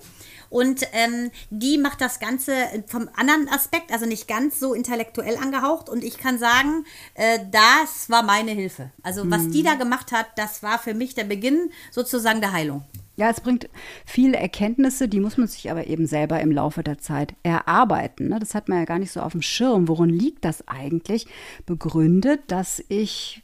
Und 0.50 0.82
ähm, 0.92 1.30
die 1.50 1.78
macht 1.78 2.00
das 2.00 2.18
Ganze 2.20 2.52
vom 2.86 3.08
anderen 3.14 3.48
Aspekt, 3.48 3.92
also 3.92 4.04
nicht 4.04 4.28
ganz 4.28 4.58
so 4.58 4.74
intellektuell 4.74 5.36
angehaucht. 5.36 5.88
Und 5.88 6.04
ich 6.04 6.18
kann 6.18 6.38
sagen, 6.38 6.84
äh, 7.14 7.38
das 7.50 8.10
war 8.10 8.22
meine 8.22 8.50
Hilfe. 8.50 8.90
Also 9.02 9.30
was 9.30 9.44
hm. 9.44 9.52
die 9.52 9.62
da 9.62 9.74
gemacht 9.74 10.12
hat, 10.12 10.26
das 10.36 10.62
war 10.62 10.78
für 10.78 10.92
mich 10.92 11.14
der 11.14 11.24
Beginn 11.24 11.70
sozusagen 11.90 12.40
der 12.40 12.52
Heilung. 12.52 12.84
Ja, 13.16 13.28
es 13.28 13.42
bringt 13.42 13.68
viele 14.06 14.38
Erkenntnisse, 14.38 15.06
die 15.06 15.20
muss 15.20 15.36
man 15.36 15.46
sich 15.46 15.70
aber 15.70 15.86
eben 15.86 16.06
selber 16.06 16.40
im 16.40 16.50
Laufe 16.50 16.82
der 16.82 16.98
Zeit 16.98 17.34
erarbeiten. 17.42 18.28
Ne? 18.28 18.38
Das 18.40 18.54
hat 18.54 18.68
man 18.68 18.78
ja 18.78 18.86
gar 18.86 18.98
nicht 18.98 19.12
so 19.12 19.20
auf 19.20 19.32
dem 19.32 19.42
Schirm. 19.42 19.88
Worin 19.88 20.08
liegt 20.08 20.44
das 20.44 20.66
eigentlich? 20.66 21.26
Begründet, 21.66 22.40
dass 22.48 22.82
ich 22.88 23.42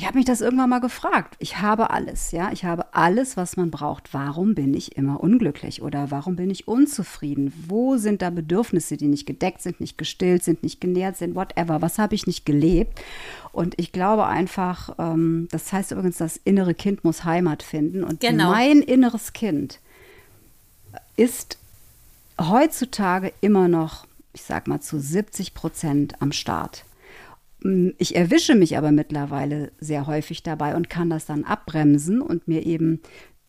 ich 0.00 0.06
habe 0.06 0.16
mich 0.16 0.24
das 0.24 0.40
irgendwann 0.40 0.70
mal 0.70 0.80
gefragt. 0.80 1.36
Ich 1.40 1.58
habe 1.58 1.90
alles, 1.90 2.30
ja, 2.30 2.50
ich 2.52 2.64
habe 2.64 2.94
alles, 2.94 3.36
was 3.36 3.58
man 3.58 3.70
braucht. 3.70 4.14
Warum 4.14 4.54
bin 4.54 4.72
ich 4.72 4.96
immer 4.96 5.20
unglücklich 5.20 5.82
oder 5.82 6.10
warum 6.10 6.36
bin 6.36 6.48
ich 6.48 6.66
unzufrieden? 6.66 7.52
Wo 7.68 7.98
sind 7.98 8.22
da 8.22 8.30
Bedürfnisse, 8.30 8.96
die 8.96 9.08
nicht 9.08 9.26
gedeckt 9.26 9.60
sind, 9.60 9.78
nicht 9.78 9.98
gestillt 9.98 10.42
sind, 10.42 10.62
nicht 10.62 10.80
genährt 10.80 11.18
sind, 11.18 11.34
whatever? 11.34 11.82
Was 11.82 11.98
habe 11.98 12.14
ich 12.14 12.26
nicht 12.26 12.46
gelebt? 12.46 12.98
Und 13.52 13.74
ich 13.76 13.92
glaube 13.92 14.24
einfach, 14.24 14.94
ähm, 14.98 15.48
das 15.50 15.70
heißt 15.70 15.90
übrigens, 15.90 16.16
das 16.16 16.40
innere 16.44 16.72
Kind 16.72 17.04
muss 17.04 17.24
Heimat 17.24 17.62
finden. 17.62 18.02
Und 18.02 18.20
genau. 18.20 18.52
mein 18.52 18.80
inneres 18.80 19.34
Kind 19.34 19.80
ist 21.16 21.58
heutzutage 22.40 23.34
immer 23.42 23.68
noch, 23.68 24.06
ich 24.32 24.44
sag 24.44 24.66
mal, 24.66 24.80
zu 24.80 24.98
70 24.98 25.52
Prozent 25.52 26.22
am 26.22 26.32
Start. 26.32 26.86
Mm, 27.62 27.90
ich 27.98 28.16
erwische 28.16 28.54
mich 28.54 28.76
aber 28.76 28.92
mittlerweile 28.92 29.72
sehr 29.78 30.06
häufig 30.06 30.42
dabei 30.42 30.74
und 30.76 30.90
kann 30.90 31.10
das 31.10 31.26
dann 31.26 31.44
abbremsen 31.44 32.20
und 32.20 32.48
mir 32.48 32.66
eben 32.66 33.00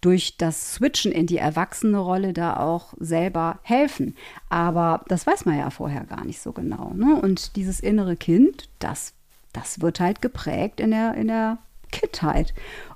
durch 0.02 0.36
das 0.38 0.74
Switchen 0.74 1.12
in 1.12 1.28
die 1.28 1.38
erwachsene 1.38 2.00
Rolle 2.00 2.34
da 2.34 2.58
auch 2.58 2.94
selber 3.00 3.60
helfen. 3.62 4.16
Aber 4.50 5.06
das 5.08 5.28
weiß 5.28 5.46
man 5.46 5.58
ja 5.58 5.70
vorher 5.70 6.06
gar 6.06 6.26
nicht 6.26 6.42
so 6.42 6.52
genau. 6.52 6.92
Ne? 6.96 7.22
Und 7.22 7.56
dieses 7.56 7.80
innere 7.80 8.16
Kind, 8.16 8.68
das, 8.80 9.14
das 9.54 9.80
wird 9.82 10.00
halt 10.00 10.22
geprägt 10.22 10.80
in 10.80 10.92
der, 10.92 11.14
in 11.14 11.28
der 11.28 11.60
Kindheit. 11.92 12.54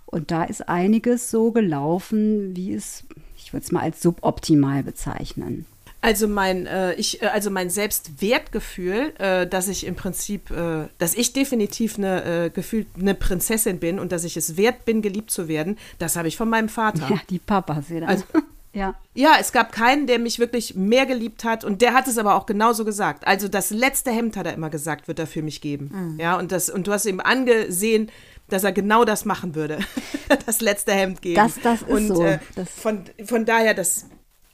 Und 0.07 0.31
da 0.31 0.43
ist 0.43 0.67
einiges 0.67 1.29
so 1.29 1.51
gelaufen, 1.51 2.55
wie 2.55 2.73
es, 2.73 3.03
ich 3.37 3.53
würde 3.53 3.63
es 3.63 3.71
mal 3.71 3.81
als 3.81 4.01
suboptimal 4.01 4.81
bezeichnen. 4.81 5.65
Also 6.05 6.27
mein, 6.27 6.67
äh, 6.67 6.93
ich, 6.93 7.23
äh, 7.23 7.25
also 7.25 7.49
mein 7.49 7.71
Selbstwertgefühl, 7.71 9.11
äh, 9.17 9.47
dass 9.47 9.67
ich 9.67 9.87
im 9.87 9.95
Prinzip, 9.95 10.51
äh, 10.51 10.87
dass 10.99 11.15
ich 11.15 11.33
definitiv 11.33 11.97
eine 11.97 12.45
äh, 12.45 12.49
gefühlt 12.51 12.85
eine 12.95 13.15
Prinzessin 13.15 13.79
bin 13.79 13.97
und 13.97 14.11
dass 14.11 14.23
ich 14.23 14.37
es 14.37 14.55
wert 14.55 14.85
bin, 14.85 15.01
geliebt 15.01 15.31
zu 15.31 15.47
werden, 15.47 15.79
das 15.97 16.15
habe 16.15 16.27
ich 16.27 16.37
von 16.37 16.47
meinem 16.47 16.69
Vater. 16.69 17.09
Ja, 17.09 17.19
die 17.31 17.39
Papas 17.39 17.89
wieder. 17.89 18.07
Also, 18.07 18.23
ja. 18.73 18.93
ja, 19.15 19.37
es 19.39 19.51
gab 19.51 19.71
keinen, 19.71 20.05
der 20.05 20.19
mich 20.19 20.37
wirklich 20.37 20.75
mehr 20.75 21.07
geliebt 21.07 21.43
hat 21.43 21.63
und 21.63 21.81
der 21.81 21.95
hat 21.95 22.07
es 22.07 22.19
aber 22.19 22.35
auch 22.35 22.45
genauso 22.45 22.85
gesagt. 22.85 23.25
Also 23.25 23.47
das 23.47 23.71
letzte 23.71 24.11
Hemd 24.11 24.37
hat 24.37 24.45
er 24.45 24.53
immer 24.53 24.69
gesagt, 24.69 25.07
wird 25.07 25.17
er 25.17 25.25
für 25.25 25.41
mich 25.41 25.59
geben. 25.59 25.89
Mhm. 25.91 26.19
Ja, 26.19 26.37
und 26.37 26.51
das 26.51 26.69
und 26.69 26.85
du 26.85 26.91
hast 26.91 27.07
ihm 27.07 27.19
angesehen, 27.19 28.11
dass 28.47 28.63
er 28.63 28.73
genau 28.73 29.05
das 29.05 29.25
machen 29.25 29.55
würde. 29.55 29.79
das 30.45 30.61
letzte 30.61 30.91
Hemd 30.91 31.23
geben. 31.23 31.35
Das, 31.35 31.59
das 31.63 31.81
ist 31.81 31.89
und, 31.89 32.07
so. 32.09 32.23
Äh, 32.23 32.37
das 32.55 32.69
von, 32.69 33.05
von 33.25 33.45
daher, 33.45 33.73
das, 33.73 34.05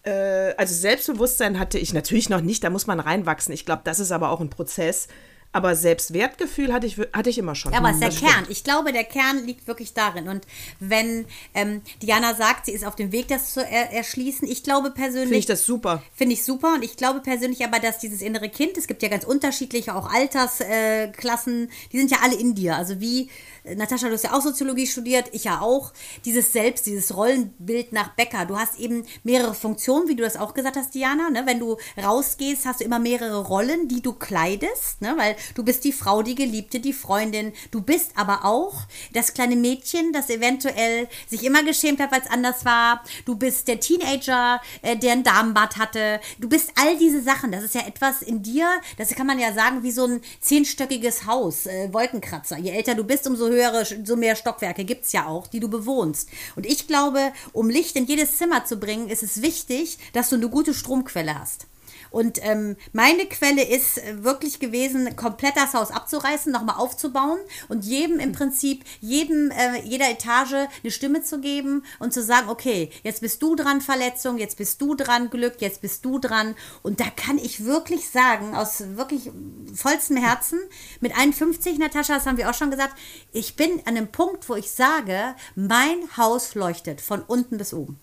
äh, 0.04 0.54
also 0.58 0.74
Selbstbewusstsein 0.74 1.60
hatte 1.60 1.78
ich 1.78 1.94
natürlich 1.94 2.30
noch 2.30 2.42
nicht, 2.42 2.64
da 2.64 2.70
muss 2.70 2.88
man 2.88 3.00
reinwachsen. 3.00 3.54
Ich 3.54 3.66
glaube, 3.66 3.82
das 3.86 4.00
ist 4.00 4.12
aber 4.12 4.30
auch 4.30 4.42
ein 4.42 4.50
Prozess. 4.50 5.08
Aber 5.54 5.76
Selbstwertgefühl 5.76 6.72
hatte 6.72 6.88
ich, 6.88 6.98
hatte 7.12 7.30
ich 7.30 7.38
immer 7.38 7.56
schon. 7.56 7.74
Ja, 7.74 7.80
aber 7.80 7.90
es 7.90 7.96
ist 7.96 8.22
der 8.22 8.30
Kern. 8.30 8.46
Ich 8.48 8.64
glaube, 8.64 8.94
der 8.94 9.04
Kern 9.04 9.46
liegt 9.46 9.68
wirklich 9.68 9.94
darin. 9.94 10.30
Und 10.30 10.46
wenn 10.80 11.26
ähm, 11.54 11.82
Diana 12.02 12.36
sagt, 12.36 12.68
sie 12.68 12.72
ist 12.72 12.86
auf 12.86 12.96
dem 12.96 13.12
Weg, 13.12 13.28
das 13.28 13.54
zu 13.54 13.66
er 13.66 13.92
erschließen, 13.92 14.48
ich 14.48 14.64
glaube 14.64 14.92
persönlich. 14.92 15.24
Finde 15.24 15.40
ich 15.40 15.46
das 15.48 15.66
super. 15.66 16.04
Finde 16.16 16.36
ich 16.36 16.46
super. 16.46 16.76
Und 16.76 16.86
ich 16.86 16.96
glaube 16.96 17.20
persönlich 17.20 17.66
aber, 17.66 17.80
dass 17.80 18.00
dieses 18.00 18.22
innere 18.22 18.48
Kind, 18.48 18.78
es 18.78 18.88
gibt 18.88 19.04
ja 19.04 19.10
ganz 19.10 19.26
unterschiedliche, 19.26 19.94
auch 19.94 20.10
Altersklassen, 20.10 21.66
äh, 21.66 21.72
die 21.92 21.98
sind 21.98 22.12
ja 22.12 22.20
alle 22.24 22.36
in 22.36 22.56
dir. 22.56 22.78
Also 22.78 23.02
wie 23.02 23.30
Natascha, 23.64 24.08
du 24.08 24.14
hast 24.14 24.24
ja 24.24 24.34
auch 24.34 24.42
Soziologie 24.42 24.88
studiert, 24.88 25.30
ich 25.34 25.44
ja 25.44 25.62
auch. 25.62 25.94
Dieses 26.26 26.52
Selbst, 26.52 26.88
dieses 26.88 27.16
Rollenbild 27.16 27.94
nach 27.94 28.16
Becker. 28.16 28.46
Du 28.46 28.58
hast 28.58 28.80
eben 28.80 29.06
mehrere 29.24 29.54
Funktionen, 29.54 30.08
wie 30.08 30.16
du 30.16 30.24
das 30.24 30.36
auch 30.36 30.56
gesagt 30.56 30.78
hast, 30.78 30.96
Diana. 30.96 31.30
Ne? 31.30 31.44
Wenn 31.46 31.60
du 31.60 31.78
rausgehst, 32.02 32.66
hast 32.66 32.80
du 32.80 32.86
immer 32.86 32.98
mehrere 32.98 33.46
Rollen, 33.46 33.88
die 33.88 34.02
du 34.02 34.14
kleidest, 34.14 35.02
ne? 35.02 35.14
weil 35.18 35.36
du 35.54 35.64
bist 35.64 35.84
die 35.84 35.92
Frau, 35.92 36.24
die 36.24 36.34
Geliebte, 36.34 36.80
die 36.80 36.94
Freundin. 36.94 37.54
Du 37.70 37.82
bist 37.82 38.12
aber 38.16 38.46
auch 38.46 38.74
das 39.14 39.34
kleine 39.36 39.56
Mädchen, 39.56 40.12
das 40.12 40.30
eventuell 40.32 41.08
sich 41.28 41.44
immer 41.44 41.64
geschämt 41.64 42.00
hat, 42.00 42.12
weil 42.12 42.22
es 42.22 42.32
anders 42.32 42.66
war. 42.66 43.04
Du 43.26 43.36
bist 43.36 43.68
der 43.68 43.80
Teenager, 43.80 44.60
äh, 44.82 44.98
der 44.98 45.14
ein 45.14 45.24
Damenbad 45.24 45.78
hatte. 45.78 46.20
Du 46.40 46.50
bist 46.50 46.72
all 46.76 46.98
diese 46.98 47.22
Sachen. 47.22 47.52
Das 47.52 47.64
ist 47.64 47.76
ja 47.76 47.82
etwas 47.82 48.24
in 48.24 48.42
dir, 48.42 48.68
das 48.98 49.10
kann 49.10 49.28
man 49.28 49.38
ja 49.38 49.54
sagen, 49.54 49.84
wie 49.84 49.92
so 49.92 50.06
ein 50.06 50.22
zehnstöckiges 50.40 51.28
Haus, 51.28 51.68
äh, 51.68 51.94
Wolkenkratzer. 51.94 52.58
Je 52.58 52.72
älter 52.72 52.96
du 52.96 53.04
bist, 53.04 53.28
umso 53.28 53.51
höhere, 53.52 53.86
so 53.86 54.16
mehr 54.16 54.36
Stockwerke 54.36 54.84
gibt 54.86 55.06
es 55.06 55.12
ja 55.12 55.28
auch, 55.28 55.48
die 55.48 55.60
du 55.60 55.70
bewohnst. 55.70 56.30
Und 56.56 56.66
ich 56.66 56.88
glaube, 56.88 57.34
um 57.54 57.70
Licht 57.70 57.96
in 57.96 58.06
jedes 58.06 58.38
Zimmer 58.38 58.66
zu 58.66 58.78
bringen, 58.78 59.10
ist 59.10 59.24
es 59.24 59.42
wichtig, 59.42 59.98
dass 60.14 60.30
du 60.30 60.36
eine 60.36 60.50
gute 60.50 60.74
Stromquelle 60.74 61.40
hast. 61.40 61.68
Und 62.12 62.40
ähm, 62.44 62.76
meine 62.92 63.26
Quelle 63.26 63.64
ist 63.64 63.98
äh, 63.98 64.24
wirklich 64.24 64.60
gewesen, 64.60 65.16
komplett 65.16 65.56
das 65.56 65.74
Haus 65.74 65.92
abzureißen, 65.92 66.52
nochmal 66.52 66.76
aufzubauen 66.76 67.40
und 67.70 67.86
jedem 67.86 68.20
im 68.20 68.34
Prinzip, 68.34 68.84
jedem, 69.00 69.50
äh, 69.52 69.82
jeder 69.84 70.10
Etage 70.10 70.68
eine 70.84 70.92
Stimme 70.92 71.24
zu 71.24 71.40
geben 71.40 71.84
und 72.00 72.14
zu 72.14 72.22
sagen, 72.22 72.50
okay, 72.50 72.90
jetzt 73.04 73.22
bist 73.22 73.42
du 73.42 73.56
dran 73.56 73.82
Verletzung, 73.82 74.38
jetzt 74.38 74.58
bist 74.58 74.82
du 74.82 74.94
dran 74.94 75.30
Glück, 75.30 75.56
jetzt 75.60 75.82
bist 75.82 76.04
du 76.04 76.20
dran. 76.20 76.56
Und 76.84 77.00
da 77.00 77.06
kann 77.10 77.38
ich 77.38 77.66
wirklich 77.66 78.10
sagen, 78.10 78.56
aus 78.56 78.84
wirklich 78.96 79.32
vollstem 79.74 80.18
Herzen, 80.18 80.60
mit 81.00 81.18
51, 81.18 81.80
Natascha, 81.80 82.16
das 82.16 82.26
haben 82.26 82.38
wir 82.38 82.50
auch 82.50 82.54
schon 82.54 82.72
gesagt, 82.72 82.98
ich 83.32 83.56
bin 83.56 83.80
an 83.86 83.96
einem 83.96 84.12
Punkt, 84.12 84.50
wo 84.50 84.56
ich 84.56 84.72
sage, 84.72 85.36
mein 85.56 86.18
Haus 86.18 86.56
leuchtet 86.56 87.00
von 87.00 87.22
unten 87.22 87.58
bis 87.58 87.74
oben. 87.74 88.00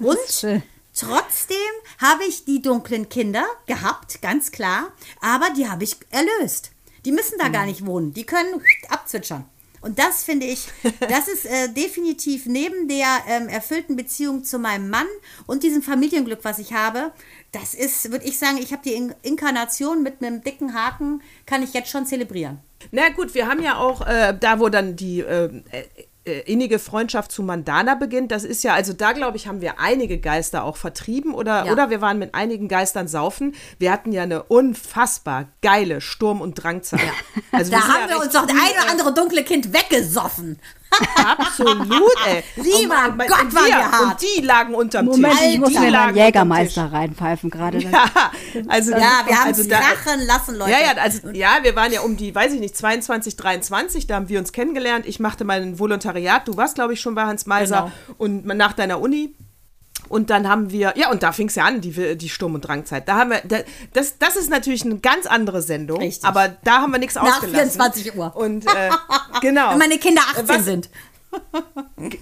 Und 0.00 0.18
Trotzdem 1.02 1.56
habe 1.98 2.24
ich 2.24 2.44
die 2.44 2.62
dunklen 2.62 3.08
Kinder 3.08 3.44
gehabt, 3.66 4.22
ganz 4.22 4.52
klar, 4.52 4.92
aber 5.20 5.50
die 5.56 5.68
habe 5.68 5.82
ich 5.82 5.96
erlöst. 6.10 6.70
Die 7.04 7.10
müssen 7.10 7.38
da 7.38 7.48
mhm. 7.48 7.52
gar 7.52 7.66
nicht 7.66 7.84
wohnen, 7.84 8.14
die 8.14 8.24
können 8.24 8.62
abzwitschern. 8.88 9.44
Und 9.80 9.98
das 9.98 10.22
finde 10.22 10.46
ich, 10.46 10.68
das 11.00 11.26
ist 11.26 11.44
äh, 11.44 11.68
definitiv 11.68 12.46
neben 12.46 12.86
der 12.86 13.08
ähm, 13.28 13.48
erfüllten 13.48 13.96
Beziehung 13.96 14.44
zu 14.44 14.60
meinem 14.60 14.90
Mann 14.90 15.08
und 15.48 15.64
diesem 15.64 15.82
Familienglück, 15.82 16.44
was 16.44 16.60
ich 16.60 16.72
habe, 16.72 17.12
das 17.50 17.74
ist, 17.74 18.12
würde 18.12 18.24
ich 18.24 18.38
sagen, 18.38 18.58
ich 18.58 18.72
habe 18.72 18.82
die 18.84 18.94
In 18.94 19.12
Inkarnation 19.22 20.04
mit 20.04 20.22
einem 20.22 20.44
dicken 20.44 20.72
Haken, 20.72 21.20
kann 21.46 21.64
ich 21.64 21.74
jetzt 21.74 21.90
schon 21.90 22.06
zelebrieren. 22.06 22.60
Na 22.92 23.08
gut, 23.08 23.34
wir 23.34 23.48
haben 23.48 23.62
ja 23.62 23.76
auch 23.76 24.06
äh, 24.06 24.36
da, 24.38 24.60
wo 24.60 24.68
dann 24.68 24.94
die 24.94 25.20
äh, 25.20 25.62
innige 26.24 26.78
Freundschaft 26.78 27.32
zu 27.32 27.42
Mandana 27.42 27.94
beginnt, 27.96 28.30
das 28.30 28.44
ist 28.44 28.62
ja, 28.62 28.74
also 28.74 28.92
da 28.92 29.12
glaube 29.12 29.36
ich, 29.36 29.48
haben 29.48 29.60
wir 29.60 29.80
einige 29.80 30.18
Geister 30.18 30.62
auch 30.64 30.76
vertrieben 30.76 31.34
oder, 31.34 31.64
Ja. 31.66 31.72
oder 31.72 31.90
wir 31.90 32.00
waren 32.00 32.18
mit 32.18 32.34
einigen 32.34 32.68
Geistern 32.68 33.08
saufen. 33.08 33.54
Wir 33.78 33.90
hatten 33.90 34.12
ja 34.12 34.22
eine 34.22 34.44
unfassbar 34.44 35.48
geile 35.62 36.00
Sturm- 36.00 36.40
und 36.40 36.54
Drangzeit. 36.54 37.00
Also 37.50 37.70
Da 37.72 37.80
sind 37.80 37.92
haben 37.92 38.02
ja 38.08 38.16
wir 38.16 38.22
uns 38.22 38.32
doch 38.32 38.46
das 38.46 38.52
ein 38.54 38.56
oder 38.78 38.86
äh, 38.86 38.90
andere 38.90 39.14
dunkle 39.14 39.42
Kind 39.44 39.72
weggesoffen. 39.72 40.58
Absolut, 41.16 42.12
ey. 42.26 42.42
Lieber 42.56 43.06
Und 43.08 43.16
mein- 43.16 43.28
Gott, 43.28 43.42
und 43.42 43.54
waren 43.54 43.66
wir, 43.66 43.92
hart. 43.92 44.02
Und 44.02 44.16
die 44.22 44.42
lagen 44.42 44.74
unterm 44.74 45.06
Moment, 45.06 45.38
Tisch. 45.38 45.48
ich 45.54 45.58
muss 45.60 45.70
mir 45.78 45.90
Tisch. 46.08 46.16
Jägermeister 46.16 46.92
reinpfeifen 46.92 47.50
gerade. 47.50 47.78
Ja, 47.92 48.10
also, 48.68 48.92
Ja, 48.92 49.22
wir 49.26 49.36
haben 49.38 49.48
also 49.48 49.62
es 49.62 49.68
da, 49.68 49.78
krachen 49.78 50.26
lassen, 50.26 50.56
Leute. 50.56 50.70
Ja, 50.72 50.78
ja, 50.80 51.02
also, 51.02 51.28
ja, 51.30 51.58
wir 51.62 51.74
waren 51.76 51.92
ja 51.92 52.00
um 52.02 52.16
die, 52.16 52.34
weiß 52.34 52.52
ich 52.52 52.60
nicht, 52.60 52.76
22, 52.76 53.36
23, 53.36 54.06
da 54.06 54.16
haben 54.16 54.28
wir 54.28 54.38
uns 54.38 54.52
kennengelernt. 54.52 55.06
Ich 55.06 55.20
machte 55.20 55.44
mein 55.44 55.78
Volontariat. 55.78 56.46
Du 56.46 56.56
warst, 56.56 56.74
glaube 56.76 56.92
ich, 56.92 57.00
schon 57.00 57.14
bei 57.14 57.22
Hans 57.24 57.46
Meiser 57.46 57.90
Genau. 58.06 58.16
und 58.18 58.44
nach 58.46 58.72
deiner 58.72 59.00
Uni. 59.00 59.34
Und 60.12 60.28
dann 60.28 60.46
haben 60.46 60.70
wir, 60.70 60.92
ja, 60.96 61.10
und 61.10 61.22
da 61.22 61.32
fing 61.32 61.48
es 61.48 61.54
ja 61.54 61.64
an, 61.64 61.80
die, 61.80 62.18
die 62.18 62.28
Sturm- 62.28 62.54
und 62.54 62.60
Drangzeit. 62.60 63.08
Da 63.08 63.16
haben 63.16 63.30
wir, 63.30 63.40
da, 63.44 63.60
das, 63.94 64.18
das 64.18 64.36
ist 64.36 64.50
natürlich 64.50 64.84
eine 64.84 64.98
ganz 64.98 65.24
andere 65.24 65.62
Sendung. 65.62 66.00
Richtig. 66.02 66.28
Aber 66.28 66.50
da 66.64 66.82
haben 66.82 66.92
wir 66.92 66.98
nichts 66.98 67.14
Nach 67.14 67.22
ausgelassen. 67.22 67.80
24 67.80 68.14
Uhr. 68.16 68.36
Und 68.36 68.66
äh, 68.66 68.90
genau. 69.40 69.70
Wenn 69.70 69.78
meine 69.78 69.96
Kinder 69.96 70.20
18 70.32 70.48
Was- 70.48 70.64
sind. 70.66 70.90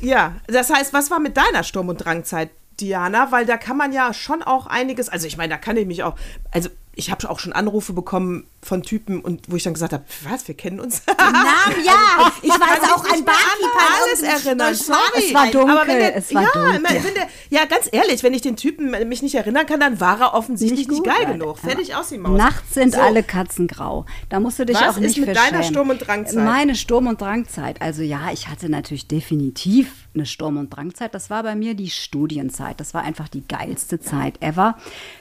Ja, 0.00 0.37
das 0.46 0.70
heißt, 0.70 0.92
was 0.92 1.11
war 1.11 1.18
mit 1.18 1.37
deiner 1.37 1.64
Sturm- 1.64 1.88
und 1.88 1.96
Drangzeit, 1.96 2.50
Diana? 2.79 3.33
Weil 3.33 3.44
da 3.44 3.57
kann 3.57 3.76
man 3.76 3.92
ja 3.92 4.14
schon 4.14 4.44
auch 4.44 4.68
einiges, 4.68 5.09
also 5.09 5.26
ich 5.26 5.37
meine, 5.37 5.55
da 5.55 5.59
kann 5.59 5.76
ich 5.76 5.87
mich 5.88 6.05
auch, 6.05 6.14
also 6.53 6.70
ich 7.01 7.11
habe 7.11 7.29
auch 7.31 7.39
schon 7.39 7.53
Anrufe 7.53 7.93
bekommen 7.95 8.47
von 8.63 8.83
Typen 8.83 9.21
und 9.21 9.51
wo 9.51 9.57
ich 9.57 9.63
dann 9.63 9.73
gesagt 9.73 9.93
habe, 9.95 10.05
was, 10.29 10.47
wir 10.47 10.55
kennen 10.55 10.81
uns? 10.81 11.03
Namen, 11.07 11.85
ja. 11.85 12.31
Ich 12.43 12.51
kann 12.51 12.61
weiß 12.61 12.81
mich 12.83 12.91
auch 12.93 13.05
an 13.05 13.25
Barkeeper. 13.25 14.05
alles 14.05 14.23
erinnern. 14.23 14.75
Sorry. 14.75 14.99
Es 15.29 15.35
war 15.35 15.47
dunkel, 15.47 15.77
Aber 15.79 15.87
wenn 15.89 15.99
der, 15.99 16.17
es 16.17 16.35
war 16.35 16.43
ja, 16.43 16.49
dunkel. 16.53 17.13
Der, 17.15 17.29
ja, 17.49 17.65
ganz 17.65 17.89
ehrlich, 17.91 18.23
wenn 18.23 18.35
ich 18.35 18.43
den 18.43 18.57
Typen 18.57 18.91
mich 19.09 19.23
nicht 19.23 19.35
erinnern 19.35 19.67
kann, 19.67 19.81
dann 19.81 19.99
war 20.01 20.21
er 20.21 20.35
offensichtlich 20.35 20.89
Nicht 20.89 20.91
nicht, 20.91 21.05
geil 21.05 21.17
Alter. 21.27 21.33
genug. 21.33 21.59
Fertig 21.59 21.95
aus 21.95 22.09
die 22.11 22.19
Maus. 22.19 22.37
Nachts 22.39 22.75
sind 22.75 22.95
So. 22.95 23.01
alle 23.01 23.23
Katzen 23.23 23.67
grau. 23.67 24.05
Da 24.29 24.41
musst 24.41 24.59
du 24.59 24.67
dich 24.67 24.77
Was 24.77 24.97
auch 24.97 25.01
nicht 25.01 25.17
ist 25.17 25.27
mit 25.27 25.29
für 25.31 25.35
deiner. 25.35 25.63
Sturm- 25.63 25.91
und 25.91 26.07
Drangzeit? 26.07 26.45
Meine 26.45 26.75
Sturm- 26.75 27.07
und 27.07 27.21
Drangzeit. 27.21 27.81
Also 27.81 28.03
ja, 28.03 28.31
ich 28.33 28.49
hatte 28.49 28.69
natürlich 28.69 29.09
definitiv 29.09 29.91
eine 30.15 30.27
Sturm- 30.27 30.59
und 30.59 30.71
Drangzeit. 30.71 31.15
Das 31.15 31.31
war 31.31 31.43
bei 31.43 31.55
mir 31.55 31.75
die 31.75 31.89
Studienzeit. 31.91 32.79
Das 32.81 32.93
war 32.95 33.03
einfach 33.03 33.29
die 33.29 33.47
geilste 33.47 34.01
Zeit 34.01 34.43
ever. 34.43 34.77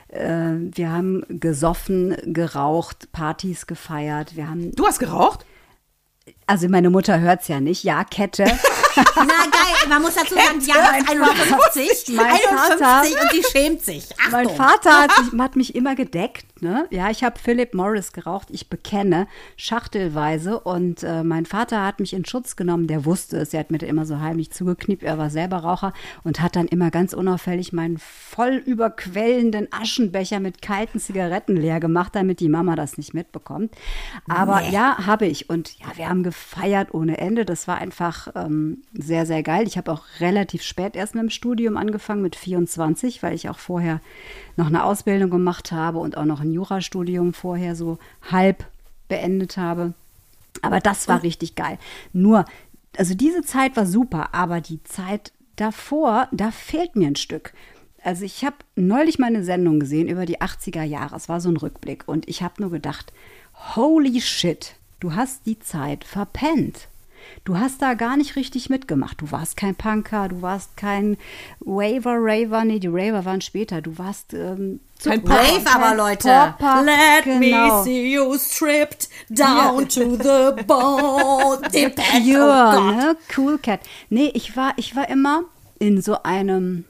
Äh, 0.10 0.56
wir 0.74 0.91
haben 0.91 1.24
gesoffen, 1.30 2.15
geraucht, 2.34 3.12
Partys 3.12 3.67
gefeiert. 3.67 4.36
Wir 4.36 4.50
haben, 4.50 4.72
Du 4.76 4.86
hast 4.86 5.00
geraucht? 5.00 5.45
also 6.48 6.67
meine 6.67 6.89
Mutter 6.89 7.19
hört's 7.19 7.48
ja 7.48 7.60
nicht. 7.60 7.84
Ja, 7.84 8.04
Kette. 8.04 8.45
Na 8.95 9.23
geil, 9.23 9.89
man 9.89 10.02
muss 10.02 10.15
dazu 10.15 10.36
sagen, 10.36 10.60
Diana 10.60 10.97
ist 10.97 11.10
51, 11.10 12.15
Mein 12.15 12.25
51 12.25 12.47
Vater- 12.80 13.21
und 13.21 13.32
sie 13.32 13.43
schämt 13.52 13.82
sich. 13.84 14.06
Achtung. 14.17 14.32
Mein 14.32 14.49
Vater 14.49 15.02
hat, 15.02 15.12
sich, 15.15 15.39
hat 15.39 15.56
mich 15.56 15.75
immer 15.75 15.95
gedeckt. 15.95 16.45
Ne? 16.62 16.88
Ja, 16.89 17.10
ich 17.10 17.23
habe 17.23 17.39
Philip 17.39 17.73
Morris 17.73 18.12
geraucht, 18.12 18.49
ich 18.52 18.69
bekenne, 18.69 19.28
schachtelweise. 19.56 20.60
Und 20.60 21.04
äh, 21.04 21.23
mein 21.23 21.45
Vater 21.45 21.86
hat 21.86 21.99
mich 21.99 22.13
in 22.13 22.25
Schutz 22.25 22.56
genommen, 22.56 22.88
der 22.88 23.06
wusste 23.06 23.38
es. 23.38 23.54
Er 23.54 23.62
hat 23.62 23.71
mir 23.71 23.80
immer 23.80 24.06
so 24.06 24.19
heimlich 24.19 24.52
zugekniept, 24.52 25.04
er 25.04 25.17
war 25.17 25.30
selber 25.30 25.58
Raucher 25.58 25.93
und 26.23 26.41
hat 26.41 26.56
dann 26.56 26.67
immer 26.67 26.91
ganz 26.91 27.13
unauffällig 27.13 27.71
meinen 27.71 27.97
voll 27.97 28.56
überquellenden 28.56 29.67
Aschenbecher 29.71 30.39
mit 30.39 30.62
kalten 30.62 30.99
Zigaretten 30.99 31.56
leer 31.56 31.80
gemacht, 31.80 32.15
damit 32.15 32.39
die 32.39 32.49
Mama 32.49 32.75
das 32.75 32.97
nicht 32.97 33.13
mitbekommt. 33.13 33.73
Aber 34.28 34.62
ja, 34.69 35.06
habe 35.06 35.28
ich. 35.28 35.49
Und 35.49 35.78
ja, 35.80 35.86
wir 35.95 36.10
haben 36.10 36.23
gefeiert 36.23 36.93
ohne 36.93 37.17
Ende. 37.19 37.45
Das 37.45 37.67
war 37.67 37.78
einfach 37.78 38.28
ähm, 38.36 38.79
sehr, 38.94 39.26
sehr 39.26 39.44
geil. 39.44 39.68
Ich 39.68 39.78
habe 39.78 39.92
auch 39.92 40.04
relativ 40.20 40.63
spät 40.63 40.96
erst 40.96 41.15
mit 41.15 41.24
dem 41.24 41.30
Studium 41.30 41.78
angefangen, 41.78 42.22
mit 42.22 42.36
24, 42.36 43.22
weil 43.24 43.34
ich 43.34 43.50
auch 43.50 43.60
vorher 43.60 44.02
noch 44.58 44.68
eine 44.68 44.84
Ausbildung 44.84 45.30
gemacht 45.30 45.72
habe 45.72 46.00
und 46.00 46.18
auch 46.18 46.26
noch 46.26 46.42
ein 46.42 46.52
Jurastudium 46.52 47.34
vorher 47.34 47.76
so 47.76 47.98
halb 48.30 48.65
beendet 49.08 49.58
habe. 49.58 49.94
Aber 50.62 50.80
das 50.80 51.08
war 51.08 51.24
richtig 51.24 51.56
geil. 51.56 51.78
Nur, 52.13 52.46
also 52.98 53.13
diese 53.13 53.44
Zeit 53.44 53.78
war 53.78 53.86
super, 53.86 54.34
aber 54.34 54.62
die 54.62 54.84
Zeit 54.84 55.32
davor, 55.56 56.28
da 56.32 56.52
fehlt 56.52 56.96
mir 56.96 57.08
ein 57.08 57.15
Stück. 57.15 57.54
Also 58.04 58.24
ich 58.24 58.46
habe 58.46 58.56
neulich 58.76 59.20
mal 59.20 59.28
eine 59.28 59.44
Sendung 59.44 59.80
gesehen 59.80 60.08
über 60.08 60.26
die 60.26 60.39
80er 60.39 60.84
Jahre. 60.84 61.15
Es 61.15 61.30
war 61.30 61.42
so 61.42 61.50
ein 61.50 61.58
Rückblick 61.58 62.08
und 62.08 62.28
ich 62.30 62.42
habe 62.42 62.62
nur 62.62 62.72
gedacht, 62.72 63.12
holy 63.76 64.22
shit, 64.22 64.76
du 65.00 65.15
hast 65.15 65.46
die 65.46 65.60
Zeit 65.60 66.04
verpennt. 66.04 66.88
Du 67.44 67.58
hast 67.58 67.82
da 67.82 67.94
gar 67.94 68.18
nicht 68.18 68.36
richtig 68.36 68.70
mitgemacht. 68.70 69.22
Du 69.22 69.32
warst 69.32 69.58
kein 69.58 69.76
Punker, 69.76 70.30
du 70.30 70.42
warst 70.42 70.78
kein 70.78 71.18
Waver, 71.60 72.18
Raver, 72.20 72.65
nee, 72.65 72.80
die 72.80 72.88
Raver 72.88 73.26
waren 73.26 73.42
später. 73.42 73.82
Du 73.82 73.98
warst 73.98 74.34
ähm, 74.34 74.80
Kein 75.04 75.22
Brave 75.22 75.63
aber, 75.65 75.96
Leute. 75.96 76.28
Popper, 76.58 76.84
Let 76.84 77.24
genau. 77.24 77.39
me 77.39 77.84
see 77.84 78.13
you 78.13 78.38
stripped 78.38 79.10
down 79.30 79.88
to 79.88 80.15
the 80.15 80.63
bone. 80.63 81.10
Oh 81.42 81.58
Pure, 81.58 82.74
Gott. 82.76 82.96
ne? 82.96 83.18
Cool 83.36 83.58
Cat. 83.58 83.80
Nee, 84.10 84.32
ich 84.34 84.56
war, 84.58 84.74
ich 84.78 84.96
war 84.96 85.10
immer 85.10 85.44
in 85.80 86.02
so 86.02 86.22
einem 86.24 86.86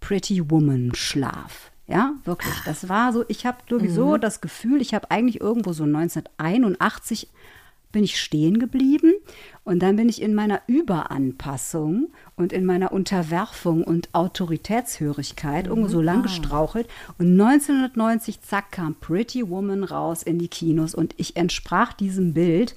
Pretty 0.00 0.50
Woman 0.50 0.94
Schlaf. 0.94 1.70
Ja, 1.86 2.14
wirklich. 2.24 2.54
Das 2.64 2.88
war 2.88 3.12
so, 3.12 3.24
ich 3.28 3.44
habe 3.44 3.58
sowieso 3.68 4.16
das 4.16 4.40
Gefühl, 4.40 4.80
ich 4.80 4.94
habe 4.94 5.10
eigentlich 5.10 5.40
irgendwo 5.40 5.72
so 5.72 5.84
1981 5.84 7.28
bin 7.92 8.04
ich 8.04 8.20
stehen 8.20 8.58
geblieben 8.58 9.12
und 9.64 9.80
dann 9.80 9.96
bin 9.96 10.08
ich 10.08 10.20
in 10.20 10.34
meiner 10.34 10.62
Überanpassung 10.66 12.10
und 12.36 12.52
in 12.52 12.64
meiner 12.64 12.92
Unterwerfung 12.92 13.84
und 13.84 14.08
Autoritätshörigkeit 14.12 15.66
irgendwo 15.66 15.88
so 15.88 16.00
lang 16.00 16.22
gestrauchelt 16.22 16.88
und 17.18 17.40
1990 17.40 18.40
zack 18.42 18.72
kam 18.72 18.94
Pretty 18.96 19.48
Woman 19.48 19.84
raus 19.84 20.22
in 20.22 20.38
die 20.38 20.48
Kinos 20.48 20.94
und 20.94 21.14
ich 21.18 21.36
entsprach 21.36 21.92
diesem 21.92 22.34
Bild 22.34 22.74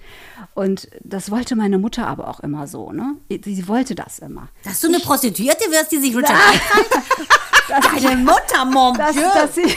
und 0.53 0.89
das 1.03 1.31
wollte 1.31 1.55
meine 1.55 1.79
Mutter 1.79 2.07
aber 2.07 2.27
auch 2.27 2.41
immer 2.41 2.67
so, 2.67 2.91
ne? 2.91 3.15
Sie 3.29 3.67
wollte 3.67 3.95
das 3.95 4.19
immer. 4.19 4.49
Dass 4.63 4.81
du 4.81 4.87
eine 4.87 4.99
Prostituierte 4.99 5.71
wirst, 5.71 5.91
die 5.91 5.97
sich 5.97 6.15
Richard? 6.15 6.35
Deine 7.67 8.17
Mutter, 8.17 8.65
mon 8.65 8.93
dass, 8.97 9.13
Dieu. 9.13 9.21
dass 9.33 9.55
sie 9.55 9.75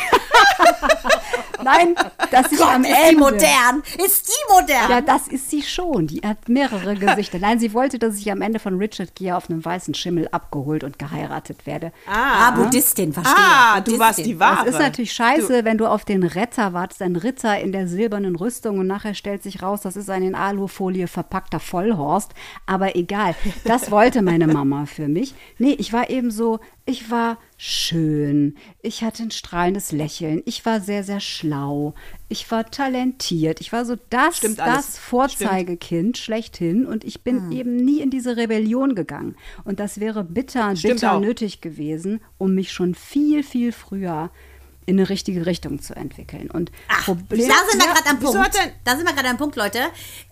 Nein, 1.63 1.95
dass 2.31 2.53
ich 2.53 2.59
Gott, 2.59 2.69
am 2.73 2.85
ist 2.85 2.91
die 2.91 3.09
Ende 3.09 3.19
modern. 3.21 3.83
Ist 4.05 4.29
die 4.29 4.53
modern. 4.53 4.91
Ja, 4.91 5.01
das 5.01 5.27
ist 5.29 5.51
sie 5.51 5.63
schon. 5.63 6.07
Die 6.07 6.21
hat 6.21 6.49
mehrere 6.49 6.95
Gesichter. 6.95 7.39
Nein, 7.41 7.59
sie 7.59 7.75
wollte, 7.75 7.99
dass 7.99 8.17
ich 8.17 8.31
am 8.31 8.43
Ende 8.43 8.59
von 8.59 8.79
Richard 8.79 9.15
Gere 9.17 9.37
auf 9.37 9.51
einem 9.51 9.65
weißen 9.65 9.95
Schimmel 9.95 10.29
abgeholt 10.31 10.85
und 10.85 10.99
geheiratet 10.99 11.67
werde. 11.67 11.93
Ah, 12.07 12.53
Buddhistin, 12.53 13.13
verstehe. 13.13 13.35
Ah, 13.37 13.81
du 13.81 13.93
Buddhistin. 13.93 14.01
warst 14.01 14.19
die 14.21 14.41
Wahre. 14.41 14.67
Das 14.67 14.75
ist 14.75 14.81
natürlich 14.81 15.13
scheiße, 15.13 15.65
wenn 15.65 15.79
du 15.79 15.87
auf 15.87 16.05
den 16.05 16.23
Retter 16.23 16.73
wartest, 16.73 17.03
ein 17.03 17.17
Ritter 17.17 17.59
in 17.59 17.73
der 17.73 17.89
silbernen 17.89 18.37
Rüstung 18.37 18.79
und 18.79 18.87
nachher 18.87 19.15
stellt 19.15 19.43
sich 19.43 19.63
raus, 19.63 19.81
das 19.81 19.97
ist 19.97 20.11
ein 20.11 20.23
in 20.23 20.35
Alufolie 20.35 21.09
verpackter 21.09 21.61
Vollhorst. 21.61 22.33
Aber 22.67 22.95
egal, 22.95 23.35
das 23.65 23.91
wollte 23.91 24.23
meine 24.23 24.47
Mama 24.47 24.87
für 24.87 25.09
mich. 25.09 25.35
Nee, 25.59 25.73
ich 25.79 25.93
war 25.93 26.09
eben 26.09 26.31
so, 26.31 26.61
ich 26.89 27.11
war 27.11 27.37
schön, 27.59 28.57
ich 28.83 29.03
hatte 29.03 29.23
ein 29.23 29.31
strahlendes 29.31 29.93
Lächeln, 29.93 30.43
ich 30.47 30.65
war 30.65 30.81
sehr, 30.81 31.05
sehr 31.05 31.21
schlau, 31.21 31.95
ich 32.29 32.51
war 32.51 32.71
talentiert, 32.71 33.61
ich 33.61 33.73
war 33.73 33.85
so 33.85 33.97
das, 34.11 34.39
Stimmt 34.39 34.61
alles. 34.61 34.87
das 34.87 34.99
Vorzeigekind 34.99 36.17
schlechthin 36.17 36.87
und 36.87 37.05
ich 37.05 37.23
bin 37.23 37.51
Hm. 37.51 37.53
eben 37.53 37.77
nie 37.77 38.01
in 38.01 38.11
diese 38.11 38.37
Rebellion 38.37 38.95
gegangen. 38.95 39.37
Und 39.65 39.81
das 39.81 40.01
wäre 40.01 40.25
bitter, 40.25 40.75
Stimmt 40.77 40.95
bitter 40.95 41.13
auch. 41.15 41.21
nötig 41.21 41.61
gewesen, 41.61 42.21
um 42.39 42.55
mich 42.55 42.73
schon 42.73 42.95
viel, 42.95 43.43
viel 43.43 43.73
früher 43.73 44.31
in 44.87 44.99
eine 44.99 45.11
richtige 45.11 45.45
Richtung 45.45 45.83
zu 45.83 45.95
entwickeln. 45.95 46.51
Und 46.51 46.73
Problem, 47.05 47.47
Da 47.47 47.55
sind 47.71 47.79
wir 47.83 47.87
Ja, 47.87 47.93
gerade 47.93 48.09
am 48.09 48.21
Punkt. 48.21 48.59
Da 48.85 48.97
sind 48.97 49.07
wir 49.07 49.13
gerade 49.13 49.29
am 49.29 49.37
Punkt, 49.37 49.57
Leute. 49.57 49.81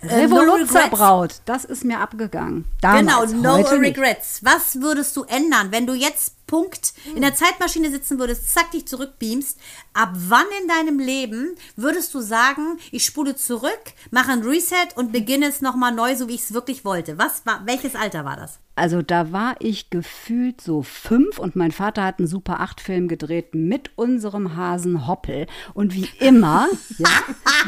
Äh, 0.01 0.27
no 0.27 0.37
Revoluzzer 0.39 0.85
regrets. 0.85 0.91
Braut, 0.99 1.35
das 1.45 1.67
ist 1.67 1.85
mir 1.85 2.01
abgegangen. 2.01 2.65
Genau, 2.81 2.95
Damals, 3.21 3.33
no 3.35 3.53
heute 3.59 3.79
nicht. 3.79 3.99
regrets. 3.99 4.41
Was 4.43 4.81
würdest 4.81 5.15
du 5.15 5.25
ändern, 5.25 5.73
wenn 5.73 5.87
du 5.87 5.93
jetzt 5.93 6.36
Punkt 6.47 6.95
in 7.15 7.23
der 7.23 7.35
Zeitmaschine 7.35 7.91
sitzen 7.91 8.19
würdest, 8.19 8.53
zack 8.53 8.71
dich 8.71 8.87
zurückbeamst? 8.87 9.59
Ab 9.95 10.11
wann 10.15 10.47
in 10.63 10.69
deinem 10.69 10.99
Leben 10.99 11.57
würdest 11.77 12.15
du 12.15 12.21
sagen, 12.21 12.79
ich 12.93 13.05
spule 13.05 13.35
zurück, 13.37 13.81
mache 14.11 14.33
ein 14.33 14.43
Reset 14.43 14.95
und 14.95 15.13
beginne 15.13 15.47
es 15.47 15.61
nochmal 15.61 15.93
neu, 15.93 16.15
so 16.15 16.29
wie 16.29 16.35
ich 16.35 16.43
es 16.43 16.55
wirklich 16.55 16.85
wollte? 16.85 17.19
Was 17.19 17.45
war, 17.47 17.63
welches 17.67 17.97
Alter 17.97 18.25
war 18.25 18.37
das? 18.37 18.61
Also 18.77 19.01
da 19.01 19.33
war 19.33 19.57
ich 19.59 19.89
gefühlt 19.89 20.61
so 20.61 20.83
fünf 20.83 21.39
und 21.39 21.57
mein 21.57 21.73
Vater 21.73 22.05
hat 22.05 22.19
einen 22.19 22.29
Super 22.29 22.61
8-Film 22.61 23.09
gedreht 23.09 23.55
mit 23.55 23.91
unserem 23.97 24.55
Hasen 24.55 25.07
Hoppel. 25.07 25.47
Und 25.73 25.95
wie 25.95 26.11
immer, 26.21 26.69
ja, 26.99 27.09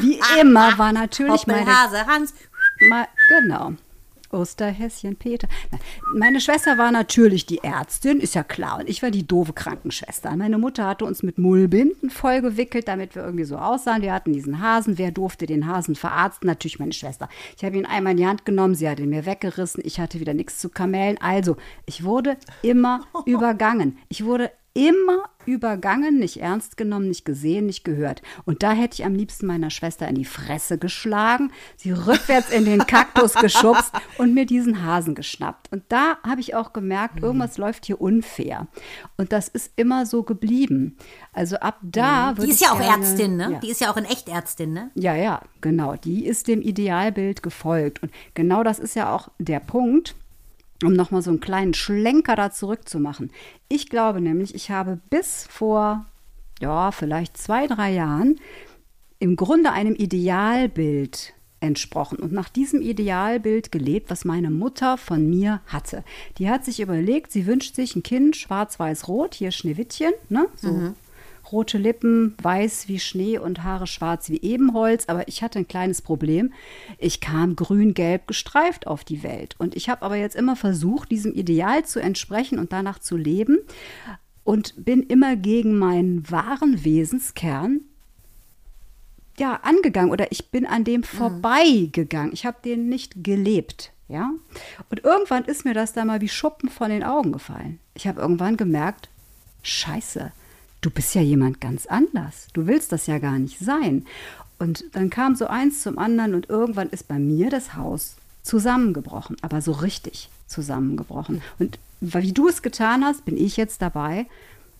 wie 0.00 0.20
immer 0.38 0.76
war 0.76 0.92
natürlich 0.92 1.46
meine 1.46 1.60
Hoppelhase, 1.60 2.06
Hans. 2.06 2.34
Ma, 2.88 3.08
genau. 3.28 3.72
Osterhäschen 4.30 5.16
Peter. 5.16 5.48
Meine 6.14 6.40
Schwester 6.40 6.78
war 6.78 6.90
natürlich 6.90 7.46
die 7.46 7.62
Ärztin, 7.62 8.20
ist 8.20 8.34
ja 8.34 8.42
klar. 8.42 8.78
Und 8.80 8.88
ich 8.88 9.02
war 9.02 9.10
die 9.10 9.26
doofe 9.26 9.52
Krankenschwester. 9.52 10.34
Meine 10.36 10.58
Mutter 10.58 10.86
hatte 10.86 11.04
uns 11.04 11.22
mit 11.22 11.38
Mullbinden 11.38 12.10
vollgewickelt, 12.10 12.88
damit 12.88 13.14
wir 13.14 13.24
irgendwie 13.24 13.44
so 13.44 13.56
aussahen. 13.56 14.02
Wir 14.02 14.12
hatten 14.12 14.32
diesen 14.32 14.60
Hasen. 14.60 14.98
Wer 14.98 15.10
durfte 15.10 15.46
den 15.46 15.66
Hasen 15.66 15.94
verarzten? 15.94 16.46
Natürlich 16.46 16.78
meine 16.78 16.92
Schwester. 16.92 17.28
Ich 17.56 17.64
habe 17.64 17.76
ihn 17.76 17.86
einmal 17.86 18.12
in 18.12 18.18
die 18.18 18.26
Hand 18.26 18.44
genommen, 18.44 18.74
sie 18.74 18.88
hat 18.88 19.00
ihn 19.00 19.10
mir 19.10 19.26
weggerissen. 19.26 19.82
Ich 19.84 20.00
hatte 20.00 20.20
wieder 20.20 20.34
nichts 20.34 20.58
zu 20.58 20.68
kamellen. 20.68 21.18
Also, 21.20 21.56
ich 21.86 22.04
wurde 22.04 22.36
immer 22.62 23.06
übergangen. 23.26 23.98
Ich 24.08 24.24
wurde 24.24 24.50
immer 24.78 25.24
übergangen, 25.44 26.18
nicht 26.18 26.40
ernst 26.40 26.76
genommen, 26.76 27.08
nicht 27.08 27.24
gesehen, 27.24 27.66
nicht 27.66 27.82
gehört. 27.82 28.22
Und 28.44 28.62
da 28.62 28.72
hätte 28.72 28.94
ich 28.94 29.04
am 29.06 29.14
liebsten 29.14 29.46
meiner 29.46 29.70
Schwester 29.70 30.06
in 30.06 30.14
die 30.14 30.24
Fresse 30.24 30.78
geschlagen, 30.78 31.50
sie 31.76 31.90
rückwärts 31.90 32.50
in 32.50 32.64
den 32.64 32.86
Kaktus 32.86 33.34
geschubst 33.40 33.92
und 34.18 34.34
mir 34.34 34.46
diesen 34.46 34.84
Hasen 34.84 35.14
geschnappt. 35.14 35.72
Und 35.72 35.82
da 35.88 36.18
habe 36.24 36.40
ich 36.40 36.54
auch 36.54 36.72
gemerkt, 36.72 37.20
irgendwas 37.22 37.58
läuft 37.58 37.86
hier 37.86 38.00
unfair. 38.00 38.68
Und 39.16 39.32
das 39.32 39.48
ist 39.48 39.72
immer 39.76 40.06
so 40.06 40.22
geblieben. 40.22 40.96
Also 41.32 41.56
ab 41.56 41.78
da 41.82 42.32
Die 42.32 42.38
würde 42.38 42.52
ist 42.52 42.60
ja 42.60 42.72
auch 42.72 42.78
gerne- 42.78 43.04
Ärztin, 43.04 43.36
ne? 43.36 43.50
Ja. 43.52 43.58
Die 43.58 43.70
ist 43.70 43.80
ja 43.80 43.90
auch 43.90 43.96
eine 43.96 44.08
Echtärztin, 44.08 44.72
ne? 44.72 44.90
Ja, 44.94 45.14
ja, 45.16 45.40
genau. 45.60 45.96
Die 45.96 46.24
ist 46.26 46.46
dem 46.46 46.60
Idealbild 46.62 47.42
gefolgt. 47.42 48.02
Und 48.02 48.12
genau 48.34 48.62
das 48.62 48.78
ist 48.78 48.94
ja 48.94 49.12
auch 49.14 49.28
der 49.38 49.60
Punkt, 49.60 50.14
um 50.84 50.92
nochmal 50.92 51.22
so 51.22 51.30
einen 51.30 51.40
kleinen 51.40 51.74
Schlenker 51.74 52.36
da 52.36 52.50
zurückzumachen. 52.50 53.30
Ich 53.68 53.88
glaube 53.88 54.20
nämlich, 54.20 54.54
ich 54.54 54.70
habe 54.70 55.00
bis 55.10 55.46
vor, 55.50 56.06
ja, 56.60 56.92
vielleicht 56.92 57.36
zwei, 57.36 57.66
drei 57.66 57.92
Jahren 57.92 58.38
im 59.18 59.36
Grunde 59.36 59.72
einem 59.72 59.94
Idealbild 59.94 61.34
entsprochen 61.60 62.18
und 62.20 62.32
nach 62.32 62.48
diesem 62.48 62.80
Idealbild 62.80 63.72
gelebt, 63.72 64.10
was 64.10 64.24
meine 64.24 64.50
Mutter 64.50 64.96
von 64.96 65.28
mir 65.28 65.60
hatte. 65.66 66.04
Die 66.38 66.48
hat 66.48 66.64
sich 66.64 66.78
überlegt, 66.78 67.32
sie 67.32 67.46
wünscht 67.46 67.74
sich 67.74 67.96
ein 67.96 68.04
Kind, 68.04 68.36
schwarz-weiß-rot, 68.36 69.34
hier 69.34 69.50
Schneewittchen, 69.50 70.12
ne? 70.28 70.46
So 70.54 70.94
rote 71.52 71.78
Lippen, 71.78 72.34
weiß 72.42 72.88
wie 72.88 73.00
Schnee 73.00 73.38
und 73.38 73.64
Haare 73.64 73.86
schwarz 73.86 74.28
wie 74.30 74.40
Ebenholz. 74.40 75.06
Aber 75.08 75.28
ich 75.28 75.42
hatte 75.42 75.58
ein 75.58 75.68
kleines 75.68 76.02
Problem. 76.02 76.52
Ich 76.98 77.20
kam 77.20 77.56
grün-gelb 77.56 78.26
gestreift 78.26 78.86
auf 78.86 79.04
die 79.04 79.22
Welt. 79.22 79.54
Und 79.58 79.76
ich 79.76 79.88
habe 79.88 80.02
aber 80.02 80.16
jetzt 80.16 80.36
immer 80.36 80.56
versucht, 80.56 81.10
diesem 81.10 81.32
Ideal 81.32 81.84
zu 81.84 82.00
entsprechen 82.00 82.58
und 82.58 82.72
danach 82.72 82.98
zu 82.98 83.16
leben. 83.16 83.58
Und 84.44 84.74
bin 84.82 85.02
immer 85.02 85.36
gegen 85.36 85.78
meinen 85.78 86.30
wahren 86.30 86.84
Wesenskern 86.84 87.80
ja, 89.38 89.60
angegangen 89.62 90.10
oder 90.10 90.30
ich 90.32 90.50
bin 90.50 90.66
an 90.66 90.84
dem 90.84 91.02
vorbeigegangen. 91.02 92.32
Ich 92.32 92.44
habe 92.44 92.58
den 92.64 92.88
nicht 92.88 93.22
gelebt, 93.22 93.92
ja. 94.08 94.30
Und 94.90 95.04
irgendwann 95.04 95.44
ist 95.44 95.64
mir 95.64 95.74
das 95.74 95.92
da 95.92 96.04
mal 96.04 96.20
wie 96.20 96.28
Schuppen 96.28 96.68
von 96.68 96.90
den 96.90 97.04
Augen 97.04 97.32
gefallen. 97.32 97.78
Ich 97.94 98.06
habe 98.06 98.20
irgendwann 98.20 98.56
gemerkt, 98.56 99.08
scheiße, 99.62 100.32
du 100.80 100.90
bist 100.90 101.14
ja 101.14 101.22
jemand 101.22 101.60
ganz 101.60 101.86
anders. 101.86 102.48
Du 102.52 102.66
willst 102.66 102.92
das 102.92 103.06
ja 103.06 103.18
gar 103.18 103.38
nicht 103.38 103.58
sein. 103.58 104.06
Und 104.58 104.84
dann 104.92 105.10
kam 105.10 105.36
so 105.36 105.46
eins 105.46 105.82
zum 105.82 105.98
anderen 105.98 106.34
und 106.34 106.48
irgendwann 106.48 106.90
ist 106.90 107.08
bei 107.08 107.18
mir 107.18 107.50
das 107.50 107.74
Haus 107.74 108.16
zusammengebrochen, 108.42 109.36
aber 109.42 109.60
so 109.60 109.72
richtig 109.72 110.30
zusammengebrochen. 110.46 111.42
Und 111.58 111.78
wie 112.00 112.32
du 112.32 112.48
es 112.48 112.62
getan 112.62 113.04
hast, 113.04 113.24
bin 113.24 113.36
ich 113.36 113.56
jetzt 113.56 113.82
dabei, 113.82 114.26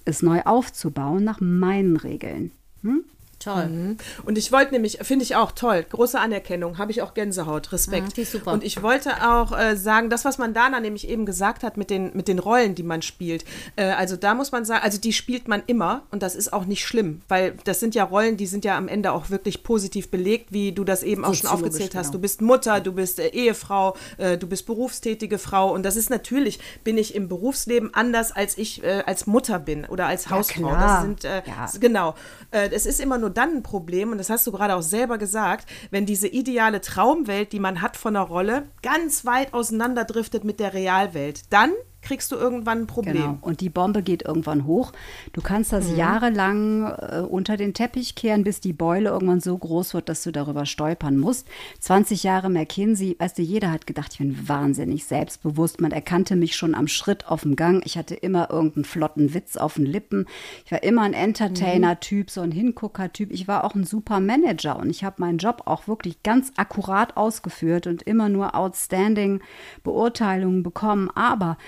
es 0.04 0.22
neu 0.22 0.42
aufzubauen 0.42 1.22
nach 1.22 1.40
meinen 1.40 1.96
Regeln. 1.96 2.50
Hm? 2.82 3.04
Toll. 3.38 3.96
Und 4.24 4.36
ich 4.38 4.50
wollte 4.50 4.72
nämlich, 4.72 4.98
finde 5.02 5.22
ich 5.22 5.36
auch 5.36 5.52
toll, 5.52 5.84
große 5.88 6.18
Anerkennung, 6.18 6.78
habe 6.78 6.90
ich 6.90 7.02
auch 7.02 7.14
Gänsehaut, 7.14 7.72
Respekt. 7.72 8.08
Ja, 8.08 8.14
die 8.16 8.20
ist 8.22 8.32
super. 8.32 8.52
Und 8.52 8.64
ich 8.64 8.82
wollte 8.82 9.28
auch 9.28 9.56
äh, 9.56 9.76
sagen, 9.76 10.10
das, 10.10 10.24
was 10.24 10.38
Mandana 10.38 10.80
nämlich 10.80 11.08
eben 11.08 11.24
gesagt 11.24 11.62
hat 11.62 11.76
mit 11.76 11.88
den, 11.90 12.10
mit 12.14 12.26
den 12.26 12.38
Rollen, 12.40 12.74
die 12.74 12.82
man 12.82 13.00
spielt, 13.02 13.44
äh, 13.76 13.84
also 13.84 14.16
da 14.16 14.34
muss 14.34 14.50
man 14.50 14.64
sagen, 14.64 14.82
also 14.82 14.98
die 14.98 15.12
spielt 15.12 15.46
man 15.46 15.62
immer 15.66 16.02
und 16.10 16.22
das 16.22 16.34
ist 16.34 16.52
auch 16.52 16.64
nicht 16.64 16.84
schlimm, 16.84 17.22
weil 17.28 17.54
das 17.64 17.78
sind 17.80 17.94
ja 17.94 18.04
Rollen, 18.04 18.36
die 18.36 18.46
sind 18.46 18.64
ja 18.64 18.76
am 18.76 18.88
Ende 18.88 19.12
auch 19.12 19.30
wirklich 19.30 19.62
positiv 19.62 20.10
belegt, 20.10 20.52
wie 20.52 20.72
du 20.72 20.82
das 20.84 21.02
eben 21.02 21.24
auch 21.24 21.34
schon 21.34 21.48
aufgezählt 21.48 21.94
hast. 21.94 22.06
genau. 22.08 22.12
Du 22.12 22.18
bist 22.20 22.42
Mutter, 22.42 22.80
du 22.80 22.92
bist 22.92 23.20
äh, 23.20 23.28
Ehefrau, 23.28 23.96
äh, 24.16 24.36
du 24.36 24.48
bist 24.48 24.66
berufstätige 24.66 25.38
Frau 25.38 25.72
und 25.72 25.84
das 25.84 25.96
ist 25.96 26.10
natürlich, 26.10 26.58
bin 26.82 26.98
ich 26.98 27.14
im 27.14 27.28
Berufsleben 27.28 27.94
anders, 27.94 28.32
als 28.32 28.58
ich 28.58 28.82
äh, 28.82 29.04
als 29.06 29.26
Mutter 29.26 29.58
bin 29.58 29.84
oder 29.84 30.06
als 30.06 30.28
Hausfrau. 30.28 30.68
klar. 30.68 30.80
Das 30.80 31.02
sind, 31.02 31.24
äh, 31.24 31.42
Ja. 31.46 31.70
Genau. 31.80 32.14
Es 32.50 32.86
ist 32.86 33.00
immer 33.00 33.18
nur 33.18 33.27
dann 33.28 33.56
ein 33.56 33.62
Problem, 33.62 34.12
und 34.12 34.18
das 34.18 34.30
hast 34.30 34.46
du 34.46 34.52
gerade 34.52 34.74
auch 34.74 34.82
selber 34.82 35.18
gesagt, 35.18 35.68
wenn 35.90 36.06
diese 36.06 36.28
ideale 36.28 36.80
Traumwelt, 36.80 37.52
die 37.52 37.60
man 37.60 37.82
hat 37.82 37.96
von 37.96 38.16
einer 38.16 38.26
Rolle, 38.26 38.70
ganz 38.82 39.24
weit 39.24 39.54
auseinanderdriftet 39.54 40.44
mit 40.44 40.60
der 40.60 40.74
Realwelt. 40.74 41.52
Dann 41.52 41.72
kriegst 42.08 42.32
du 42.32 42.36
irgendwann 42.36 42.78
ein 42.78 42.86
Problem. 42.86 43.14
Genau. 43.16 43.38
Und 43.42 43.60
die 43.60 43.68
Bombe 43.68 44.02
geht 44.02 44.22
irgendwann 44.22 44.64
hoch. 44.64 44.92
Du 45.34 45.42
kannst 45.42 45.74
das 45.74 45.94
jahrelang 45.94 46.86
äh, 46.86 47.20
unter 47.20 47.58
den 47.58 47.74
Teppich 47.74 48.14
kehren, 48.14 48.44
bis 48.44 48.60
die 48.60 48.72
Beule 48.72 49.10
irgendwann 49.10 49.40
so 49.40 49.56
groß 49.56 49.92
wird, 49.92 50.08
dass 50.08 50.22
du 50.22 50.32
darüber 50.32 50.64
stolpern 50.64 51.18
musst. 51.18 51.46
20 51.80 52.22
Jahre 52.22 52.48
McKinsey, 52.48 53.14
weißt 53.18 53.36
du, 53.36 53.42
jeder 53.42 53.70
hat 53.70 53.86
gedacht, 53.86 54.12
ich 54.12 54.18
bin 54.20 54.48
wahnsinnig 54.48 55.04
selbstbewusst. 55.04 55.82
Man 55.82 55.92
erkannte 55.92 56.34
mich 56.34 56.56
schon 56.56 56.74
am 56.74 56.88
Schritt 56.88 57.28
auf 57.28 57.42
dem 57.42 57.56
Gang. 57.56 57.82
Ich 57.84 57.98
hatte 57.98 58.14
immer 58.14 58.50
irgendeinen 58.50 58.86
flotten 58.86 59.34
Witz 59.34 59.58
auf 59.58 59.74
den 59.74 59.84
Lippen. 59.84 60.24
Ich 60.64 60.72
war 60.72 60.82
immer 60.82 61.02
ein 61.02 61.12
Entertainer-Typ, 61.12 62.30
so 62.30 62.40
ein 62.40 62.52
Hingucker-Typ. 62.52 63.30
Ich 63.32 63.46
war 63.46 63.64
auch 63.64 63.74
ein 63.74 63.84
super 63.84 64.18
Manager 64.20 64.78
und 64.78 64.88
ich 64.88 65.04
habe 65.04 65.16
meinen 65.20 65.36
Job 65.36 65.64
auch 65.66 65.88
wirklich 65.88 66.22
ganz 66.22 66.52
akkurat 66.56 67.18
ausgeführt 67.18 67.86
und 67.86 68.02
immer 68.02 68.30
nur 68.30 68.54
outstanding 68.54 69.42
Beurteilungen 69.84 70.62
bekommen. 70.62 71.10
Aber 71.14 71.58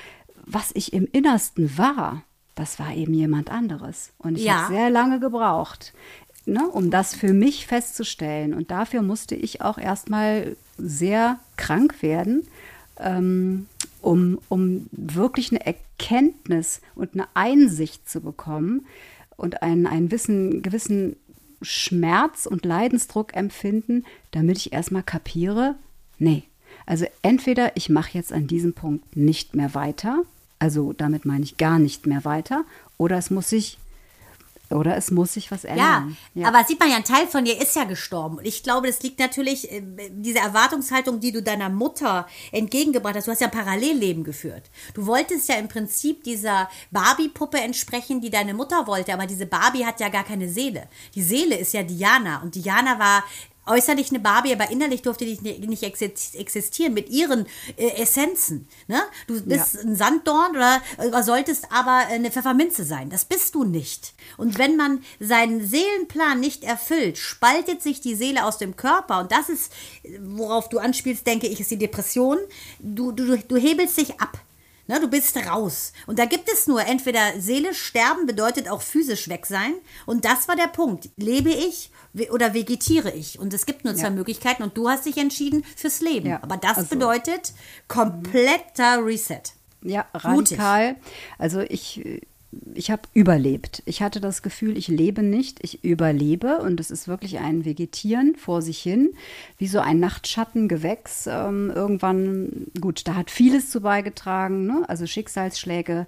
was 0.53 0.71
ich 0.75 0.93
im 0.93 1.07
Innersten 1.13 1.77
war, 1.79 2.23
das 2.55 2.79
war 2.79 2.95
eben 2.95 3.15
jemand 3.15 3.51
anderes. 3.51 4.13
Und 4.19 4.37
ich 4.39 4.45
Ja. 4.45 4.65
habe 4.65 4.75
sehr 4.75 4.91
lange 4.91 5.21
gebraucht, 5.21 5.93
ne, 6.47 6.69
um 6.69 6.91
das 6.91 7.15
für 7.15 7.33
mich 7.33 7.67
festzustellen. 7.67 8.55
Und 8.55 8.71
dafür 8.71 9.03
musste 9.03 9.35
ich 9.35 9.63
auch 9.63 9.79
erstmal 9.79 10.57
sehr 10.77 11.39
krank 11.57 12.03
werden, 12.03 12.47
ähm, 12.99 13.67
um, 14.03 14.39
um 14.49 14.89
wirklich 14.93 15.51
eine 15.53 15.65
Erkenntnis 15.65 16.81
und 16.95 17.15
eine 17.15 17.29
Einsicht 17.35 18.09
zu 18.09 18.21
bekommen 18.21 18.87
und 19.37 19.63
einen, 19.63 19.87
einen 19.87 20.11
wissen, 20.11 20.63
gewissen 20.63 21.17
Schmerz 21.63 22.47
und 22.47 22.65
Leidensdruck 22.65 23.35
empfinden, 23.37 24.05
damit 24.31 24.57
ich 24.59 24.73
erstmal 24.73 25.03
kapiere, 25.03 25.75
nee. 26.19 26.45
Also 26.87 27.07
entweder 27.23 27.77
ich 27.77 27.89
mache 27.91 28.17
jetzt 28.17 28.33
an 28.33 28.47
diesem 28.47 28.73
Punkt 28.73 29.17
nicht 29.17 29.55
mehr 29.55 29.75
weiter, 29.75 30.23
also 30.61 30.93
damit 30.93 31.25
meine 31.25 31.43
ich 31.43 31.57
gar 31.57 31.81
nicht 31.81 32.07
mehr 32.07 32.25
weiter, 32.25 32.65
oder 32.99 33.17
es 33.19 33.31
muss 33.31 33.49
sich 33.49 33.79
oder 34.73 34.97
es 34.97 35.11
muss 35.11 35.33
sich 35.33 35.51
was 35.51 35.65
Ja, 35.65 35.71
ändern. 35.71 36.17
aber 36.45 36.65
sieht 36.65 36.79
man 36.79 36.89
ja, 36.91 36.97
ein 36.99 37.03
Teil 37.05 37.27
von 37.27 37.45
dir 37.45 37.61
ist 37.61 37.75
ja 37.75 37.83
gestorben. 37.83 38.39
Und 38.39 38.47
ich 38.47 38.63
glaube, 38.63 38.87
das 38.87 39.03
liegt 39.03 39.19
natürlich, 39.19 39.69
äh, 39.73 39.83
diese 40.11 40.39
Erwartungshaltung, 40.39 41.19
die 41.19 41.33
du 41.33 41.43
deiner 41.43 41.69
Mutter 41.69 42.29
entgegengebracht 42.53 43.17
hast. 43.17 43.27
Du 43.27 43.33
hast 43.33 43.41
ja 43.41 43.49
ein 43.49 43.53
Parallelleben 43.53 44.23
geführt. 44.23 44.71
Du 44.95 45.07
wolltest 45.07 45.49
ja 45.49 45.57
im 45.57 45.67
Prinzip 45.67 46.23
dieser 46.23 46.71
Barbie-Puppe 46.93 47.59
entsprechen, 47.59 48.21
die 48.21 48.31
deine 48.31 48.55
Mutter 48.55 48.87
wollte. 48.87 49.13
Aber 49.13 49.27
diese 49.27 49.47
Barbie 49.47 49.85
hat 49.85 49.99
ja 49.99 50.09
gar 50.09 50.23
keine 50.23 50.49
Seele. 50.49 50.87
Die 51.17 51.23
Seele 51.23 51.57
ist 51.57 51.73
ja 51.75 51.83
Diana. 51.83 52.41
Und 52.41 52.55
Diana 52.55 52.97
war 53.01 53.25
äußerlich 53.71 54.11
eine 54.11 54.21
Barbie, 54.21 54.53
aber 54.53 54.71
innerlich 54.71 55.03
durfte 55.03 55.25
die 55.25 55.41
nicht 55.41 55.61
nicht 55.61 55.83
exist- 55.85 56.35
existieren 56.37 56.93
mit 56.93 57.09
ihren 57.09 57.47
äh, 57.77 58.03
Essenzen. 58.03 58.69
Ne? 58.89 59.01
Du 59.27 59.41
bist 59.43 59.79
ein 59.79 59.97
Sanddorn 59.97 60.51
oder, 60.57 60.83
oder 60.99 61.23
solltest 61.23 61.71
aber 61.71 62.07
eine 62.09 62.31
Pfefferminze 62.31 62.85
sein. 62.85 63.09
Das 63.11 63.25
bist 63.25 63.55
du 63.55 63.65
nicht. 63.65 64.15
Und 64.37 64.59
wenn 64.59 64.77
man 64.77 65.03
seinen 65.19 65.67
Seelenplan 65.67 66.41
nicht 66.41 66.65
erfüllt, 66.65 67.19
spaltet 67.19 67.83
sich 67.83 68.01
die 68.01 68.15
Seele 68.15 68.45
aus 68.45 68.59
dem 68.59 68.77
Körper. 68.77 69.21
Und 69.21 69.33
das 69.33 69.49
ist, 69.49 69.73
worauf 70.21 70.69
du 70.69 70.79
anspielst, 70.79 71.27
denke 71.27 71.47
ich, 71.47 71.61
ist 71.61 71.71
die 71.71 71.79
Depression. 71.79 72.39
Du, 72.81 73.13
du, 73.13 73.37
du 73.37 73.57
hebelst 73.57 73.97
dich 73.97 74.21
ab. 74.21 74.39
Ne, 74.87 74.99
du 74.99 75.07
bist 75.07 75.37
raus. 75.37 75.93
Und 76.09 76.19
da 76.19 76.25
gibt 76.25 76.51
es 76.53 76.67
nur 76.67 76.85
entweder 76.85 77.21
seelisch 77.39 77.81
sterben 77.81 78.27
bedeutet 78.27 78.69
auch 78.69 78.83
physisch 78.83 79.29
weg 79.29 79.47
sein. 79.47 79.75
Und 80.05 80.25
das 80.25 80.49
war 80.49 80.57
der 80.57 80.67
Punkt. 80.67 81.11
Lebe 81.17 81.51
ich 81.51 81.93
oder 82.33 82.55
vegetiere 82.55 83.11
ich? 83.13 83.39
Und 83.39 83.55
es 83.55 83.67
gibt 83.67 83.85
nur 83.85 83.95
zwei 83.95 84.11
Möglichkeiten. 84.11 84.63
Und 84.63 84.77
du 84.77 84.89
hast 84.89 85.07
dich 85.07 85.17
entschieden 85.17 85.65
fürs 85.77 86.01
Leben. 86.01 86.29
Ja, 86.29 86.43
Aber 86.43 86.57
das 86.57 86.79
also- 86.79 86.89
bedeutet 86.91 87.53
kompletter 87.89 89.05
Reset. 89.05 89.43
Ja, 89.83 90.05
Mutig. 90.13 90.59
radikal. 90.59 90.97
Also 91.39 91.61
ich, 91.61 92.21
ich 92.75 92.91
habe 92.91 93.03
überlebt. 93.15 93.83
Ich 93.87 94.03
hatte 94.03 94.21
das 94.21 94.43
Gefühl, 94.43 94.77
ich 94.77 94.89
lebe 94.89 95.23
nicht, 95.23 95.59
ich 95.63 95.85
überlebe. 95.85 96.59
Und 96.59 96.81
es 96.81 96.91
ist 96.91 97.09
wirklich 97.09 97.39
ein 97.39 97.65
Vegetieren 97.65 98.35
vor 98.37 98.61
sich 98.61 98.79
hin, 98.81 99.11
wie 99.57 99.69
so 99.69 99.79
ein 99.79 99.99
Nachtschattengewächs. 100.01 101.27
Ähm, 101.29 101.71
irgendwann, 101.75 102.67
gut, 102.81 103.07
da 103.07 103.15
hat 103.15 103.31
vieles 103.31 103.71
zu 103.71 103.81
beigetragen, 103.81 104.67
ne? 104.67 104.85
also 104.89 105.07
Schicksalsschläge. 105.07 106.07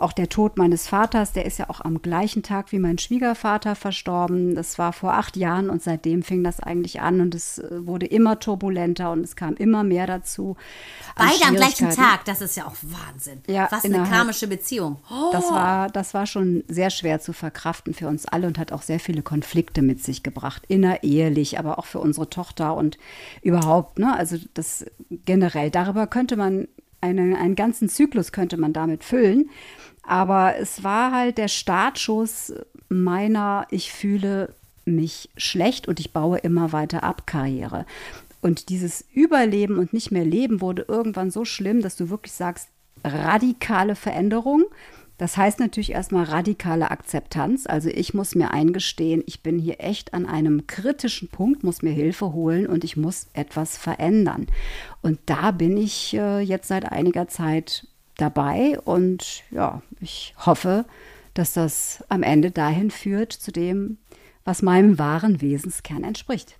Auch 0.00 0.12
der 0.12 0.28
Tod 0.28 0.56
meines 0.56 0.88
Vaters, 0.88 1.32
der 1.32 1.44
ist 1.44 1.58
ja 1.58 1.68
auch 1.68 1.80
am 1.80 2.02
gleichen 2.02 2.42
Tag 2.42 2.72
wie 2.72 2.78
mein 2.78 2.98
Schwiegervater 2.98 3.74
verstorben. 3.74 4.54
Das 4.54 4.78
war 4.78 4.92
vor 4.92 5.14
acht 5.14 5.36
Jahren 5.36 5.70
und 5.70 5.82
seitdem 5.82 6.22
fing 6.22 6.44
das 6.44 6.60
eigentlich 6.60 7.00
an 7.00 7.20
und 7.20 7.34
es 7.34 7.58
äh, 7.58 7.86
wurde 7.86 8.06
immer 8.06 8.38
turbulenter 8.38 9.10
und 9.12 9.20
es 9.20 9.36
kam 9.36 9.54
immer 9.54 9.84
mehr 9.84 10.06
dazu. 10.06 10.56
Beide 11.16 11.44
am 11.46 11.54
gleichen 11.54 11.90
Tag, 11.90 12.24
das 12.24 12.40
ist 12.40 12.56
ja 12.56 12.66
auch 12.66 12.76
Wahnsinn. 12.82 13.40
Ja, 13.48 13.68
Was 13.70 13.84
eine 13.84 14.02
karmische 14.04 14.46
Beziehung. 14.46 14.98
Oh. 15.10 15.30
Das, 15.32 15.50
war, 15.50 15.88
das 15.88 16.14
war 16.14 16.26
schon 16.26 16.64
sehr 16.68 16.90
schwer 16.90 17.20
zu 17.20 17.32
verkraften 17.32 17.94
für 17.94 18.08
uns 18.08 18.26
alle 18.26 18.46
und 18.46 18.58
hat 18.58 18.72
auch 18.72 18.82
sehr 18.82 19.00
viele 19.00 19.22
Konflikte 19.22 19.82
mit 19.82 20.02
sich 20.02 20.22
gebracht. 20.22 20.62
Innerehelich, 20.68 21.58
aber 21.58 21.78
auch 21.78 21.86
für 21.86 22.00
unsere 22.00 22.30
Tochter 22.30 22.74
und 22.74 22.98
überhaupt. 23.42 23.98
Ne? 23.98 24.14
Also 24.16 24.36
das 24.54 24.86
generell. 25.24 25.70
Darüber 25.70 26.06
könnte 26.06 26.36
man 26.36 26.68
einen, 27.00 27.34
einen 27.34 27.54
ganzen 27.54 27.88
Zyklus 27.88 28.32
könnte 28.32 28.56
man 28.56 28.72
damit 28.72 29.04
füllen. 29.04 29.50
Aber 30.02 30.56
es 30.56 30.82
war 30.84 31.12
halt 31.12 31.38
der 31.38 31.48
Startschuss 31.48 32.52
meiner, 32.88 33.66
ich 33.70 33.92
fühle 33.92 34.54
mich 34.84 35.28
schlecht 35.36 35.86
und 35.86 36.00
ich 36.00 36.12
baue 36.12 36.38
immer 36.38 36.72
weiter 36.72 37.02
ab 37.02 37.26
Karriere. 37.26 37.84
Und 38.40 38.68
dieses 38.68 39.04
Überleben 39.12 39.78
und 39.78 39.92
nicht 39.92 40.10
mehr 40.10 40.24
leben 40.24 40.60
wurde 40.60 40.86
irgendwann 40.88 41.30
so 41.30 41.44
schlimm, 41.44 41.82
dass 41.82 41.96
du 41.96 42.08
wirklich 42.08 42.32
sagst, 42.32 42.68
radikale 43.04 43.94
Veränderung. 43.94 44.64
Das 45.18 45.36
heißt 45.36 45.58
natürlich 45.58 45.92
erstmal 45.92 46.24
radikale 46.24 46.90
Akzeptanz. 46.90 47.66
Also 47.66 47.90
ich 47.90 48.14
muss 48.14 48.36
mir 48.36 48.52
eingestehen, 48.52 49.22
ich 49.26 49.42
bin 49.42 49.58
hier 49.58 49.80
echt 49.80 50.14
an 50.14 50.26
einem 50.26 50.68
kritischen 50.68 51.28
Punkt, 51.28 51.64
muss 51.64 51.82
mir 51.82 51.90
Hilfe 51.90 52.32
holen 52.32 52.66
und 52.66 52.84
ich 52.84 52.96
muss 52.96 53.26
etwas 53.32 53.76
verändern. 53.76 54.46
Und 55.02 55.18
da 55.26 55.50
bin 55.50 55.76
ich 55.76 56.14
äh, 56.14 56.40
jetzt 56.40 56.68
seit 56.68 56.90
einiger 56.90 57.26
Zeit 57.26 57.88
dabei 58.16 58.78
und 58.84 59.42
ja, 59.50 59.82
ich 60.00 60.34
hoffe, 60.44 60.84
dass 61.34 61.52
das 61.52 62.04
am 62.08 62.22
Ende 62.22 62.50
dahin 62.52 62.90
führt 62.90 63.32
zu 63.32 63.50
dem, 63.52 63.98
was 64.44 64.62
meinem 64.62 64.98
wahren 64.98 65.40
Wesenskern 65.40 66.04
entspricht. 66.04 66.58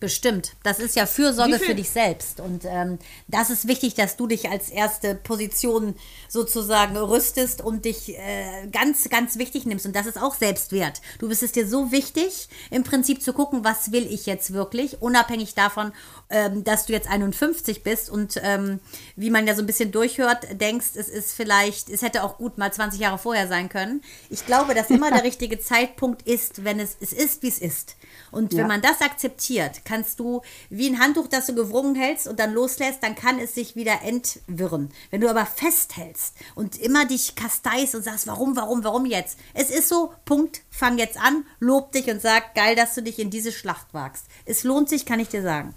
Bestimmt. 0.00 0.52
Das 0.62 0.78
ist 0.78 0.96
ja 0.96 1.04
Fürsorge 1.04 1.58
für 1.58 1.74
dich 1.74 1.90
selbst. 1.90 2.40
Und 2.40 2.64
ähm, 2.64 2.98
das 3.28 3.50
ist 3.50 3.68
wichtig, 3.68 3.94
dass 3.94 4.16
du 4.16 4.26
dich 4.26 4.48
als 4.48 4.70
erste 4.70 5.14
Position 5.14 5.94
sozusagen 6.26 6.96
rüstest 6.96 7.60
und 7.60 7.84
dich 7.84 8.16
äh, 8.18 8.66
ganz, 8.72 9.10
ganz 9.10 9.36
wichtig 9.36 9.66
nimmst. 9.66 9.84
Und 9.84 9.94
das 9.94 10.06
ist 10.06 10.16
auch 10.16 10.34
Selbstwert. 10.34 11.02
Du 11.18 11.28
bist 11.28 11.42
es 11.42 11.52
dir 11.52 11.68
so 11.68 11.92
wichtig, 11.92 12.48
im 12.70 12.82
Prinzip 12.82 13.22
zu 13.22 13.34
gucken, 13.34 13.62
was 13.62 13.92
will 13.92 14.06
ich 14.10 14.24
jetzt 14.24 14.54
wirklich, 14.54 15.02
unabhängig 15.02 15.54
davon, 15.54 15.92
ähm, 16.30 16.64
dass 16.64 16.86
du 16.86 16.94
jetzt 16.94 17.08
51 17.08 17.82
bist 17.82 18.08
und 18.08 18.40
ähm, 18.42 18.80
wie 19.16 19.28
man 19.28 19.46
ja 19.46 19.54
so 19.54 19.60
ein 19.60 19.66
bisschen 19.66 19.92
durchhört, 19.92 20.46
denkst, 20.58 20.92
es 20.94 21.10
ist 21.10 21.34
vielleicht, 21.34 21.90
es 21.90 22.00
hätte 22.00 22.24
auch 22.24 22.38
gut 22.38 22.56
mal 22.56 22.72
20 22.72 23.00
Jahre 23.00 23.18
vorher 23.18 23.48
sein 23.48 23.68
können. 23.68 24.02
Ich 24.30 24.46
glaube, 24.46 24.74
dass 24.74 24.88
immer 24.88 25.10
der 25.12 25.24
richtige 25.24 25.60
Zeitpunkt 25.60 26.22
ist, 26.22 26.64
wenn 26.64 26.80
es, 26.80 26.96
es 27.00 27.12
ist, 27.12 27.42
wie 27.42 27.48
es 27.48 27.58
ist. 27.58 27.96
Und 28.30 28.52
ja. 28.52 28.60
wenn 28.60 28.68
man 28.68 28.80
das 28.80 29.00
akzeptiert, 29.02 29.84
kannst 29.90 30.20
du 30.20 30.40
wie 30.68 30.88
ein 30.88 31.00
Handtuch, 31.00 31.26
das 31.26 31.46
du 31.46 31.54
gewrungen 31.54 31.96
hältst 31.96 32.28
und 32.28 32.38
dann 32.38 32.54
loslässt, 32.54 33.02
dann 33.02 33.16
kann 33.16 33.40
es 33.40 33.56
sich 33.56 33.74
wieder 33.74 34.02
entwirren. 34.02 34.90
Wenn 35.10 35.20
du 35.20 35.28
aber 35.28 35.44
festhältst 35.44 36.36
und 36.54 36.78
immer 36.78 37.06
dich 37.06 37.34
kasteist 37.34 37.96
und 37.96 38.04
sagst, 38.04 38.28
warum, 38.28 38.54
warum, 38.54 38.84
warum 38.84 39.04
jetzt? 39.04 39.36
Es 39.52 39.70
ist 39.70 39.88
so, 39.88 40.14
Punkt, 40.24 40.62
fang 40.70 40.96
jetzt 40.96 41.20
an, 41.20 41.44
lob 41.58 41.90
dich 41.90 42.08
und 42.08 42.22
sag, 42.22 42.54
geil, 42.54 42.76
dass 42.76 42.94
du 42.94 43.02
dich 43.02 43.18
in 43.18 43.30
diese 43.30 43.50
Schlacht 43.50 43.92
wagst. 43.92 44.26
Es 44.44 44.62
lohnt 44.62 44.88
sich, 44.88 45.04
kann 45.04 45.18
ich 45.18 45.28
dir 45.28 45.42
sagen. 45.42 45.74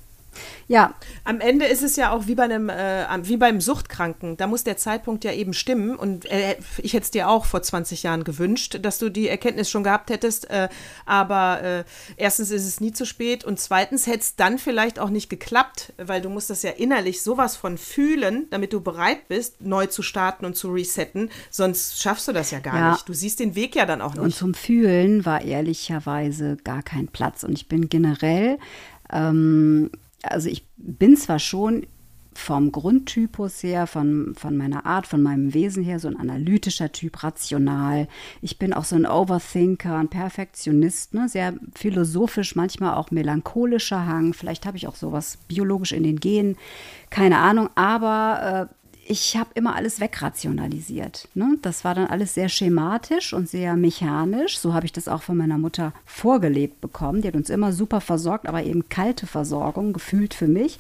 Ja. 0.68 0.94
Am 1.24 1.40
Ende 1.40 1.66
ist 1.66 1.84
es 1.84 1.96
ja 1.96 2.12
auch 2.12 2.28
wie 2.28 2.36
bei 2.36 2.44
einem, 2.44 2.70
äh, 2.70 3.06
wie 3.24 3.38
beim 3.38 3.62
Suchtkranken. 3.62 4.38
Da 4.38 4.48
muss 4.48 4.64
der 4.64 4.78
Zeitpunkt 4.78 5.24
ja 5.24 5.32
eben 5.32 5.54
stimmen. 5.54 5.96
Und 5.96 6.26
äh, 6.26 6.56
ich 6.78 6.94
hätte 6.94 7.04
es 7.04 7.12
dir 7.12 7.30
auch 7.30 7.46
vor 7.46 7.62
20 7.62 8.04
Jahren 8.04 8.24
gewünscht, 8.24 8.80
dass 8.82 9.00
du 9.00 9.10
die 9.10 9.28
Erkenntnis 9.28 9.70
schon 9.70 9.84
gehabt 9.84 10.10
hättest. 10.10 10.50
Äh, 10.50 10.70
aber 11.06 11.62
äh, 11.62 11.84
erstens 12.18 12.52
ist 12.52 12.66
es 12.66 12.80
nie 12.80 12.94
zu 12.94 13.06
spät 13.06 13.44
und 13.44 13.60
zweitens 13.60 14.08
hätte 14.08 14.20
es 14.20 14.36
dann 14.36 14.58
vielleicht 14.58 15.00
auch 15.00 15.10
nicht 15.10 15.30
geklappt, 15.30 15.94
weil 15.98 16.22
du 16.22 16.30
musst 16.30 16.50
das 16.50 16.64
ja 16.64 16.72
innerlich 16.72 17.22
sowas 17.22 17.56
von 17.56 17.78
fühlen, 17.78 18.48
damit 18.50 18.74
du 18.74 18.82
bereit 18.82 19.28
bist, 19.28 19.62
neu 19.62 19.88
zu 19.88 20.02
starten 20.02 20.46
und 20.46 20.56
zu 20.56 20.72
resetten. 20.72 21.30
Sonst 21.50 22.02
schaffst 22.02 22.28
du 22.28 22.34
das 22.34 22.52
ja 22.52 22.60
gar 22.60 22.76
ja. 22.76 22.92
nicht. 22.92 23.08
Du 23.08 23.14
siehst 23.14 23.40
den 23.40 23.56
Weg 23.56 23.76
ja 23.76 23.86
dann 23.86 24.02
auch 24.02 24.14
nicht. 24.14 24.24
Und 24.24 24.36
zum 24.36 24.54
Fühlen 24.54 25.26
war 25.26 25.42
ehrlicherweise 25.42 26.58
gar 26.64 26.84
kein 26.84 27.08
Platz. 27.08 27.44
Und 27.44 27.54
ich 27.54 27.68
bin 27.68 27.90
generell 27.90 28.58
ähm, 29.12 29.92
also 30.24 30.50
ich 30.50 30.66
bin 30.78 31.16
zwar 31.16 31.40
schon 31.40 31.86
vom 32.36 32.72
Grundtypus 32.72 33.62
her, 33.64 33.88
von, 33.88 34.34
von 34.36 34.58
meiner 34.58 34.86
Art, 34.86 35.08
von 35.08 35.22
meinem 35.22 35.54
Wesen 35.54 35.84
her, 35.84 36.00
so 36.00 36.08
ein 36.08 36.20
analytischer 36.20 36.92
Typ, 36.92 37.24
rational. 37.24 38.08
Ich 38.42 38.58
bin 38.58 38.74
auch 38.74 38.86
so 38.86 38.96
ein 38.96 39.06
Overthinker, 39.06 39.96
ein 39.96 40.10
Perfektionist, 40.10 41.14
ne? 41.14 41.30
sehr 41.30 41.54
philosophisch, 41.76 42.56
manchmal 42.56 42.96
auch 42.96 43.12
melancholischer 43.12 44.06
Hang. 44.06 44.34
Vielleicht 44.34 44.66
habe 44.66 44.78
ich 44.78 44.88
auch 44.88 44.96
sowas 44.96 45.38
biologisch 45.48 45.92
in 45.92 46.04
den 46.04 46.20
Genen, 46.20 46.58
keine 47.10 47.38
Ahnung. 47.38 47.70
Aber 47.76 48.70
äh, 48.72 48.83
ich 49.06 49.36
habe 49.36 49.50
immer 49.56 49.76
alles 49.76 50.00
wegrationalisiert. 50.00 51.28
Ne? 51.34 51.58
Das 51.62 51.84
war 51.84 51.94
dann 51.94 52.08
alles 52.08 52.34
sehr 52.34 52.50
schematisch 52.50 53.34
und 53.34 53.50
sehr 53.50 53.76
mechanisch. 53.76 54.58
So 54.58 54.74
habe 54.74 54.86
ich 54.86 54.94
das 54.94 55.08
auch 55.08 55.22
von 55.22 55.38
meiner 55.38 55.58
Mutter 55.58 55.94
vorgelebt 56.06 56.80
bekommen. 56.80 57.22
Die 57.22 57.28
hat 57.28 57.36
uns 57.36 57.50
immer 57.50 57.74
super 57.74 58.02
versorgt, 58.02 58.48
aber 58.48 58.64
eben 58.64 58.88
kalte 58.90 59.28
Versorgung, 59.28 59.94
gefühlt 59.94 60.34
für 60.34 60.48
mich. 60.48 60.80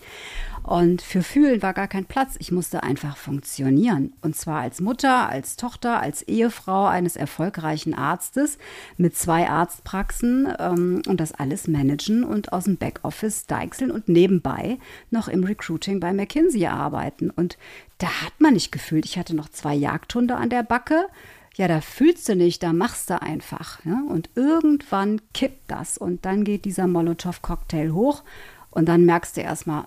Und 0.63 1.01
für 1.01 1.23
Fühlen 1.23 1.62
war 1.62 1.73
gar 1.73 1.89
kein 1.89 2.05
Platz. 2.05 2.36
Ich 2.39 2.51
musste 2.51 2.83
einfach 2.83 3.17
funktionieren. 3.17 4.13
Und 4.21 4.38
zwar 4.38 4.62
als 4.62 4.79
Mutter, 4.79 5.27
als 5.27 5.57
Tochter, 5.57 5.99
als 5.99 6.21
Ehefrau 6.21 6.86
eines 6.86 7.17
erfolgreichen 7.17 7.93
Arztes 7.93 8.57
mit 8.95 9.15
zwei 9.17 9.49
Arztpraxen 9.49 10.47
ähm, 10.57 11.01
und 11.05 11.19
das 11.19 11.33
alles 11.33 11.67
managen 11.67 12.23
und 12.23 12.53
aus 12.53 12.63
dem 12.63 12.77
Backoffice 12.77 13.45
deichseln 13.45 13.91
und 13.91 14.07
nebenbei 14.07 14.77
noch 15.12 15.27
im 15.27 15.43
Recruiting 15.43 15.99
bei 15.99 16.13
McKinsey 16.13 16.67
arbeiten. 16.67 17.29
Und 17.29 17.57
da 18.03 18.21
hat 18.21 18.33
man 18.41 18.53
nicht 18.53 18.73
gefühlt, 18.73 19.05
ich 19.05 19.17
hatte 19.17 19.33
noch 19.33 19.47
zwei 19.47 19.73
Jagdhunde 19.73 20.35
an 20.35 20.49
der 20.49 20.61
Backe. 20.61 21.07
Ja, 21.55 21.69
da 21.69 21.79
fühlst 21.79 22.27
du 22.27 22.35
nicht, 22.35 22.61
da 22.61 22.73
machst 22.73 23.09
du 23.09 23.21
einfach. 23.21 23.79
Ja? 23.85 24.03
Und 24.09 24.29
irgendwann 24.35 25.21
kippt 25.33 25.71
das 25.71 25.97
und 25.97 26.25
dann 26.25 26.43
geht 26.43 26.65
dieser 26.65 26.85
Molotow-Cocktail 26.87 27.93
hoch 27.93 28.23
und 28.71 28.89
dann 28.89 29.05
merkst 29.05 29.37
du 29.37 29.41
erstmal, 29.41 29.85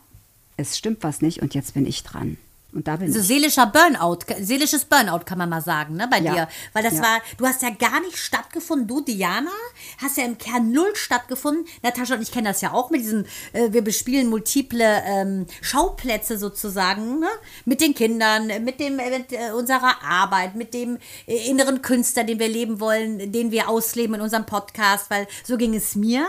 es 0.57 0.79
stimmt 0.79 1.03
was 1.03 1.21
nicht 1.21 1.43
und 1.43 1.55
jetzt 1.55 1.75
bin 1.75 1.85
ich 1.85 2.05
dran. 2.05 2.39
Und 2.77 2.87
da 2.87 2.97
bin 2.97 3.07
also 3.07 3.21
ich. 3.21 3.27
seelischer 3.27 3.67
Burnout, 3.67 4.19
seelisches 4.39 4.85
Burnout 4.85 5.25
kann 5.25 5.39
man 5.39 5.49
mal 5.49 5.63
sagen, 5.63 5.97
ne, 5.97 6.07
bei 6.11 6.19
ja. 6.19 6.35
dir. 6.35 6.49
Weil 6.75 6.83
das 6.83 6.97
ja. 6.97 7.03
war, 7.03 7.23
du 7.39 7.47
hast 7.47 7.63
ja 7.63 7.71
gar 7.71 8.01
nicht 8.01 8.19
stattgefunden. 8.19 8.87
Du, 8.87 9.01
Diana, 9.01 9.51
hast 9.97 10.19
ja 10.19 10.25
im 10.25 10.37
Kern 10.37 10.73
null 10.73 10.95
stattgefunden. 10.95 11.65
Natascha 11.83 12.17
und 12.17 12.23
ich 12.23 12.31
kennen 12.31 12.45
das 12.45 12.61
ja 12.61 12.75
auch 12.75 12.91
mit 12.91 13.01
diesem, 13.01 13.25
äh, 13.55 13.73
wir 13.73 13.83
bespielen 13.83 14.29
multiple 14.29 15.03
ähm, 15.07 15.47
Schauplätze 15.63 16.37
sozusagen, 16.37 17.21
ne? 17.21 17.29
mit 17.65 17.81
den 17.81 17.95
Kindern, 17.95 18.49
mit 18.63 18.79
dem, 18.79 18.97
mit 18.97 19.33
äh, 19.33 19.53
unserer 19.57 20.03
Arbeit, 20.03 20.55
mit 20.55 20.75
dem 20.75 20.99
äh, 21.27 21.49
inneren 21.49 21.81
Künstler, 21.81 22.25
den 22.25 22.39
wir 22.39 22.49
leben 22.49 22.79
wollen, 22.79 23.33
den 23.33 23.53
wir 23.53 23.71
ausleben 23.71 24.17
in 24.17 24.21
unserem 24.21 24.45
Podcast, 24.45 25.09
weil 25.09 25.27
so 25.45 25.57
ging 25.57 25.75
es 25.75 25.95
mir. 25.95 26.27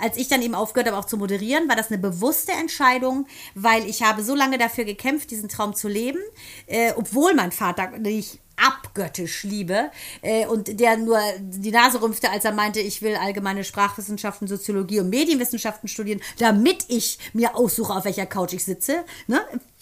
Als 0.00 0.16
ich 0.16 0.28
dann 0.28 0.40
eben 0.40 0.54
aufgehört 0.54 0.88
habe, 0.88 0.96
auch 0.96 1.04
zu 1.04 1.18
moderieren, 1.18 1.68
war 1.68 1.76
das 1.76 1.88
eine 1.88 1.98
bewusste 1.98 2.52
Entscheidung, 2.52 3.26
weil 3.54 3.84
ich 3.84 4.02
habe 4.02 4.22
so 4.22 4.34
lange 4.34 4.56
dafür 4.56 4.84
gekämpft, 4.84 5.30
diesen 5.30 5.50
Traum 5.50 5.74
zu 5.74 5.89
leben, 5.90 6.20
äh, 6.66 6.92
obwohl 6.96 7.34
mein 7.34 7.52
Vater, 7.52 7.88
den 7.98 8.18
ich 8.18 8.38
abgöttisch 8.60 9.42
liebe 9.44 9.90
äh, 10.22 10.46
und 10.46 10.80
der 10.80 10.96
nur 10.96 11.18
die 11.40 11.70
Nase 11.70 12.02
rümpfte, 12.02 12.30
als 12.30 12.44
er 12.44 12.52
meinte, 12.52 12.80
ich 12.80 13.02
will 13.02 13.16
allgemeine 13.16 13.64
Sprachwissenschaften, 13.64 14.48
Soziologie 14.48 15.00
und 15.00 15.08
Medienwissenschaften 15.08 15.88
studieren, 15.88 16.20
damit 16.38 16.84
ich 16.88 17.18
mir 17.32 17.56
aussuche, 17.56 17.94
auf 17.94 18.04
welcher 18.04 18.26
Couch 18.26 18.52
ich 18.52 18.64
sitze. 18.64 19.04
Ne? 19.26 19.40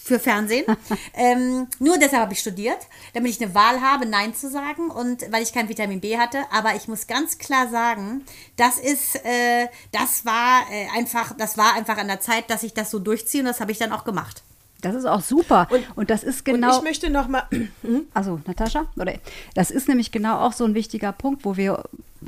für 0.09 0.19
Fernsehen. 0.19 0.65
ähm, 1.15 1.67
nur 1.81 1.99
deshalb 1.99 2.23
habe 2.23 2.33
ich 2.33 2.41
studiert, 2.41 2.79
damit 3.15 3.31
ich 3.31 3.43
eine 3.43 3.55
Wahl 3.55 3.81
habe, 3.83 4.07
Nein 4.07 4.35
zu 4.35 4.49
sagen 4.49 4.91
und 4.91 5.31
weil 5.31 5.43
ich 5.43 5.53
kein 5.53 5.69
Vitamin 5.69 6.01
B 6.01 6.17
hatte. 6.17 6.39
Aber 6.51 6.75
ich 6.77 6.89
muss 6.89 7.07
ganz 7.07 7.37
klar 7.39 7.69
sagen, 7.69 8.25
das 8.57 8.79
ist, 8.79 9.17
äh, 9.17 9.69
das 9.93 10.25
war 10.25 10.63
äh, 10.73 10.87
einfach, 10.97 11.37
das 11.37 11.59
war 11.59 11.75
einfach 11.75 11.99
an 11.99 12.09
der 12.09 12.21
Zeit, 12.21 12.49
dass 12.49 12.63
ich 12.63 12.73
das 12.73 12.91
so 12.91 12.99
durchziehe 12.99 13.43
und 13.43 13.47
das 13.47 13.61
habe 13.61 13.73
ich 13.73 13.79
dann 13.79 13.93
auch 13.93 14.05
gemacht. 14.05 14.43
Das 14.81 14.95
ist 14.95 15.07
auch 15.07 15.23
super. 15.23 15.67
Und, 15.71 15.85
und 15.97 16.11
das 16.11 16.23
ist 16.23 16.45
genau. 16.45 16.69
Und 16.71 16.77
ich 16.79 16.83
möchte 16.83 17.11
noch 17.11 17.27
mal. 17.27 17.45
also, 18.15 18.41
Natascha? 18.47 18.87
Oder, 18.97 19.15
das 19.55 19.71
ist 19.71 19.89
nämlich 19.89 20.13
genau 20.13 20.39
auch 20.39 20.53
so 20.53 20.65
ein 20.65 20.75
wichtiger 20.75 21.13
Punkt, 21.13 21.45
wo 21.45 21.57
wir 21.57 21.85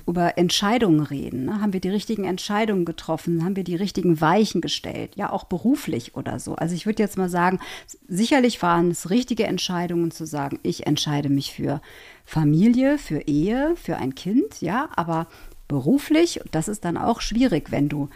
über 0.07 0.37
Entscheidungen 0.37 1.01
reden. 1.01 1.45
Ne? 1.45 1.61
Haben 1.61 1.73
wir 1.73 1.81
die 1.81 1.91
richtigen 1.91 2.25
Entscheidungen 2.25 2.85
getroffen? 2.85 3.45
Haben 3.45 3.57
wir 3.57 3.65
die 3.65 3.77
richtigen 3.77 4.21
Weichen 4.21 4.61
gestellt? 4.61 5.15
Ja, 5.15 5.31
auch 5.31 5.45
beruflich 5.45 6.17
oder 6.17 6.41
so. 6.41 6.57
Also, 6.57 6.75
ich 6.75 6.87
würde 6.87 7.03
jetzt 7.03 7.17
mal 7.17 7.29
sagen, 7.29 7.61
sicherlich 8.09 8.61
waren 8.63 8.91
es 8.91 9.11
richtige 9.11 9.45
Entscheidungen 9.45 10.11
zu 10.11 10.27
sagen, 10.27 10.59
ich 10.65 10.87
entscheide 10.89 11.29
mich 11.29 11.53
für 11.55 11.81
Familie, 12.25 12.99
für 12.99 13.21
Ehe, 13.29 13.75
für 13.77 13.97
ein 13.97 14.17
Kind, 14.17 14.61
ja, 14.61 14.89
aber 14.97 15.29
beruflich, 15.69 16.41
das 16.51 16.67
ist 16.67 16.85
dann 16.85 16.97
auch 16.97 17.21
schwierig, 17.21 17.71
wenn 17.71 17.89
du 17.89 18.09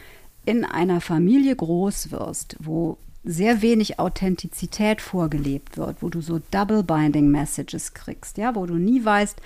in 0.45 0.65
einer 0.65 1.01
Familie 1.01 1.55
groß 1.55 2.11
wirst, 2.11 2.57
wo 2.59 2.99
sehr 3.25 3.63
wenig 3.63 3.99
Authentizität 3.99 5.01
vorgelebt 5.01 5.77
wird, 5.77 6.03
wo 6.03 6.09
du 6.09 6.21
so 6.21 6.41
Double 6.51 6.83
Binding 6.83 7.29
Messages 7.29 7.95
kriegst, 7.95 8.39
ja, 8.39 8.55
wo 8.55 8.67
du 8.67 8.75
nie 8.75 9.05
weißt, 9.05 9.41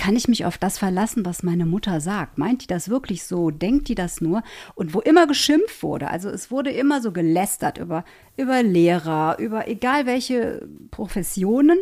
kann 0.00 0.16
ich 0.16 0.28
mich 0.28 0.46
auf 0.46 0.56
das 0.56 0.78
verlassen, 0.78 1.26
was 1.26 1.42
meine 1.42 1.66
Mutter 1.66 2.00
sagt? 2.00 2.38
Meint 2.38 2.62
die 2.62 2.66
das 2.66 2.88
wirklich 2.88 3.24
so? 3.24 3.50
Denkt 3.50 3.88
die 3.88 3.94
das 3.94 4.22
nur? 4.22 4.42
Und 4.74 4.94
wo 4.94 5.00
immer 5.00 5.26
geschimpft 5.26 5.82
wurde, 5.82 6.08
also 6.08 6.30
es 6.30 6.50
wurde 6.50 6.70
immer 6.70 7.02
so 7.02 7.12
gelästert 7.12 7.76
über, 7.76 8.04
über 8.38 8.62
Lehrer, 8.62 9.38
über 9.38 9.68
egal 9.68 10.06
welche 10.06 10.66
Professionen, 10.90 11.78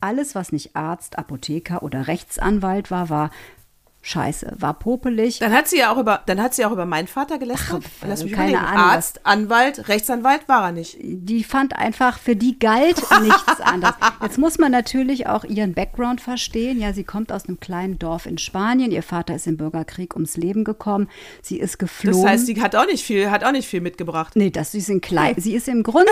alles, 0.00 0.34
was 0.34 0.52
nicht 0.52 0.76
Arzt, 0.76 1.18
Apotheker 1.18 1.82
oder 1.82 2.06
Rechtsanwalt 2.06 2.90
war, 2.90 3.10
war 3.10 3.30
scheiße, 4.08 4.54
war 4.58 4.74
popelig. 4.74 5.38
Dann 5.38 5.52
hat 5.52 5.68
sie 5.68 5.78
ja 5.78 5.92
auch 5.92 5.98
über, 5.98 6.22
dann 6.26 6.40
hat 6.42 6.54
sie 6.54 6.64
auch 6.64 6.72
über 6.72 6.86
meinen 6.86 7.06
Vater 7.08 7.38
gelästert. 7.38 7.82
Ach, 7.84 8.06
Lass 8.08 8.22
mich 8.24 8.32
keine 8.32 8.50
überlegen. 8.52 8.70
Ahnung, 8.72 8.90
Arzt, 8.90 9.20
Anwalt, 9.26 9.88
Rechtsanwalt 9.88 10.48
war 10.48 10.64
er 10.66 10.72
nicht. 10.72 10.96
die 11.00 11.44
fand 11.44 11.76
einfach, 11.76 12.18
für 12.18 12.36
die 12.36 12.58
galt 12.58 12.96
nichts 13.22 13.60
anderes. 13.60 13.94
Jetzt 14.22 14.38
muss 14.38 14.58
man 14.58 14.72
natürlich 14.72 15.26
auch 15.26 15.44
ihren 15.44 15.74
Background 15.74 16.20
verstehen. 16.20 16.80
Ja, 16.80 16.92
sie 16.92 17.04
kommt 17.04 17.30
aus 17.32 17.46
einem 17.46 17.60
kleinen 17.60 17.98
Dorf 17.98 18.26
in 18.26 18.38
Spanien. 18.38 18.90
Ihr 18.92 19.02
Vater 19.02 19.34
ist 19.34 19.46
im 19.46 19.56
Bürgerkrieg 19.56 20.14
ums 20.14 20.36
Leben 20.36 20.64
gekommen. 20.64 21.08
Sie 21.42 21.56
ist 21.58 21.74
Das 21.74 21.78
geflohen. 21.78 22.28
heißt, 22.28 22.46
sie 22.46 22.60
hat 22.62 22.74
auch 22.76 22.86
nicht 22.86 23.04
viel, 23.04 23.30
hat 23.30 23.44
auch 23.44 23.52
nicht 23.52 23.68
viel 23.68 23.80
mitgebracht. 23.80 24.34
nee, 24.36 24.50
das 24.50 24.72
sie 24.72 24.78
ist 24.78 24.88
in 24.88 25.00
klein. 25.00 25.34
Sie 25.38 25.54
ist 25.54 25.68
im 25.68 25.82
Grunde 25.82 26.10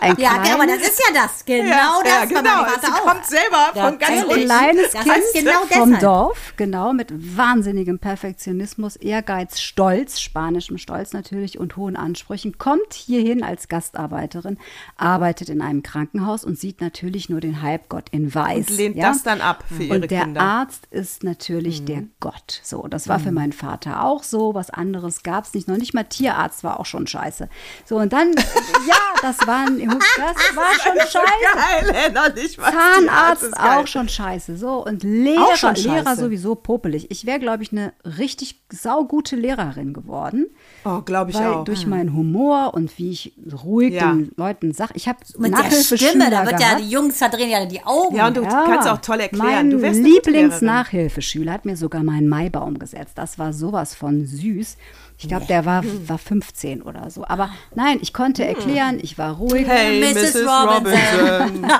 ein 0.00 0.16
Ja, 0.18 0.30
kleines, 0.34 0.50
aber 0.54 0.66
das 0.66 0.78
ist 0.78 1.00
ja 1.08 1.14
das. 1.22 1.44
Genau 1.44 1.64
ja, 1.64 1.92
das 2.02 2.12
ja, 2.12 2.18
war 2.20 2.26
genau. 2.42 2.56
mein 2.62 2.66
Vater 2.70 2.86
Sie 2.86 2.92
auch. 2.92 3.06
kommt 3.06 3.26
selber 3.26 3.66
von 3.72 3.98
ganz 3.98 4.22
ein 4.24 4.40
kleines 4.44 4.92
Das 4.92 5.02
Kind 5.04 5.44
genau 5.44 5.60
vom 5.68 5.90
deshalb. 5.90 6.00
Dorf, 6.00 6.52
genau, 6.56 6.92
mit 6.92 7.35
wahnsinnigem 7.36 7.98
Perfektionismus, 7.98 8.96
Ehrgeiz, 8.96 9.60
Stolz, 9.60 10.20
spanischem 10.20 10.78
Stolz 10.78 11.12
natürlich 11.12 11.58
und 11.58 11.76
hohen 11.76 11.96
Ansprüchen, 11.96 12.58
kommt 12.58 12.94
hierhin 12.94 13.42
als 13.42 13.68
Gastarbeiterin, 13.68 14.58
arbeitet 14.96 15.48
in 15.48 15.60
einem 15.62 15.82
Krankenhaus 15.82 16.44
und 16.44 16.58
sieht 16.58 16.80
natürlich 16.80 17.28
nur 17.28 17.40
den 17.40 17.62
Halbgott 17.62 18.08
in 18.10 18.34
Weiß. 18.34 18.68
Und 18.70 18.76
lehnt 18.76 18.96
ja? 18.96 19.08
das 19.10 19.22
dann 19.22 19.40
ab 19.40 19.64
für 19.68 19.82
ihre 19.82 19.94
Und 19.96 20.10
der 20.10 20.24
Kinder. 20.24 20.40
Arzt 20.40 20.86
ist 20.90 21.24
natürlich 21.24 21.84
der 21.84 22.04
Gott. 22.20 22.60
So, 22.62 22.86
das 22.88 23.08
war 23.08 23.18
für 23.20 23.32
meinen 23.32 23.52
Vater 23.52 24.02
auch 24.04 24.22
so. 24.22 24.54
Was 24.54 24.70
anderes 24.70 25.22
gab 25.22 25.44
es 25.44 25.54
nicht. 25.54 25.68
Noch 25.68 25.76
nicht 25.76 25.94
mal 25.94 26.04
Tierarzt 26.04 26.64
war 26.64 26.80
auch 26.80 26.86
schon 26.86 27.06
scheiße. 27.06 27.48
So, 27.84 27.96
und 27.96 28.12
dann, 28.12 28.32
ja, 28.88 28.94
das 29.22 29.38
war, 29.46 29.66
ein- 29.66 29.78
das 29.88 30.56
war 30.56 30.72
schon 30.82 30.98
scheiße. 30.98 31.92
Geil, 31.92 32.12
noch 32.12 32.34
nicht 32.34 32.58
mal. 32.58 32.72
Zahnarzt 32.72 33.42
Das 33.44 33.52
auch 33.54 33.86
schon 33.86 34.08
scheiße. 34.08 34.56
So, 34.56 34.84
und 34.84 35.02
Lehrer, 35.02 35.72
Lehrer 35.74 36.16
sowieso 36.16 36.54
popelig. 36.54 37.10
Ich 37.10 37.25
wäre, 37.26 37.38
glaube 37.38 37.62
ich, 37.62 37.72
eine 37.72 37.92
richtig 38.04 38.60
saugute 38.72 39.36
Lehrerin 39.36 39.92
geworden. 39.92 40.46
Oh, 40.84 41.00
glaube 41.02 41.30
ich 41.32 41.36
weil 41.36 41.46
auch. 41.48 41.64
durch 41.64 41.86
meinen 41.86 42.14
Humor 42.14 42.72
und 42.74 42.96
wie 42.98 43.10
ich 43.10 43.32
ruhig 43.64 43.94
Ja. 43.94 44.12
den 44.12 44.32
Leuten 44.36 44.72
sage, 44.72 44.92
ich 44.94 45.08
habe 45.08 45.18
Mit 45.38 45.52
der 45.52 45.70
Stimme, 45.70 46.30
da 46.30 46.46
wird 46.46 46.60
ja 46.60 46.76
die 46.78 46.88
Jungs 46.88 47.18
verdrehen 47.18 47.50
ja 47.50 47.64
die 47.66 47.82
Augen. 47.84 48.16
Ja, 48.16 48.28
und 48.28 48.36
du 48.36 48.42
kannst 48.42 48.88
auch 48.88 48.98
toll 48.98 49.20
erklären. 49.20 49.46
Mein 49.46 49.70
du 49.70 49.82
wärst. 49.82 50.00
Lieblingsnachhilfeschüler 50.00 51.52
hat 51.52 51.64
mir 51.64 51.76
sogar 51.76 52.02
meinen 52.02 52.28
Maibaum 52.28 52.78
gesetzt. 52.78 53.12
Das 53.16 53.38
war 53.38 53.52
sowas 53.52 53.94
von 53.94 54.24
süß. 54.26 54.76
Ich 55.18 55.28
glaube, 55.28 55.46
der 55.46 55.64
war, 55.64 55.82
Hm. 55.82 56.08
war 56.08 56.18
15 56.18 56.82
oder 56.82 57.08
so. 57.10 57.24
Aber 57.26 57.48
nein, 57.74 57.98
ich 58.02 58.12
konnte 58.12 58.44
erklären, 58.44 58.98
ich 59.00 59.16
war 59.16 59.36
ruhig. 59.36 59.66
Hey, 59.66 60.00
Mrs. 60.00 60.34
Mrs. 60.34 60.46
Robinson. 60.46 60.98
Robinson. 61.28 61.66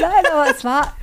Nein, 0.00 0.24
aber 0.32 0.50
es 0.50 0.64
war, 0.64 0.94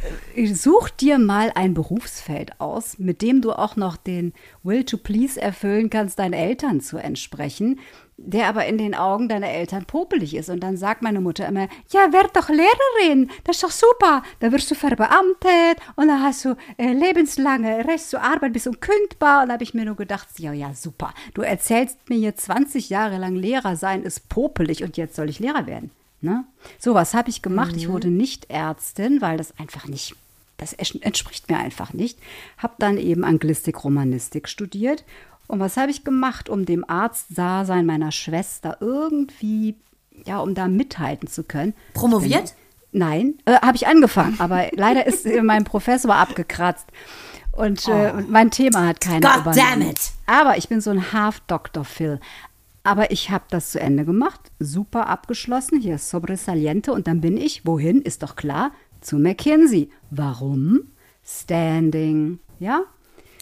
such 0.53 0.89
dir 0.89 1.19
mal 1.19 1.51
ein 1.55 1.73
Berufsfeld 1.73 2.59
aus, 2.59 2.99
mit 2.99 3.21
dem 3.21 3.41
du 3.41 3.53
auch 3.53 3.75
noch 3.75 3.97
den 3.97 4.33
Will 4.63 4.83
to 4.83 4.97
Please 4.97 5.39
erfüllen 5.39 5.89
kannst, 5.89 6.19
deinen 6.19 6.33
Eltern 6.33 6.81
zu 6.81 6.97
entsprechen, 6.97 7.79
der 8.17 8.47
aber 8.47 8.65
in 8.65 8.77
den 8.77 8.95
Augen 8.95 9.27
deiner 9.27 9.49
Eltern 9.49 9.85
popelig 9.85 10.35
ist. 10.35 10.49
Und 10.49 10.61
dann 10.61 10.77
sagt 10.77 11.01
meine 11.01 11.21
Mutter 11.21 11.47
immer, 11.47 11.67
ja, 11.89 12.13
werd 12.13 12.35
doch 12.35 12.49
Lehrerin, 12.49 13.29
das 13.43 13.57
ist 13.57 13.63
doch 13.63 13.71
super. 13.71 14.23
Da 14.39 14.51
wirst 14.51 14.69
du 14.71 14.75
verbeamtet 14.75 15.79
und 15.95 16.07
dann 16.07 16.21
hast 16.21 16.45
du 16.45 16.55
äh, 16.77 16.93
lebenslange 16.93 17.85
Recht 17.85 18.09
zur 18.09 18.21
Arbeit, 18.21 18.53
bist 18.53 18.67
unkündbar. 18.67 19.43
Und 19.43 19.49
da 19.49 19.53
habe 19.53 19.63
ich 19.63 19.73
mir 19.73 19.85
nur 19.85 19.95
gedacht, 19.95 20.27
ja, 20.37 20.53
ja, 20.53 20.73
super. 20.73 21.13
Du 21.33 21.41
erzählst 21.41 22.09
mir 22.09 22.17
hier 22.17 22.35
20 22.35 22.89
Jahre 22.89 23.17
lang 23.17 23.35
Lehrer 23.35 23.75
sein 23.75 24.03
ist 24.03 24.29
popelig 24.29 24.83
und 24.83 24.97
jetzt 24.97 25.15
soll 25.15 25.29
ich 25.29 25.39
Lehrer 25.39 25.67
werden. 25.67 25.91
Ne? 26.21 26.43
So 26.79 26.93
was 26.93 27.13
habe 27.13 27.29
ich 27.29 27.41
gemacht. 27.41 27.75
Ich 27.75 27.87
wurde 27.87 28.07
nicht 28.07 28.49
Ärztin, 28.49 29.21
weil 29.21 29.37
das 29.37 29.57
einfach 29.59 29.87
nicht, 29.87 30.15
das 30.57 30.73
entspricht 30.73 31.49
mir 31.49 31.57
einfach 31.57 31.93
nicht. 31.93 32.19
Habe 32.57 32.75
dann 32.79 32.97
eben 32.97 33.23
Anglistik, 33.23 33.83
Romanistik 33.83 34.47
studiert. 34.47 35.03
Und 35.47 35.59
was 35.59 35.77
habe 35.77 35.91
ich 35.91 36.03
gemacht, 36.03 36.49
um 36.49 36.65
dem 36.65 36.89
Arztdasein 36.89 37.85
meiner 37.85 38.11
Schwester 38.11 38.77
irgendwie, 38.79 39.75
ja, 40.25 40.39
um 40.39 40.55
da 40.55 40.67
mithalten 40.67 41.27
zu 41.27 41.43
können? 41.43 41.73
Promoviert? 41.93 42.55
Nein, 42.91 43.35
äh, 43.43 43.59
habe 43.59 43.75
ich 43.75 43.87
angefangen, 43.87 44.39
aber 44.39 44.69
leider 44.71 45.05
ist 45.05 45.25
äh, 45.25 45.41
mein 45.43 45.65
Professor 45.65 46.15
abgekratzt. 46.15 46.87
Und, 47.51 47.87
äh, 47.87 48.11
und 48.11 48.29
mein 48.29 48.51
Thema 48.51 48.87
hat 48.87 49.01
keiner 49.01 49.19
God 49.19 49.41
übernommen. 49.41 49.79
damn 49.79 49.89
it. 49.89 50.11
Aber 50.25 50.57
ich 50.57 50.67
bin 50.67 50.81
so 50.81 50.91
ein 50.91 51.13
Half-Dr. 51.13 51.85
Phil. 51.85 52.19
Aber 52.83 53.11
ich 53.11 53.31
habe 53.31 53.45
das 53.49 53.71
zu 53.71 53.79
Ende 53.79 54.05
gemacht, 54.05 54.39
super 54.59 55.07
abgeschlossen, 55.07 55.79
hier 55.81 55.95
ist 55.95 56.09
Sobresaliente 56.09 56.93
und 56.93 57.07
dann 57.07 57.19
bin 57.19 57.35
ich, 57.35 57.65
wohin, 57.65 58.01
ist 58.01 58.21
doch 58.21 58.35
klar, 58.35 58.71
zu 59.05 59.17
McKinsey. 59.17 59.89
Warum? 60.09 60.91
Standing, 61.23 62.39
ja? 62.59 62.85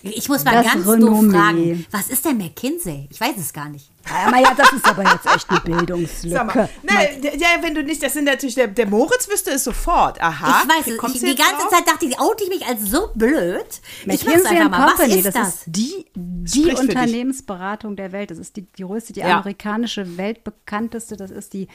Ich 0.06 0.28
muss 0.28 0.44
mal 0.44 0.52
Das 0.56 0.66
ganz 0.74 0.84
doof 0.86 0.94
Renommee. 0.96 1.32
fragen, 1.32 1.86
was 1.92 2.10
ist 2.10 2.26
denn 2.26 2.38
McKinsey? 2.38 3.08
Ich 3.10 3.22
weiß 3.22 3.36
es 3.40 3.54
gar 3.54 3.70
nicht. 3.70 3.90
Aber 4.28 4.38
ja, 4.38 4.54
das 4.54 4.74
ist 4.74 4.86
aber 4.86 5.04
jetzt 5.04 5.26
echt 5.26 5.50
eine 5.50 5.60
Sag 5.60 5.66
mal, 5.68 5.78
Bildungslücke. 5.78 6.70
ne, 6.84 7.22
d- 7.22 7.38
ja, 7.38 7.48
wenn 7.62 7.74
du 7.74 7.84
nicht, 7.84 8.04
das 8.04 8.12
sind 8.12 8.26
natürlich, 8.26 8.56
der, 8.56 8.68
der 8.68 8.86
Moritz 8.88 9.30
wüsste 9.30 9.52
es 9.52 9.64
sofort. 9.64 10.22
Aha, 10.22 10.64
ich 10.64 10.70
weiß 10.70 10.88
es. 10.88 11.16
Ich, 11.16 11.22
die 11.22 11.36
ganze 11.36 11.56
drauf? 11.56 11.70
Zeit 11.70 11.88
dachte 11.88 12.06
ich, 12.06 12.20
oute 12.20 12.44
ich 12.44 12.50
mich 12.50 12.66
als 12.68 12.82
so 12.92 13.12
blöd. 13.16 13.64
Ich 14.02 14.26
McKinsey 14.26 14.58
einfach 14.58 14.70
mal. 14.78 14.88
Company, 14.90 15.10
Was 15.12 15.16
ist 15.20 15.26
das, 15.28 15.34
das? 15.34 15.54
ist 15.56 15.64
die, 15.68 16.06
die. 16.16 16.72
Unternehmensberatung 16.76 17.96
der 17.96 18.12
Welt. 18.12 18.30
Das 18.32 18.40
ist 18.40 18.58
die, 18.58 18.64
die 18.78 18.84
größte, 18.84 19.14
die 19.14 19.22
Ja. 19.22 19.38
amerikanische, 19.38 20.18
weltbekannteste, 20.18 21.16
das 21.16 21.32
ist 21.32 21.54
die 21.54 21.70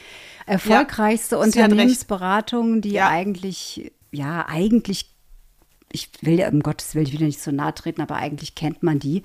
erfolgreichste 0.45 1.39
recht. 1.39 1.55
Unternehmensberatung, 1.55 2.81
die 2.81 2.91
Ja. 2.91 3.07
eigentlich, 3.09 3.91
ja, 4.11 4.45
eigentlich, 4.47 5.15
ich 5.91 6.09
will 6.21 6.39
ja 6.39 6.49
um 6.49 6.61
Gottes 6.61 6.95
Willen, 6.95 7.05
ich 7.07 7.13
will 7.13 7.21
ja 7.21 7.27
nicht 7.27 7.41
so 7.41 7.51
nahe 7.51 7.73
treten, 7.73 8.01
aber 8.01 8.15
eigentlich 8.15 8.55
kennt 8.55 8.83
man 8.83 8.99
die. 8.99 9.23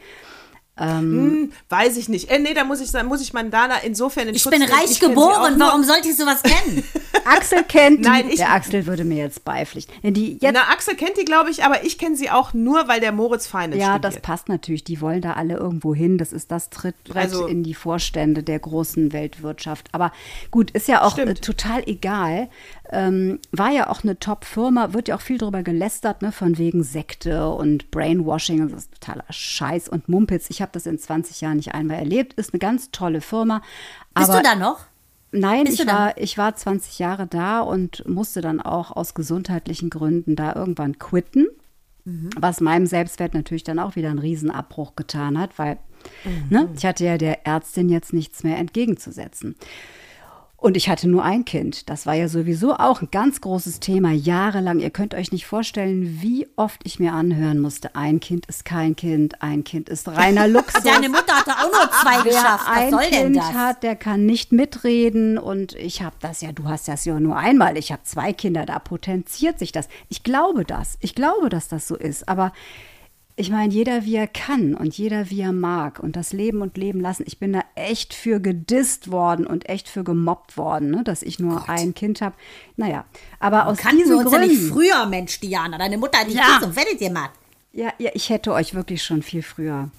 Hm, 0.77 1.53
weiß 1.69 1.97
ich 1.99 2.09
nicht. 2.09 2.31
Äh, 2.31 2.41
nee, 2.41 2.53
da 2.53 2.65
muss 2.65 2.81
ich, 2.81 2.91
da 2.91 3.05
muss 3.05 3.23
ich 3.23 3.33
Mandana 3.33 3.77
insofern 3.85 4.27
in 4.27 4.35
Ich 4.35 4.43
Schutz 4.43 4.51
bin 4.59 4.62
reich 4.65 4.91
Ich 4.91 4.99
geboren, 4.99 5.55
warum 5.61 5.85
sollte 5.85 6.09
ich 6.09 6.17
sowas 6.17 6.43
kennen? 6.43 6.83
Axel 7.25 7.62
kennt 7.62 8.01
die. 8.05 8.09
Nein, 8.09 8.29
ich- 8.29 8.39
der 8.39 8.51
Axel 8.53 8.85
würde 8.87 9.05
mir 9.05 9.19
jetzt 9.19 9.45
beipflichten. 9.45 9.95
Die 10.12 10.33
jetzt 10.41 10.53
Na, 10.53 10.73
Axel 10.73 10.97
kennt 10.97 11.17
die, 11.17 11.25
glaube 11.25 11.51
ich, 11.51 11.62
aber 11.62 11.85
ich 11.85 11.97
kenne 11.97 12.17
sie 12.17 12.29
auch 12.29 12.55
nur, 12.55 12.89
weil 12.89 12.99
der 12.99 13.12
Moritz 13.12 13.47
Finance 13.47 13.79
Ja, 13.79 13.93
studiert. 13.93 14.05
das 14.05 14.21
passt 14.21 14.49
natürlich. 14.49 14.83
Die 14.83 15.01
wollen 15.01 15.21
da 15.21 15.35
alle 15.35 15.55
irgendwo 15.55 15.95
hin. 15.95 16.19
Das 16.19 16.33
ist 16.33 16.51
das 16.51 16.71
Trittbrett 16.71 17.17
Also- 17.23 17.47
in 17.47 17.62
die 17.62 17.75
Vorstände 17.75 18.43
der 18.43 18.59
großen 18.59 19.12
Weltwirtschaft. 19.12 19.89
Aber 19.93 20.11
gut, 20.51 20.73
ist 20.73 20.89
ja 20.89 21.03
auch 21.03 21.17
äh, 21.19 21.35
total 21.35 21.85
egal. 21.87 22.49
Ähm, 22.95 23.40
war 23.53 23.70
ja 23.70 23.90
auch 23.90 24.05
eine 24.05 24.18
Top-Firma, 24.18 24.92
wird 24.92 25.09
ja 25.09 25.16
auch 25.16 25.20
viel 25.20 25.38
drüber 25.38 25.62
gelästert, 25.62 26.22
ne, 26.22 26.32
von 26.32 26.59
wegen 26.59 26.82
Sekte 26.82 27.49
und 27.49 27.90
Brainwashing. 27.90 28.68
Das 28.68 28.84
ist 28.84 28.95
totaler 29.01 29.24
Scheiß 29.30 29.88
und 29.88 30.09
Mumpitz. 30.09 30.49
Ich 30.51 30.62
habe 30.62 30.70
das 30.72 30.86
in 30.86 30.99
20 30.99 31.40
Jahren 31.40 31.57
nicht 31.57 31.74
einmal 31.74 31.99
erlebt. 31.99 32.34
Ist 32.34 32.53
eine 32.53 32.61
ganz 32.61 32.90
tolle 32.90 33.20
Firma. 33.20 33.62
Bist 34.14 34.28
du 34.32 34.42
da 34.42 34.55
noch? 34.55 34.78
Nein, 35.32 35.64
Bist 35.64 35.80
ich 35.80 35.86
war, 35.86 36.16
ich 36.16 36.38
war 36.38 36.55
20 36.55 37.01
Jahre 37.01 37.26
da 37.26 37.61
und 37.61 38.09
musste 38.09 38.40
dann 38.40 38.61
auch 38.61 38.92
aus 38.92 39.14
gesundheitlichen 39.14 39.90
Gründen 39.90 40.36
da 40.36 40.55
irgendwann 40.55 40.99
quitten. 40.99 41.49
Mhm. 42.05 42.30
Was 42.38 42.61
meinem 42.61 42.86
Selbstwert 42.86 43.34
natürlich 43.34 43.64
dann 43.64 43.80
auch 43.80 43.97
wieder 43.97 44.11
einen 44.11 44.20
Riesenabbruch 44.20 44.95
getan 44.95 45.38
hat, 45.38 45.59
weil 45.59 45.78
Mhm. 46.24 46.47
ne, 46.51 46.68
ich 46.76 46.84
hatte 46.84 47.05
ja 47.05 47.18
der 47.18 47.47
Ärztin 47.47 47.88
jetzt 47.88 48.12
nichts 48.12 48.42
mehr 48.42 48.59
entgegenzusetzen. 48.59 49.57
Und 50.65 50.79
ich 50.79 50.89
hatte 50.89 51.11
nur 51.11 51.23
ein 51.23 51.45
Kind. 51.45 51.91
Das 51.91 52.07
war 52.07 52.15
ja 52.15 52.27
sowieso 52.27 52.73
auch 52.73 53.03
ein 53.03 53.11
ganz 53.11 53.43
großes 53.43 53.81
Thema, 53.81 54.12
jahrelang. 54.12 54.81
Ihr 54.81 54.89
könnt 54.89 55.12
euch 55.15 55.31
nicht 55.31 55.45
vorstellen, 55.45 56.23
wie 56.23 56.49
oft 56.57 56.81
ich 56.85 56.99
mir 56.99 57.12
anhören 57.12 57.59
musste, 57.61 57.95
ein 57.95 58.19
Kind 58.19 58.47
ist 58.47 58.65
kein 58.65 58.97
Kind, 58.97 59.43
ein 59.43 59.62
Kind 59.62 59.91
ist 59.91 60.09
reiner 60.09 60.49
Luxus. 60.49 60.83
Deine 60.83 61.11
Mutter 61.11 61.35
hatte 61.35 61.51
auch 61.51 61.71
nur 61.71 61.91
zwei 61.91 62.23
geschafft. 62.23 62.65
Was 62.67 62.77
Wer 62.77 62.83
ein 62.83 62.91
soll 62.93 63.11
denn 63.11 63.23
Kind 63.25 63.37
das? 63.37 63.53
hat, 63.53 63.83
der 63.83 63.95
kann 63.95 64.25
nicht 64.25 64.53
mitreden. 64.53 65.37
Und 65.37 65.75
ich 65.75 66.01
habe 66.01 66.17
das 66.21 66.41
ja, 66.41 66.51
du 66.51 66.65
hast 66.65 66.89
das 66.89 67.05
ja 67.05 67.21
nur 67.21 67.37
einmal. 67.37 67.77
Ich 67.77 67.93
habe 67.93 68.03
zwei 68.05 68.33
Kinder, 68.33 68.65
da 68.65 68.79
potenziert 68.79 69.59
sich 69.59 69.71
das. 69.71 69.89
Ich 70.09 70.23
glaube 70.23 70.65
das. 70.65 70.97
Ich 71.01 71.15
glaube, 71.15 71.51
dass 71.51 71.69
das 71.69 71.87
so 71.87 71.95
ist. 71.95 72.27
Aber 72.27 72.55
ich 73.37 73.51
meine, 73.51 73.72
jeder 73.72 74.05
wie 74.05 74.14
er 74.14 74.28
kann 74.28 74.74
und 74.74 74.97
jeder 74.97 75.28
wie 75.30 75.41
er 75.41 75.53
mag 75.53 75.99
und 75.99 76.14
das 76.14 76.32
Leben 76.32 76.62
und 76.62 76.76
Leben 76.76 77.01
lassen. 77.01 77.24
Ich 77.26 77.39
bin 77.39 77.53
da 77.53 77.62
echt 77.74 78.14
für 78.14 78.39
gedisst 78.41 79.11
worden 79.11 79.45
und 79.47 79.68
echt 79.68 79.89
für 79.89 80.05
gemobbt 80.05 80.57
worden, 80.57 80.91
ne, 80.91 81.03
dass 81.03 81.22
ich 81.22 81.39
nur 81.41 81.68
ein 81.68 81.95
Kind 81.95 82.20
habe. 82.20 82.37
Naja, 82.76 83.05
aber 83.41 83.66
aus 83.66 83.78
Kannten 83.78 83.99
wir 83.99 84.05
diesen 84.05 84.18
uns 84.18 84.30
ja 84.32 84.39
Gründen. 84.39 84.55
nicht 84.55 84.72
früher, 84.72 85.07
Mensch, 85.07 85.41
Diana. 85.41 85.78
Deine 85.78 85.99
Mutter 85.99 86.18
hat 86.18 86.28
dich 86.28 86.35
Ja. 86.37 86.59
ja. 86.61 86.66
und 86.66 86.74
fertig 86.74 86.99
gemacht. 86.99 87.32
ja, 87.72 87.93
ja, 87.99 88.11
ich 88.14 88.30
hätte 88.30 88.53
euch 88.53 88.74
wirklich 88.74 89.03
schon 89.03 89.22
viel 89.22 89.43
früher 89.43 89.91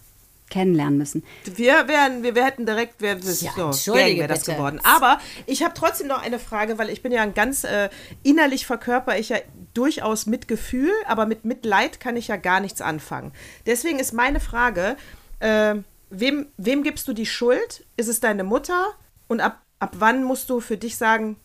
kennenlernen 0.49 0.97
müssen. 0.97 1.23
Wir 1.45 1.87
wären, 1.87 2.23
wir, 2.23 2.35
wir 2.35 2.45
hätten 2.45 2.65
direkt, 2.65 3.01
wir, 3.01 3.17
Ja, 3.17 3.51
so, 3.55 3.65
entschuldige 3.65 4.19
wäre 4.19 4.27
das 4.27 4.41
bitte. 4.41 4.53
geworden. 4.53 4.79
Aber 4.83 5.19
ich 5.45 5.63
habe 5.63 5.73
trotzdem 5.73 6.07
noch 6.07 6.21
eine 6.23 6.39
Frage, 6.39 6.77
weil 6.77 6.89
ich 6.89 7.01
bin 7.01 7.11
ja 7.11 7.21
ein 7.21 7.33
ganz 7.33 7.63
äh, 7.63 7.89
innerlich 8.23 8.65
verkörper 8.65 9.17
ich 9.17 9.29
ja 9.29 9.37
durchaus 9.73 10.25
Mitgefühl, 10.25 10.91
aber 11.07 11.25
mit 11.25 11.45
Mitleid 11.45 11.99
kann 11.99 12.15
ich 12.15 12.27
ja 12.27 12.37
gar 12.37 12.59
nichts 12.59 12.81
anfangen. 12.81 13.33
Deswegen 13.65 13.99
ist 13.99 14.13
meine 14.13 14.39
Frage, 14.39 14.97
äh, 15.39 15.75
wem, 16.09 16.47
wem 16.57 16.83
gibst 16.83 17.07
du 17.07 17.13
die 17.13 17.25
Schuld? 17.25 17.85
Ist 17.97 18.07
es 18.07 18.19
deine 18.19 18.43
Mutter? 18.43 18.89
Und 19.27 19.41
ab, 19.41 19.61
ab 19.79 19.95
wann 19.97 20.23
musst 20.23 20.49
du 20.49 20.59
für 20.61 20.77
dich 20.77 20.97
sagen, 20.97 21.37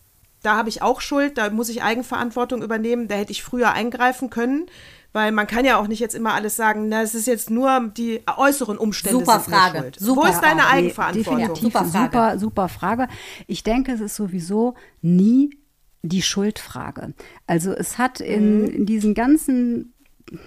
da 0.43 0.57
habe 0.57 0.69
ich 0.69 0.83
auch 0.83 1.01
Schuld, 1.01 1.37
da 1.39 1.51
muss 1.51 1.69
ich 1.69 1.83
Eigenverantwortung 1.83 2.63
übernehmen, 2.63 3.09
da 3.09 3.17
hätte 3.17 3.33
ich 3.33 3.43
früher 3.43 3.73
eingreifen 3.73 4.31
können? 4.31 4.67
Weil 5.13 5.33
man 5.33 5.47
kann 5.49 5.65
ja 5.65 5.79
auch 5.81 5.89
nicht 5.89 5.99
jetzt 5.99 6.15
immer 6.15 6.35
alles 6.35 6.55
sagen, 6.55 6.89
na, 6.89 7.03
es 7.03 7.15
ist 7.17 7.27
jetzt 7.27 7.51
nur 7.51 7.91
die 7.97 8.21
äußeren 8.37 8.79
Umstände 8.79 9.19
Super 9.19 9.41
Frage. 9.41 9.79
schuld. 9.81 9.97
Super 9.99 10.23
Wo 10.23 10.27
ist 10.27 10.41
deine 10.41 10.61
Frage. 10.63 10.73
Eigenverantwortung? 10.75 11.37
definitiv 11.39 11.63
Super 11.73 11.85
super, 11.85 12.11
Frage. 12.11 12.39
super, 12.39 12.69
Frage. 12.69 13.09
Ich 13.49 13.63
denke, 13.65 13.93
es 13.93 14.01
ist 14.01 14.15
sowieso 14.15 14.75
nie 15.03 15.51
die 16.03 16.23
Schuldfrage. 16.23 17.13
Also 17.47 17.73
es 17.73 17.99
hat 17.99 18.21
in, 18.21 18.67
in 18.69 18.87
diesen 18.87 19.15
ganzen 19.15 19.93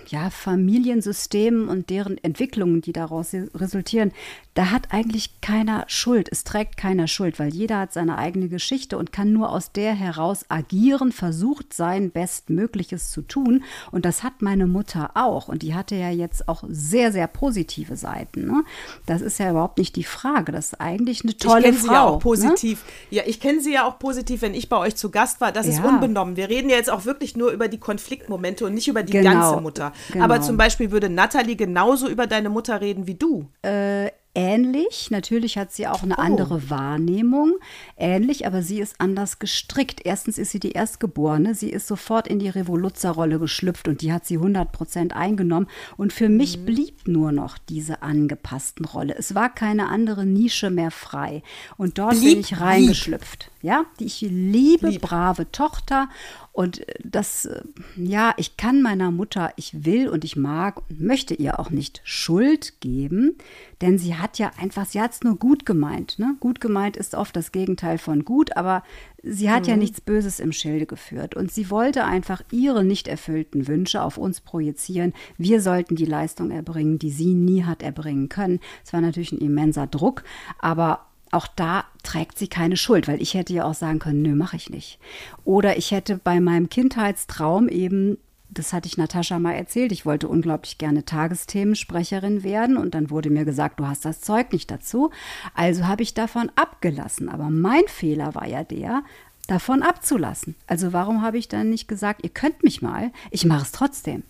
ja, 0.08 0.30
Familiensystemen 0.30 1.68
und 1.70 1.90
deren 1.90 2.18
Entwicklungen, 2.24 2.82
die 2.82 2.94
daraus 2.94 3.34
resultieren, 3.56 4.12
da 4.56 4.70
hat 4.70 4.90
eigentlich 4.92 5.42
keiner 5.42 5.86
Schuld. 5.88 6.30
Es 6.32 6.44
trägt 6.44 6.78
keiner 6.78 7.08
Schuld, 7.08 7.40
weil 7.40 7.52
jeder 7.54 7.80
hat 7.80 7.94
seine 7.94 8.20
eigene 8.20 8.50
Geschichte 8.50 8.98
und 9.00 9.12
kann 9.12 9.34
nur 9.34 9.50
aus 9.52 9.72
der 9.72 9.94
heraus 9.94 10.46
agieren, 10.50 11.12
versucht 11.12 11.74
sein 11.74 12.12
Bestmögliches 12.12 13.10
zu 13.12 13.24
tun. 13.24 13.64
Und 13.92 14.06
das 14.06 14.22
hat 14.22 14.42
meine 14.44 14.68
Mutter 14.68 15.12
auch. 15.16 15.48
Und 15.48 15.64
die 15.64 15.74
hatte 15.74 15.96
ja 15.96 16.12
jetzt 16.12 16.48
auch 16.48 16.64
sehr, 16.68 17.12
sehr 17.12 17.26
positive 17.28 17.98
Seiten. 17.98 18.46
Ne? 18.46 18.64
Das 19.08 19.22
ist 19.22 19.40
ja 19.40 19.50
überhaupt 19.50 19.80
nicht 19.80 19.96
die 19.96 20.04
Frage. 20.04 20.52
Das 20.52 20.68
ist 20.68 20.82
eigentlich 20.82 21.24
eine 21.24 21.36
tolle 21.36 21.60
ich 21.62 21.66
kenne 21.66 21.78
Frau. 21.80 21.88
sie 21.88 21.94
ja 21.94 22.04
auch 22.04 22.14
Ne? 22.14 22.20
positiv. 22.20 22.84
Ja, 23.10 23.24
ich 23.26 23.40
kenne 23.40 23.60
sie 23.60 23.74
ja 23.74 23.88
auch 23.88 23.98
positiv, 23.98 24.44
wenn 24.44 24.54
ich 24.54 24.70
bei 24.70 24.78
euch 24.78 24.96
zu 24.96 25.10
Gast 25.10 25.42
war. 25.42 25.52
Das 25.52 25.66
ist 25.66 25.80
Ja. 25.80 25.86
unbenommen. 25.90 26.36
Wir 26.38 26.50
reden 26.50 26.70
ja 26.70 26.76
jetzt 26.76 26.92
auch 26.92 27.06
wirklich 27.06 27.36
nur 27.36 27.50
über 27.52 27.68
die 27.68 27.80
Konfliktmomente 27.80 28.68
und 28.68 28.76
nicht 28.76 28.88
über 28.88 29.02
die 29.02 29.14
Genau. 29.14 29.32
ganze 29.32 29.62
Mutter. 29.62 29.73
Genau. 30.12 30.24
Aber 30.26 30.42
zum 30.42 30.58
Beispiel 30.58 30.92
würde 30.92 31.10
Natalie 31.10 31.56
genauso 31.56 32.08
über 32.10 32.28
deine 32.28 32.50
Mutter 32.50 32.82
reden 32.82 33.08
wie 33.08 33.16
du. 33.16 33.48
Äh, 33.64 34.10
ähnlich. 34.36 35.12
Natürlich 35.12 35.58
hat 35.60 35.72
sie 35.72 35.86
auch 35.88 36.02
eine 36.02 36.16
Oh. 36.18 36.22
andere 36.22 36.70
Wahrnehmung. 36.72 37.54
Ähnlich, 37.98 38.48
aber 38.48 38.64
sie 38.64 38.80
ist 38.80 38.96
anders 39.00 39.38
gestrickt. 39.38 40.02
Erstens 40.04 40.40
ist 40.40 40.50
sie 40.52 40.60
die 40.60 40.72
Erstgeborene. 40.72 41.54
Sie 41.54 41.70
ist 41.70 41.86
sofort 41.88 42.28
in 42.28 42.40
die 42.40 42.50
Revoluzerrolle 42.50 43.38
geschlüpft 43.38 43.88
und 43.88 44.02
die 44.02 44.12
hat 44.12 44.26
sie 44.26 44.38
100 44.40 44.72
Prozent 44.72 45.16
eingenommen. 45.16 45.68
Und 45.98 46.14
für 46.14 46.30
mich 46.30 46.58
Mhm. 46.58 46.66
blieb 46.66 47.08
nur 47.08 47.32
noch 47.32 47.60
diese 47.60 48.02
angepassten 48.02 48.86
Rolle. 48.86 49.16
Es 49.18 49.36
war 49.36 49.54
keine 49.54 49.88
andere 49.90 50.26
Nische 50.26 50.72
mehr 50.72 50.90
frei. 50.92 51.44
Und 51.78 52.00
dort 52.00 52.12
bin 52.14 52.22
Blieb, 52.22 52.40
ich 52.40 52.60
reingeschlüpft. 52.60 53.52
Ja, 53.62 53.86
die 54.00 54.06
ich 54.06 54.22
liebe, 54.22 54.90
Lieb. 54.90 55.02
brave 55.02 55.52
Tochter. 55.52 56.10
Und 56.54 56.88
äh, 56.88 56.94
das, 57.04 57.46
äh, 57.46 57.64
ja, 57.98 58.34
ich 58.38 58.56
kann 58.58 58.82
meiner 58.82 59.12
Mutter, 59.12 59.52
ich 59.58 59.86
will 59.86 60.08
und 60.08 60.24
ich 60.24 60.36
mag 60.36 60.82
und 60.88 61.02
möchte 61.02 61.34
ihr 61.34 61.60
auch 61.60 61.72
nicht 61.72 62.02
Schuld 62.06 62.80
geben, 62.80 63.38
denn 63.82 63.98
sie 63.98 64.16
hat 64.16 64.38
ja 64.38 64.52
einfach, 64.60 64.86
sie 64.86 65.02
hat 65.02 65.12
es 65.12 65.24
nur 65.24 65.36
gut 65.36 65.66
gemeint. 65.66 66.20
Ne? 66.20 66.36
Gut 66.40 66.62
gemeint 66.62 66.96
ist 66.96 67.16
oft 67.16 67.36
das 67.36 67.52
Gegenteil 67.52 67.98
von 67.98 68.24
gut, 68.24 68.56
aber 68.56 68.84
sie 69.24 69.50
hat 69.50 69.68
ja 69.68 69.76
nichts 69.76 70.00
Böses 70.00 70.40
im 70.40 70.52
Schilde 70.52 70.86
geführt. 70.86 71.36
Und 71.36 71.52
sie 71.52 71.72
wollte 71.72 72.06
einfach 72.06 72.44
ihre 72.52 72.84
nicht 72.84 73.08
erfüllten 73.08 73.68
Wünsche 73.68 74.04
auf 74.04 74.18
uns 74.18 74.40
projizieren. 74.40 75.14
Wir 75.38 75.60
sollten 75.60 75.96
die 75.96 76.06
Leistung 76.06 76.52
erbringen, 76.52 77.00
die 77.00 77.12
sie 77.12 77.34
nie 77.34 77.64
hat 77.64 77.82
erbringen 77.82 78.30
können. 78.30 78.60
Es 78.86 78.94
war 78.94 79.02
natürlich 79.02 79.32
ein 79.32 79.40
immenser 79.40 79.88
Druck, 79.88 80.24
aber 80.60 81.08
auch 81.34 81.48
da 81.48 81.86
trägt 82.04 82.38
sie 82.38 82.48
keine 82.48 82.78
Schuld, 82.78 83.08
weil 83.08 83.22
ich 83.22 83.34
hätte 83.34 83.54
ja 83.54 83.66
auch 83.66 83.74
sagen 83.74 84.00
können, 84.00 84.22
nö, 84.22 84.36
mache 84.36 84.56
ich 84.56 84.70
nicht. 84.70 85.00
Oder 85.44 85.78
ich 85.78 85.92
hätte 85.92 86.18
bei 86.18 86.40
meinem 86.40 86.70
Kindheitstraum 86.70 87.68
eben, 87.68 88.18
das 88.50 88.74
hatte 88.74 88.88
ich 88.88 88.98
Natascha 88.98 89.40
mal 89.40 89.54
erzählt, 89.54 89.92
ich 89.92 90.06
wollte 90.06 90.28
unglaublich 90.28 90.78
gerne 90.78 91.06
Tagesthemensprecherin 91.06 92.44
werden 92.44 92.78
und 92.78 92.94
dann 92.94 93.10
wurde 93.10 93.30
mir 93.30 93.46
gesagt, 93.46 93.80
du 93.80 93.88
hast 93.88 94.06
das 94.06 94.22
Zeug 94.22 94.54
nicht 94.54 94.70
dazu. 94.70 95.10
Also 95.56 95.88
habe 95.88 96.04
ich 96.04 96.14
davon 96.14 96.52
abgelassen. 96.56 97.30
Aber 97.30 97.50
mein 97.50 97.84
Fehler 97.88 98.36
war 98.36 98.48
ja 98.48 98.64
der, 98.64 99.04
davon 99.48 99.82
abzulassen. 99.82 100.56
Also 100.68 100.94
warum 100.94 101.22
habe 101.22 101.38
ich 101.38 101.48
dann 101.48 101.70
nicht 101.70 101.88
gesagt, 101.88 102.24
ihr 102.24 102.30
könnt 102.30 102.64
mich 102.64 102.82
mal, 102.82 103.12
ich 103.32 103.46
mache 103.46 103.64
es 103.64 103.72
trotzdem. 103.72 104.24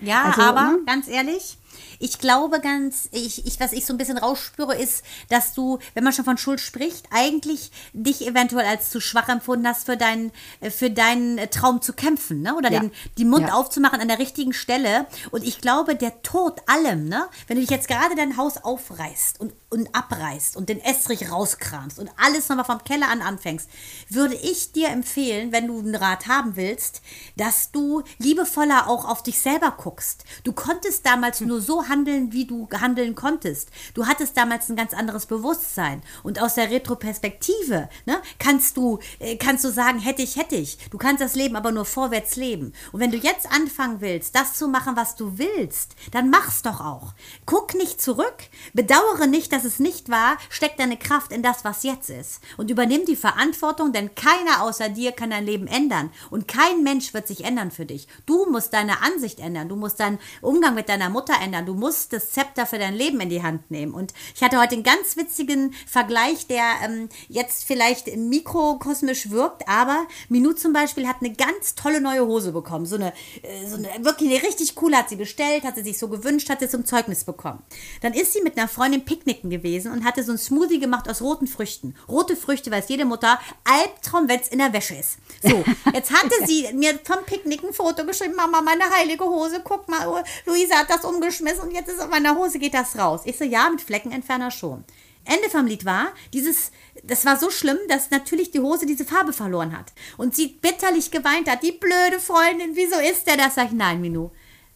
Ja, 0.00 0.24
Also, 0.24 0.42
aber 0.42 0.72
ne? 0.72 0.78
ganz 0.86 1.08
ehrlich, 1.08 1.56
ich 1.98 2.18
glaube 2.18 2.60
ganz, 2.60 3.08
ich, 3.12 3.46
ich, 3.46 3.60
was 3.60 3.72
ich 3.72 3.86
so 3.86 3.92
ein 3.94 3.98
bisschen 3.98 4.18
rausspüre, 4.18 4.74
ist, 4.76 5.04
dass 5.28 5.54
du, 5.54 5.78
wenn 5.94 6.04
man 6.04 6.12
schon 6.12 6.24
von 6.24 6.38
Schuld 6.38 6.60
spricht, 6.60 7.06
eigentlich 7.10 7.70
dich 7.92 8.26
eventuell 8.26 8.66
als 8.66 8.90
zu 8.90 9.00
schwach 9.00 9.28
empfunden 9.28 9.66
hast, 9.66 9.86
für 9.86 9.96
deinen, 9.96 10.32
äh, 10.60 10.70
für 10.70 10.90
deinen 10.90 11.38
äh, 11.38 11.48
Traum 11.48 11.82
zu 11.82 11.92
kämpfen, 11.92 12.42
ne? 12.42 12.54
Oder 12.56 12.70
Ja. 12.72 12.80
den, 12.80 12.92
den 13.18 13.28
Mund 13.30 13.48
Ja. 13.48 13.54
aufzumachen 13.54 14.00
an 14.00 14.08
der 14.08 14.18
richtigen 14.18 14.52
Stelle. 14.52 15.06
Und 15.30 15.44
ich 15.44 15.60
glaube, 15.60 15.96
der 15.96 16.22
Tod 16.22 16.60
allem, 16.66 17.08
ne? 17.08 17.26
Wenn 17.46 17.56
du 17.56 17.60
dich 17.62 17.70
jetzt 17.70 17.88
gerade 17.88 18.14
dein 18.16 18.36
Haus 18.36 18.56
aufreißt 18.58 19.40
und, 19.40 19.52
und 19.74 19.92
abreißt 19.92 20.56
und 20.56 20.68
den 20.68 20.80
Estrich 20.80 21.30
rauskramst 21.32 21.98
und 21.98 22.08
alles 22.16 22.48
nochmal 22.48 22.64
vom 22.64 22.84
Keller 22.84 23.08
an 23.08 23.22
anfängst, 23.22 23.68
würde 24.08 24.36
ich 24.36 24.70
dir 24.70 24.88
empfehlen, 24.88 25.50
wenn 25.50 25.66
du 25.66 25.80
einen 25.80 25.96
Rat 25.96 26.28
haben 26.28 26.54
willst, 26.54 27.02
dass 27.36 27.72
du 27.72 28.02
liebevoller 28.18 28.88
auch 28.88 29.04
auf 29.04 29.24
dich 29.24 29.40
selber 29.40 29.74
guckst. 29.76 30.24
Du 30.44 30.52
konntest 30.52 31.04
damals 31.04 31.40
nur 31.40 31.60
so 31.60 31.88
handeln, 31.88 32.32
wie 32.32 32.46
du 32.46 32.68
handeln 32.70 33.16
konntest. 33.16 33.70
Du 33.94 34.06
hattest 34.06 34.36
damals 34.36 34.68
ein 34.68 34.76
ganz 34.76 34.94
anderes 34.94 35.26
Bewusstsein. 35.26 36.02
Und 36.22 36.40
aus 36.40 36.54
der 36.54 36.70
Retroperspektive 36.70 37.88
ne, 38.06 38.22
kannst, 38.38 38.76
du, 38.76 39.00
äh, 39.18 39.36
kannst 39.36 39.64
du 39.64 39.72
sagen, 39.72 39.98
hätte 39.98 40.22
ich, 40.22 40.36
hätte 40.36 40.54
ich. 40.54 40.78
Du 40.90 40.98
kannst 40.98 41.20
das 41.20 41.34
Leben 41.34 41.56
aber 41.56 41.72
nur 41.72 41.84
vorwärts 41.84 42.36
leben. 42.36 42.72
Und 42.92 43.00
wenn 43.00 43.10
du 43.10 43.16
jetzt 43.16 43.50
anfangen 43.50 44.00
willst, 44.00 44.36
das 44.36 44.54
zu 44.54 44.68
machen, 44.68 44.94
was 44.94 45.16
du 45.16 45.36
willst, 45.36 45.96
dann 46.12 46.30
mach's 46.30 46.62
doch 46.62 46.80
auch. 46.80 47.14
Guck 47.44 47.74
nicht 47.74 48.00
zurück, 48.00 48.36
bedauere 48.72 49.26
nicht, 49.26 49.52
dass 49.52 49.63
es 49.64 49.78
nicht 49.78 50.08
war, 50.08 50.36
steck 50.48 50.76
deine 50.76 50.96
Kraft 50.96 51.32
in 51.32 51.42
das, 51.42 51.64
was 51.64 51.82
jetzt 51.82 52.10
ist. 52.10 52.40
Und 52.56 52.70
übernimm 52.70 53.04
die 53.04 53.16
Verantwortung, 53.16 53.92
denn 53.92 54.14
keiner 54.14 54.62
außer 54.62 54.88
dir 54.88 55.12
kann 55.12 55.30
dein 55.30 55.46
Leben 55.46 55.66
ändern. 55.66 56.10
Und 56.30 56.48
kein 56.48 56.82
Mensch 56.82 57.14
wird 57.14 57.26
sich 57.26 57.44
ändern 57.44 57.70
für 57.70 57.86
dich. 57.86 58.08
Du 58.26 58.46
musst 58.46 58.72
deine 58.72 59.02
Ansicht 59.02 59.40
ändern, 59.40 59.68
du 59.68 59.76
musst 59.76 60.00
deinen 60.00 60.18
Umgang 60.40 60.74
mit 60.74 60.88
deiner 60.88 61.10
Mutter 61.10 61.34
ändern, 61.42 61.66
du 61.66 61.74
musst 61.74 62.12
das 62.12 62.30
Zepter 62.32 62.66
für 62.66 62.78
dein 62.78 62.94
Leben 62.94 63.20
in 63.20 63.30
die 63.30 63.42
Hand 63.42 63.70
nehmen. 63.70 63.94
Und 63.94 64.12
ich 64.34 64.42
hatte 64.42 64.60
heute 64.60 64.74
einen 64.74 64.84
ganz 64.84 65.16
witzigen 65.16 65.74
Vergleich, 65.86 66.46
der 66.46 66.64
ähm, 66.84 67.08
jetzt 67.28 67.64
vielleicht 67.64 68.16
mikrokosmisch 68.16 69.30
wirkt, 69.30 69.68
aber 69.68 70.06
Minou 70.28 70.52
zum 70.52 70.72
Beispiel 70.72 71.06
hat 71.06 71.16
eine 71.20 71.32
ganz 71.32 71.74
tolle 71.74 72.00
neue 72.00 72.26
Hose 72.26 72.52
bekommen. 72.52 72.86
So 72.86 72.96
eine, 72.96 73.12
äh, 73.42 73.66
so 73.66 73.76
eine 73.76 73.88
wirklich 74.04 74.30
eine 74.30 74.42
richtig 74.42 74.74
coole 74.74 74.96
hat 74.96 75.08
sie 75.08 75.16
bestellt, 75.16 75.64
hat 75.64 75.76
sie 75.76 75.82
sich 75.82 75.98
so 75.98 76.08
gewünscht, 76.08 76.50
hat 76.50 76.60
sie 76.60 76.68
zum 76.68 76.84
Zeugnis 76.84 77.24
bekommen. 77.24 77.62
Dann 78.00 78.12
ist 78.12 78.32
sie 78.32 78.42
mit 78.42 78.56
einer 78.56 78.68
Freundin 78.68 79.04
picknicken 79.04 79.50
gewesen 79.56 79.92
und 79.92 80.04
hatte 80.04 80.22
so 80.22 80.32
ein 80.32 80.38
Smoothie 80.38 80.80
gemacht 80.80 81.08
aus 81.08 81.22
roten 81.22 81.46
Früchten. 81.46 81.94
Rote 82.08 82.36
Früchte 82.36 82.70
weiß 82.70 82.88
jede 82.88 83.04
Mutter, 83.04 83.38
Albtraum, 83.64 84.28
wenn 84.28 84.40
es 84.40 84.48
in 84.48 84.58
der 84.58 84.72
Wäsche 84.72 84.94
ist. 84.94 85.18
So, 85.42 85.64
jetzt 85.92 86.12
hatte 86.12 86.46
sie 86.46 86.68
mir 86.74 86.98
vom 87.04 87.24
Picknick 87.24 87.62
ein 87.62 87.72
Foto 87.72 88.04
geschrieben, 88.04 88.34
Mama, 88.34 88.62
meine 88.62 88.88
heilige 88.90 89.24
Hose, 89.24 89.60
guck 89.62 89.88
mal, 89.88 90.24
Luisa 90.46 90.76
hat 90.76 90.90
das 90.90 91.04
umgeschmissen 91.04 91.64
und 91.64 91.70
jetzt 91.70 91.88
ist 91.88 92.00
auf 92.00 92.10
meiner 92.10 92.36
Hose, 92.36 92.58
geht 92.58 92.74
das 92.74 92.98
raus. 92.98 93.22
Ich 93.24 93.38
so, 93.38 93.44
ja, 93.44 93.68
mit 93.70 93.80
Fleckenentferner 93.80 94.50
schon. 94.50 94.84
Ende 95.24 95.48
vom 95.48 95.66
Lied 95.66 95.84
war, 95.84 96.12
dieses, 96.32 96.70
das 97.02 97.24
war 97.24 97.38
so 97.38 97.50
schlimm, 97.50 97.78
dass 97.88 98.10
natürlich 98.10 98.50
die 98.50 98.60
Hose 98.60 98.86
diese 98.86 99.04
Farbe 99.04 99.32
verloren 99.32 99.76
hat. 99.76 99.92
Und 100.18 100.34
sie 100.34 100.48
bitterlich 100.48 101.10
geweint 101.10 101.50
hat, 101.50 101.62
die 101.62 101.72
blöde 101.72 102.20
Freundin, 102.20 102.72
wieso 102.74 102.98
ist 102.98 103.26
der 103.26 103.36
das? 103.36 103.54
Sag 103.54 103.68
ich, 103.68 103.72
nein, 103.72 104.00
Minu. 104.00 104.30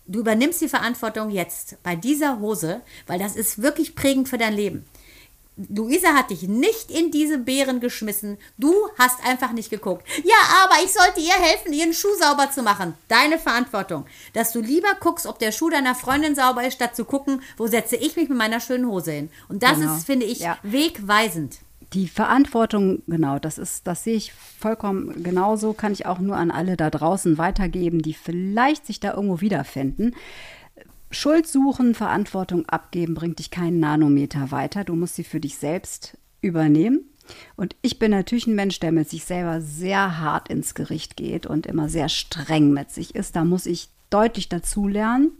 Du 0.08 0.20
übernimmst 0.20 0.60
die 0.62 0.68
Verantwortung 0.68 1.30
jetzt 1.30 1.76
bei 1.82 1.94
dieser 1.94 2.40
Hose, 2.40 2.80
weil 3.06 3.18
das 3.18 3.36
ist 3.36 3.60
wirklich 3.62 3.94
prägend 3.94 4.28
für 4.28 4.38
dein 4.38 4.54
Leben. 4.54 4.86
Luisa 5.68 6.14
hat 6.14 6.30
dich 6.30 6.42
nicht 6.42 6.90
in 6.90 7.10
diese 7.10 7.36
Beeren 7.36 7.80
geschmissen. 7.80 8.38
Du 8.58 8.72
hast 8.96 9.22
einfach 9.26 9.52
nicht 9.52 9.70
geguckt. 9.70 10.06
Ja, 10.24 10.36
aber 10.64 10.76
ich 10.84 10.92
sollte 10.92 11.18
ihr 11.20 11.32
helfen, 11.34 11.72
ihren 11.72 11.92
Schuh 11.92 12.14
sauber 12.18 12.50
zu 12.52 12.62
machen. 12.62 12.94
Deine 13.08 13.38
Verantwortung. 13.40 14.06
Dass 14.34 14.52
du 14.52 14.60
lieber 14.60 14.94
guckst, 15.00 15.26
ob 15.26 15.40
der 15.40 15.50
Schuh 15.52 15.68
deiner 15.68 15.96
Freundin 15.96 16.36
sauber 16.36 16.64
ist, 16.64 16.74
statt 16.74 16.94
zu 16.94 17.04
gucken, 17.04 17.42
wo 17.56 17.66
setze 17.66 17.96
ich 17.96 18.14
mich 18.16 18.28
mit 18.28 18.38
meiner 18.38 18.60
schönen 18.60 18.86
Hose 18.86 19.10
hin. 19.12 19.30
Und 19.48 19.62
das 19.64 19.78
Genau. 19.80 19.96
ist, 19.96 20.06
finde 20.06 20.26
ich, 20.26 20.38
Ja. 20.38 20.58
wegweisend. 20.62 21.58
Die 21.94 22.06
Verantwortung, 22.06 23.02
genau, 23.06 23.38
das 23.38 23.56
ist, 23.56 23.86
das 23.86 24.04
sehe 24.04 24.16
ich 24.16 24.32
vollkommen 24.32 25.22
genauso, 25.22 25.72
kann 25.72 25.92
ich 25.92 26.04
auch 26.04 26.18
nur 26.18 26.36
an 26.36 26.50
alle 26.50 26.76
da 26.76 26.90
draußen 26.90 27.38
weitergeben, 27.38 28.02
die 28.02 28.12
vielleicht 28.12 28.86
sich 28.86 29.00
da 29.00 29.14
irgendwo 29.14 29.40
wiederfinden. 29.40 30.14
Schuld 31.10 31.46
suchen, 31.46 31.94
Verantwortung 31.94 32.66
abgeben, 32.66 33.14
bringt 33.14 33.38
dich 33.38 33.50
keinen 33.50 33.80
Nanometer 33.80 34.50
weiter. 34.50 34.84
Du 34.84 34.94
musst 34.94 35.14
sie 35.16 35.24
für 35.24 35.40
dich 35.40 35.56
selbst 35.56 36.18
übernehmen. 36.42 37.00
Und 37.56 37.76
ich 37.82 37.98
bin 37.98 38.10
natürlich 38.10 38.46
ein 38.46 38.54
Mensch, 38.54 38.80
der 38.80 38.92
mit 38.92 39.08
sich 39.08 39.24
selber 39.24 39.60
sehr 39.60 40.18
hart 40.18 40.48
ins 40.48 40.74
Gericht 40.74 41.16
geht 41.16 41.46
und 41.46 41.66
immer 41.66 41.88
sehr 41.88 42.08
streng 42.08 42.72
mit 42.72 42.90
sich 42.90 43.14
ist. 43.14 43.36
Da 43.36 43.44
muss 43.44 43.66
ich 43.66 43.88
deutlich 44.10 44.48
dazu 44.48 44.88
lernen. 44.88 45.32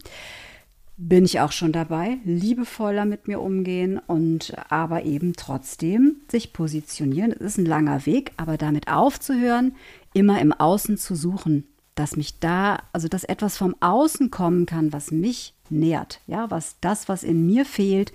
Bin 1.01 1.23
ich 1.23 1.39
auch 1.39 1.53
schon 1.53 1.71
dabei, 1.71 2.17
liebevoller 2.25 3.05
mit 3.05 3.29
mir 3.29 3.39
umgehen 3.39 4.01
und 4.05 4.53
aber 4.69 5.05
eben 5.05 5.33
trotzdem 5.33 6.17
sich 6.29 6.51
positionieren. 6.51 7.31
Es 7.31 7.39
ist 7.39 7.57
ein 7.57 7.65
langer 7.65 8.05
Weg, 8.05 8.33
aber 8.35 8.57
damit 8.57 8.89
aufzuhören, 8.89 9.73
immer 10.13 10.41
im 10.41 10.51
Außen 10.51 10.97
zu 10.97 11.15
suchen, 11.15 11.63
dass 11.95 12.17
mich 12.17 12.39
da, 12.39 12.79
also 12.91 13.07
dass 13.07 13.23
etwas 13.23 13.57
vom 13.57 13.75
Außen 13.79 14.29
kommen 14.29 14.65
kann, 14.65 14.91
was 14.91 15.09
mich 15.11 15.53
nährt, 15.69 16.19
ja, 16.27 16.51
was 16.51 16.75
das, 16.81 17.07
was 17.07 17.23
in 17.23 17.45
mir 17.45 17.63
fehlt, 17.63 18.11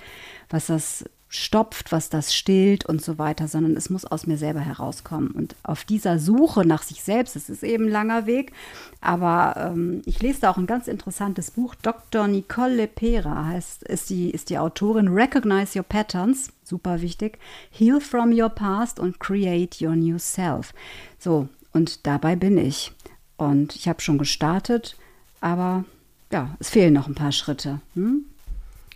was 0.51 0.67
das 0.67 1.07
stopft, 1.35 1.91
was 1.91 2.11
das 2.11 2.33
stillt 2.33 2.87
und 2.87 3.03
so 3.03 3.19
weiter, 3.19 3.49
sondern 3.49 3.77
es 3.77 3.91
muss 3.91 4.05
aus 4.05 4.27
mir 4.27 4.39
selber 4.39 4.61
herauskommen. 4.61 5.31
Und 5.33 5.57
auf 5.65 5.85
dieser 5.85 6.21
Suche 6.21 6.65
nach 6.65 6.85
sich 6.85 7.03
selbst, 7.03 7.35
es 7.35 7.51
ist 7.51 7.65
eben 7.65 7.87
ein 7.87 7.91
langer 7.91 8.27
Weg, 8.27 8.53
aber 9.01 9.73
ähm, 9.73 10.03
ich 10.07 10.23
lese 10.23 10.43
da 10.43 10.51
auch 10.51 10.59
ein 10.59 10.69
ganz 10.69 10.87
interessantes 10.87 11.51
Buch. 11.51 11.75
Dr. 11.75 12.29
Nicole 12.29 12.77
Lepera 12.77 13.47
heißt, 13.47 13.83
ist 13.83 14.11
die, 14.11 14.31
ist 14.31 14.49
die 14.49 14.59
Autorin. 14.59 15.09
Recognize 15.09 15.77
Your 15.77 15.85
Patterns, 15.85 16.51
super 16.63 17.01
wichtig. 17.01 17.39
Heal 17.71 18.01
from 18.01 18.33
your 18.33 18.49
past 18.49 19.01
und 19.01 19.19
create 19.19 19.83
your 19.83 19.97
new 19.97 20.19
self. 20.19 20.73
So, 21.19 21.49
und 21.73 22.07
dabei 22.07 22.37
bin 22.37 22.59
ich. 22.59 22.93
Und 23.37 23.75
ich 23.75 23.89
habe 23.89 24.01
schon 24.01 24.19
gestartet, 24.19 24.97
aber 25.41 25.85
ja, 26.31 26.55
es 26.61 26.71
fehlen 26.71 26.95
noch 26.95 27.09
ein 27.09 27.17
paar 27.17 27.33
Schritte. 27.33 27.81
Hm? 27.95 28.27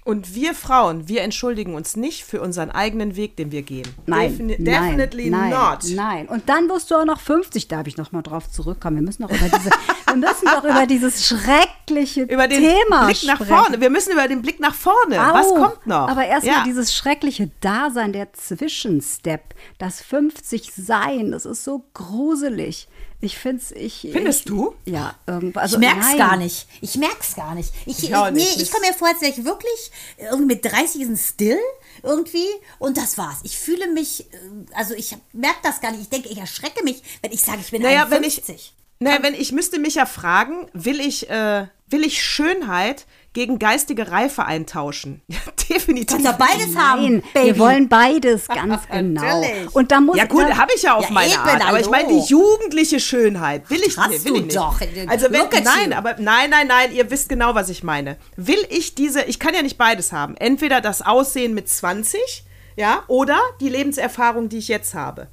Und 0.09 0.35
wir 0.35 0.55
Frauen, 0.55 1.07
wir 1.07 1.21
entschuldigen 1.21 1.75
uns 1.75 1.95
nicht 1.95 2.25
für 2.25 2.41
unseren 2.41 2.71
eigenen 2.71 3.15
Weg, 3.15 3.37
den 3.37 3.53
wir 3.53 3.61
gehen. 3.61 3.87
Nein, 4.07 4.31
Defini 4.31 4.57
nein, 4.59 4.97
definitely 4.97 5.29
nein, 5.29 5.51
not. 5.51 5.81
Nein. 5.95 6.27
Und 6.29 6.49
dann 6.49 6.67
wirst 6.71 6.91
du 6.91 6.95
auch 6.95 7.05
noch 7.05 7.21
50, 7.21 7.69
da 7.69 7.77
habe 7.77 7.91
ich 7.91 7.99
noch 7.99 8.11
mal 8.11 8.23
drauf 8.23 8.51
zurückkommen. 8.51 8.97
Wir 8.97 9.03
müssen 9.03 9.21
noch 9.21 9.29
über 9.31 9.51
diese, 9.51 9.69
wir 10.07 10.17
müssen 10.17 10.47
doch 10.47 10.65
über 10.65 10.87
dieses 10.87 11.27
schreckliche 11.27 12.23
Über 12.23 12.49
den 12.49 12.59
Thema 12.63 13.05
Blick 13.05 13.23
nach 13.25 13.35
sprechen. 13.35 13.55
vorne. 13.55 13.81
Wir 13.83 13.91
müssen 13.91 14.13
über 14.15 14.27
den 14.29 14.41
Blick 14.41 14.61
nach 14.61 14.75
vorne. 14.75 15.19
Was 15.19 15.49
Au, 15.49 15.55
kommt 15.57 15.87
noch? 15.87 16.09
Aber 16.09 16.25
erstmal 16.25 16.57
Ja. 16.57 16.65
dieses 16.65 16.95
schreckliche 16.95 17.51
Dasein, 17.61 18.15
der 18.15 18.33
Zwischenstep, 18.33 19.43
das 19.77 20.01
50 20.01 20.73
Sein, 20.75 21.33
das 21.33 21.45
ist 21.45 21.65
so 21.65 21.85
gruselig. 21.93 22.89
Ich 23.21 23.37
finde 23.37 23.61
es, 23.63 23.73
ich. 23.73 24.09
Findest 24.13 24.41
ich, 24.41 24.47
du? 24.47 24.75
Ja, 24.85 25.17
irgendwas. 25.27 25.63
Also, 25.65 25.77
ich 25.77 25.81
merk's 25.81 26.07
nein. 26.07 26.19
gar 26.19 26.37
nicht. 26.37 26.69
Ich 26.81 26.95
merk's 26.97 27.35
gar 27.35 27.55
nicht. 27.55 27.73
Ich, 27.85 28.05
Ich 28.05 28.15
auch 28.15 28.31
nee, 28.31 28.47
ich 28.57 28.71
komme 28.71 28.87
mir 28.87 28.95
vor, 28.95 29.09
als 29.09 29.21
wäre 29.21 29.33
ich 29.33 29.45
wirklich 29.45 29.91
irgendwie 30.19 30.55
mit 30.55 30.65
30 30.65 31.01
ist 31.01 31.09
ein 31.09 31.17
Still 31.17 31.59
irgendwie 32.05 32.47
und 32.79 32.97
das 32.97 33.19
war's. 33.19 33.39
Ich 33.43 33.59
fühle 33.59 33.89
mich, 33.89 34.33
äh, 34.33 34.37
also 34.75 34.95
ich 34.95 35.17
merke 35.33 35.59
das 35.65 35.81
gar 35.81 35.91
nicht. 35.91 36.03
Ich 36.03 36.09
denke, 36.09 36.29
ich 36.29 36.39
erschrecke 36.39 36.85
mich, 36.85 37.03
wenn 37.23 37.33
ich 37.33 37.43
sage, 37.43 37.59
ich 37.61 37.71
bin 37.73 37.83
Naja, 37.83 38.07
wenn 38.11 38.23
ich, 38.23 38.39
51. 38.39 38.73
naja, 39.01 39.19
wenn 39.23 39.35
ich 39.35 39.51
müsste 39.51 39.81
mich 39.81 39.97
ja 39.97 40.07
fragen, 40.07 40.69
will 40.73 41.01
ich, 41.01 41.29
äh, 41.29 41.67
will 41.89 42.05
ich 42.05 42.23
Schönheit 42.23 43.07
gegen 43.39 43.61
geistige 43.61 44.11
Reife 44.11 44.45
eintauschen? 44.45 45.23
Ja, 45.29 45.39
definitiv. 45.71 46.09
Kannst 46.09 46.27
doch 46.27 46.39
beides 46.39 46.77
haben, 46.77 47.03
Nein, 47.03 47.23
Baby. 47.33 47.47
wir 47.47 47.59
wollen 47.61 47.89
beides 47.89 48.49
ganz 48.49 48.89
genau. 48.91 49.23
Natürlich. 49.41 49.75
Und 49.77 49.93
da 49.93 50.01
muss 50.01 50.17
Ja 50.17 50.25
gut, 50.25 50.43
da, 50.43 50.57
habe 50.57 50.73
ich 50.75 50.83
ja 50.83 50.95
auf 50.97 51.05
Ja, 51.05 51.11
meine 51.13 51.33
eben, 51.33 51.39
Art, 51.41 51.69
aber 51.69 51.79
ich 51.79 51.89
meine 51.89 52.09
die 52.09 52.21
jugendliche 52.27 52.99
Schönheit 52.99 53.71
will 53.71 53.81
ich, 53.87 53.97
Hast 53.97 54.25
will 54.25 54.33
du 54.33 54.39
ich 54.39 54.45
nicht. 54.47 54.57
doch. 54.57 54.81
Also 55.07 55.29
wenn, 55.31 55.63
nein, 55.63 55.93
aber 55.93 56.17
nein, 56.19 56.51
nein, 56.51 56.67
nein, 56.67 56.93
ihr 56.93 57.11
wisst 57.13 57.29
genau, 57.29 57.55
was 57.55 57.69
ich 57.69 57.85
meine. 57.85 58.17
Will 58.37 58.59
ich 58.71 58.97
diese, 58.97 59.23
ich 59.23 59.39
kann 59.39 59.55
ja 59.55 59.63
nicht 59.63 59.79
beides 59.79 60.11
haben. 60.13 60.37
Entweder 60.37 60.81
das 60.81 61.01
Aussehen 61.03 61.55
mit 61.55 61.69
20, 61.69 62.45
ja, 62.77 63.05
oder 63.07 63.39
die 63.61 63.69
Lebenserfahrung, 63.69 64.49
die 64.49 64.59
ich 64.59 64.67
jetzt 64.69 64.95
habe. 64.95 65.29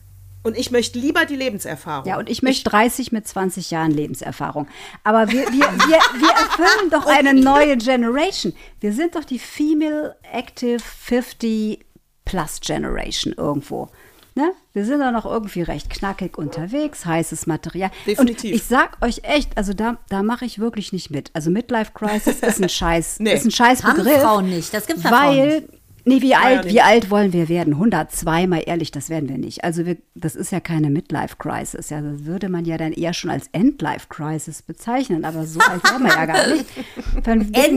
Und 0.46 0.56
ich 0.58 0.70
möchte 0.72 1.00
lieber 1.00 1.26
die 1.26 1.36
Lebenserfahrung. 1.36 2.08
Ja, 2.08 2.18
und 2.20 2.30
ich 2.30 2.44
möchte 2.44 2.70
30 2.70 3.12
mit 3.12 3.28
20 3.28 3.72
Jahren 3.72 3.92
Lebenserfahrung. 3.92 4.68
Aber 5.04 5.28
wir, 5.30 5.42
wir, 5.48 5.50
wir, 5.88 6.00
wir 6.20 6.30
erfüllen 6.30 6.90
doch 6.92 7.08
eine 7.08 7.34
neue 7.34 7.76
Generation. 7.78 8.54
Wir 8.80 8.94
sind 8.94 9.16
doch 9.16 9.24
die 9.26 9.40
Female 9.40 10.16
Active 10.32 10.80
50 10.80 11.84
Plus 12.26 12.60
Generation 12.62 13.34
irgendwo. 13.36 13.90
Ne? 14.36 14.52
Wir 14.74 14.84
sind 14.86 15.00
doch 15.00 15.12
noch 15.12 15.26
irgendwie 15.26 15.62
recht 15.62 15.90
knackig 15.90 16.38
unterwegs, 16.38 17.06
heißes 17.06 17.48
Material. 17.48 17.90
Definitiv. 18.06 18.52
Und 18.52 18.56
ich 18.58 18.64
sag 18.66 19.04
euch 19.04 19.22
echt, 19.24 19.58
also 19.58 19.74
da, 19.74 19.98
da 20.10 20.24
mache 20.24 20.44
ich 20.46 20.60
wirklich 20.60 20.92
nicht 20.92 21.10
mit. 21.10 21.32
Also 21.34 21.50
Midlife 21.50 21.92
Crisis 21.94 22.42
ist 22.42 22.62
ein 22.62 22.68
Scheiß, 22.70 23.20
Nee. 23.20 23.34
ist 23.34 23.46
ein 23.46 23.52
Scheiß 23.52 23.84
Haben 23.84 23.96
Begriff. 23.98 24.22
Frauen 24.22 24.50
nicht. 24.50 24.74
Das 24.74 24.86
gibt's 24.88 25.04
bei 25.04 25.10
Frauen 25.10 25.38
Weil, 25.38 25.70
nee, 26.06 26.22
wie 26.22 26.36
alt, 26.36 26.66
wie 26.66 26.82
alt 26.82 27.10
wollen 27.10 27.34
wir 27.34 27.50
werden? 27.50 27.74
102, 27.74 28.48
mal 28.48 28.64
ehrlich, 28.66 28.92
das 28.92 29.10
werden 29.10 29.28
wir 29.28 29.38
nicht. 29.38 29.64
Also 29.64 29.86
wir, 29.86 29.98
das 30.14 30.36
ist 30.36 30.52
ja 30.52 30.60
keine 30.60 30.90
Midlife 30.90 31.36
Crisis. 31.38 31.90
Ja, 31.90 32.02
das 32.02 32.26
würde 32.26 32.50
man 32.50 32.66
ja 32.66 32.78
dann 32.78 32.94
eher 32.94 33.14
schon 33.14 33.32
als 33.32 33.50
Endlife 33.52 34.08
Crisis 34.10 34.62
bezeichnen. 34.62 35.26
Aber 35.26 35.46
so 35.46 35.60
alt 35.60 35.84
wären 35.84 36.04
wir 36.04 36.16
ja 36.16 36.26
gar 36.26 36.48
nicht. 36.48 36.66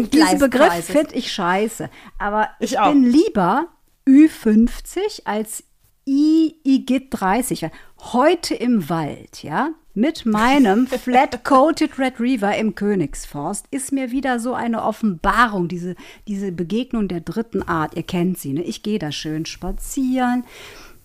Diesen 0.12 0.38
Begriff 0.38 0.84
finde 0.84 1.14
ich 1.14 1.32
scheiße. 1.32 1.90
Aber 2.18 2.48
ich, 2.60 2.72
Ich 2.72 2.78
bin 2.78 3.02
lieber 3.02 3.66
Ü50 4.06 5.22
als 5.24 5.64
IGIT 6.06 7.08
30. 7.10 7.62
Weil 7.62 7.72
Heute 8.12 8.54
im 8.54 8.88
Wald, 8.88 9.42
ja, 9.42 9.70
mit 9.98 10.24
meinem 10.24 10.86
Flat-Coated 10.86 11.98
Retriever 11.98 12.56
im 12.56 12.76
Königsforst 12.76 13.66
ist 13.72 13.92
mir 13.92 14.12
wieder 14.12 14.38
so 14.38 14.54
eine 14.54 14.84
Offenbarung, 14.84 15.66
diese, 15.66 15.96
diese 16.28 16.52
Begegnung 16.52 17.08
der 17.08 17.20
dritten 17.20 17.62
Art. 17.62 17.96
Ihr 17.96 18.04
kennt 18.04 18.38
sie, 18.38 18.52
ne? 18.52 18.62
Ich 18.62 18.84
gehe 18.84 19.00
da 19.00 19.10
schön 19.10 19.44
spazieren, 19.44 20.44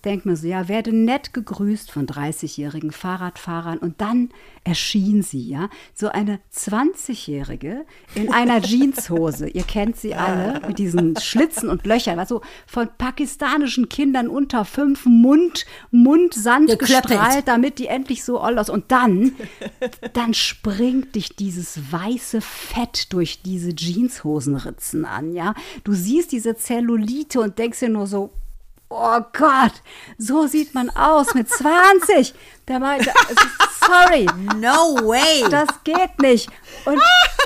denke 0.04 0.28
mir 0.28 0.36
so, 0.36 0.46
ja, 0.46 0.68
werde 0.68 0.94
nett 0.94 1.34
gegrüßt 1.34 1.90
von 1.90 2.06
30-jährigen 2.06 2.92
Fahrradfahrern 2.92 3.78
und 3.78 4.00
dann 4.00 4.30
erschien 4.64 5.22
sie, 5.22 5.48
ja, 5.48 5.68
so 5.94 6.08
eine 6.08 6.40
20-jährige 6.54 7.84
in 8.14 8.32
einer 8.32 8.60
Jeanshose. 8.62 9.48
Ihr 9.48 9.64
kennt 9.64 9.96
sie 9.96 10.14
alle 10.14 10.60
mit 10.66 10.78
diesen 10.78 11.16
Schlitzen 11.16 11.68
und 11.68 11.86
Löchern, 11.86 12.18
also 12.18 12.40
von 12.66 12.88
pakistanischen 12.96 13.88
Kindern 13.88 14.28
unter 14.28 14.64
fünf 14.64 15.04
Mund, 15.06 15.66
Mundsand 15.90 16.78
gestrahlt, 16.78 17.46
damit 17.46 17.78
die 17.78 17.86
endlich 17.88 18.24
so 18.24 18.38
all 18.38 18.58
aus. 18.58 18.70
Und 18.70 18.90
dann, 18.90 19.32
dann 20.14 20.34
springt 20.34 21.14
dich 21.14 21.36
dieses 21.36 21.92
weiße 21.92 22.40
Fett 22.40 23.12
durch 23.12 23.42
diese 23.42 23.74
Jeanshosenritzen 23.74 25.04
an, 25.04 25.32
ja. 25.32 25.54
Du 25.84 25.92
siehst 25.92 26.32
diese 26.32 26.56
Zellulite 26.56 27.40
und 27.40 27.58
denkst 27.58 27.80
dir 27.80 27.88
nur 27.88 28.06
so, 28.06 28.30
Oh 28.96 29.20
Gott, 29.32 29.72
so 30.18 30.46
sieht 30.46 30.72
man 30.74 30.88
aus 30.90 31.34
mit 31.34 31.48
20. 31.50 32.32
Da 32.66 32.80
war, 32.80 32.96
da, 32.98 33.12
sorry, 33.84 34.26
No 34.56 34.96
way. 35.08 35.44
das 35.50 35.68
geht 35.82 36.18
nicht. 36.20 36.48
Und 36.84 37.02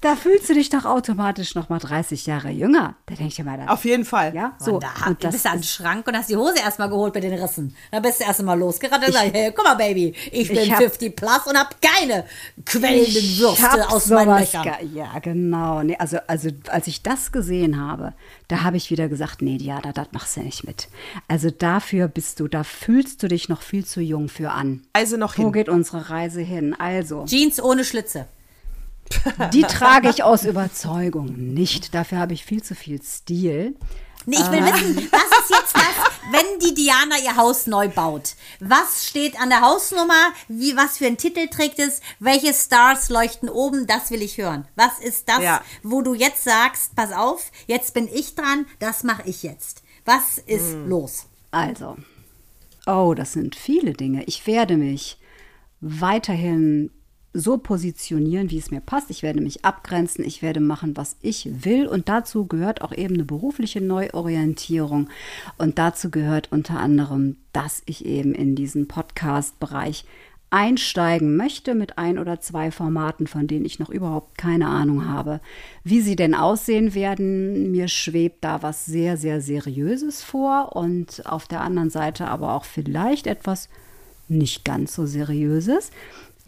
da 0.00 0.14
fühlst 0.16 0.48
du 0.48 0.54
dich 0.54 0.70
doch 0.70 0.84
automatisch 0.84 1.54
noch 1.54 1.68
mal 1.68 1.78
30 1.78 2.26
Jahre 2.26 2.50
jünger. 2.50 2.94
Da 3.06 3.14
denke 3.14 3.28
ich 3.28 3.34
dir 3.36 3.44
mal, 3.44 3.58
da, 3.58 3.66
Auf 3.72 3.84
jeden 3.84 4.04
Fall. 4.04 4.34
ja, 4.34 4.54
so. 4.58 4.72
So, 4.72 4.78
da 4.78 4.88
und 5.06 5.22
du 5.22 5.26
das 5.26 5.32
bist 5.34 5.46
an 5.46 5.58
den 5.58 5.62
Schrank 5.64 6.06
und 6.06 6.16
hast 6.16 6.28
die 6.30 6.36
Hose 6.36 6.58
erstmal 6.58 6.88
geholt 6.88 7.14
mit 7.14 7.24
den 7.24 7.32
Rissen. 7.34 7.74
Dann 7.90 8.02
bist 8.02 8.20
du 8.20 8.24
erst 8.24 8.42
mal 8.42 8.58
losgerannt 8.58 9.04
und 9.06 9.12
sagst, 9.12 9.32
hey, 9.32 9.52
guck 9.54 9.64
mal, 9.64 9.74
Baby, 9.74 10.14
ich 10.30 10.48
bin 10.48 10.58
Ich 10.58 10.70
hab- 10.72 10.78
50 10.78 11.16
plus 11.16 11.46
und 11.46 11.56
hab 11.58 11.76
keine 11.80 12.24
quellenden 12.64 13.38
Würste 13.38 13.88
aus 13.90 14.06
meinen 14.08 14.26
sowas 14.26 14.52
Löchern. 14.52 14.94
Ja, 14.94 15.18
genau. 15.20 15.82
Nee, 15.82 15.96
also, 15.98 16.18
also, 16.26 16.50
als 16.68 16.86
ich 16.86 17.02
das 17.02 17.32
gesehen 17.32 17.80
habe, 17.80 18.12
da 18.48 18.62
habe 18.62 18.76
ich 18.76 18.90
wieder 18.90 19.08
gesagt, 19.08 19.42
nee, 19.42 19.58
Diana, 19.58 19.92
das 19.92 20.08
machst 20.12 20.36
du 20.36 20.40
nicht 20.40 20.64
mit. 20.64 20.88
Also 21.28 21.50
dafür 21.50 22.08
bist 22.08 22.40
du, 22.40 22.48
da 22.48 22.64
fühlst 22.64 23.22
du 23.22 23.28
dich 23.28 23.48
noch 23.48 23.62
viel 23.62 23.84
zu 23.84 24.00
jung 24.00 24.28
für 24.28 24.50
an. 24.52 24.82
Reise 24.96 25.18
noch 25.18 25.36
Wo 25.38 25.44
hin. 25.44 25.52
geht 25.52 25.68
unsere 25.68 26.10
Reise 26.10 26.40
hin? 26.40 26.74
Also, 26.78 27.24
Jeans 27.26 27.60
ohne 27.62 27.84
Schlitze. 27.84 28.26
die 29.52 29.62
trage 29.62 30.08
ich 30.10 30.22
aus 30.22 30.44
Überzeugung 30.44 31.32
nicht. 31.54 31.94
Dafür 31.94 32.18
habe 32.18 32.34
ich 32.34 32.44
viel 32.44 32.62
zu 32.62 32.74
viel 32.74 33.00
Stil. 33.02 33.76
Nee, 34.26 34.36
ich 34.36 34.50
will 34.50 34.62
wissen, 34.62 35.08
was 35.10 35.40
ist 35.40 35.50
jetzt 35.50 35.74
das, 35.74 35.82
wenn 36.32 36.58
die 36.60 36.74
Diana 36.74 37.16
ihr 37.24 37.36
Haus 37.36 37.66
neu 37.66 37.88
baut? 37.88 38.34
Was 38.60 39.06
steht 39.06 39.40
an 39.40 39.48
der 39.48 39.62
Hausnummer? 39.62 40.32
Wie, 40.48 40.76
was 40.76 40.98
für 40.98 41.06
einen 41.06 41.16
Titel 41.16 41.46
trägt 41.46 41.78
es? 41.78 42.00
Welche 42.18 42.52
Stars 42.52 43.08
leuchten 43.08 43.48
oben? 43.48 43.86
Das 43.86 44.10
will 44.10 44.20
ich 44.20 44.36
hören. 44.36 44.68
Was 44.76 44.98
ist 44.98 45.28
das, 45.30 45.42
Ja. 45.42 45.62
wo 45.82 46.02
du 46.02 46.12
jetzt 46.12 46.44
sagst, 46.44 46.94
pass 46.94 47.12
auf, 47.12 47.50
jetzt 47.68 47.94
bin 47.94 48.06
ich 48.12 48.34
dran, 48.34 48.66
das 48.80 49.02
mache 49.02 49.22
ich 49.24 49.42
jetzt. 49.42 49.82
Was 50.04 50.38
ist 50.38 50.74
los? 50.86 51.26
Also, 51.50 51.96
oh, 52.86 53.14
das 53.14 53.32
sind 53.32 53.54
viele 53.56 53.94
Dinge. 53.94 54.24
Ich 54.24 54.46
werde 54.46 54.76
mich 54.76 55.18
weiterhin 55.80 56.90
so 57.32 57.58
positionieren, 57.58 58.50
wie 58.50 58.58
es 58.58 58.70
mir 58.70 58.80
passt. 58.80 59.10
Ich 59.10 59.22
werde 59.22 59.40
mich 59.40 59.64
abgrenzen, 59.64 60.24
ich 60.24 60.42
werde 60.42 60.60
machen, 60.60 60.96
was 60.96 61.16
ich 61.20 61.64
will. 61.64 61.86
Und 61.86 62.08
dazu 62.08 62.46
gehört 62.46 62.82
auch 62.82 62.92
eben 62.92 63.14
eine 63.14 63.24
berufliche 63.24 63.80
Neuorientierung. 63.80 65.08
Und 65.58 65.78
dazu 65.78 66.10
gehört 66.10 66.50
unter 66.50 66.80
anderem, 66.80 67.36
dass 67.52 67.82
ich 67.86 68.04
eben 68.04 68.34
in 68.34 68.54
diesen 68.54 68.88
Podcast-Bereich 68.88 70.04
einsteigen 70.50 71.36
möchte 71.36 71.74
mit 71.74 71.98
ein 71.98 72.18
oder 72.18 72.40
zwei 72.40 72.70
Formaten, 72.70 73.26
von 73.26 73.46
denen 73.46 73.66
ich 73.66 73.78
noch 73.78 73.90
überhaupt 73.90 74.38
keine 74.38 74.66
Ahnung 74.66 75.06
habe. 75.06 75.40
Wie 75.84 76.00
sie 76.00 76.16
denn 76.16 76.34
aussehen 76.34 76.94
werden, 76.94 77.70
mir 77.70 77.88
schwebt 77.88 78.44
da 78.44 78.62
was 78.62 78.86
sehr, 78.86 79.18
sehr 79.18 79.42
Seriöses 79.42 80.22
vor 80.22 80.74
und 80.74 81.26
auf 81.26 81.46
der 81.48 81.60
anderen 81.60 81.90
Seite 81.90 82.28
aber 82.28 82.54
auch 82.54 82.64
vielleicht 82.64 83.26
etwas 83.26 83.68
nicht 84.28 84.64
ganz 84.64 84.94
so 84.94 85.06
Seriöses. 85.06 85.90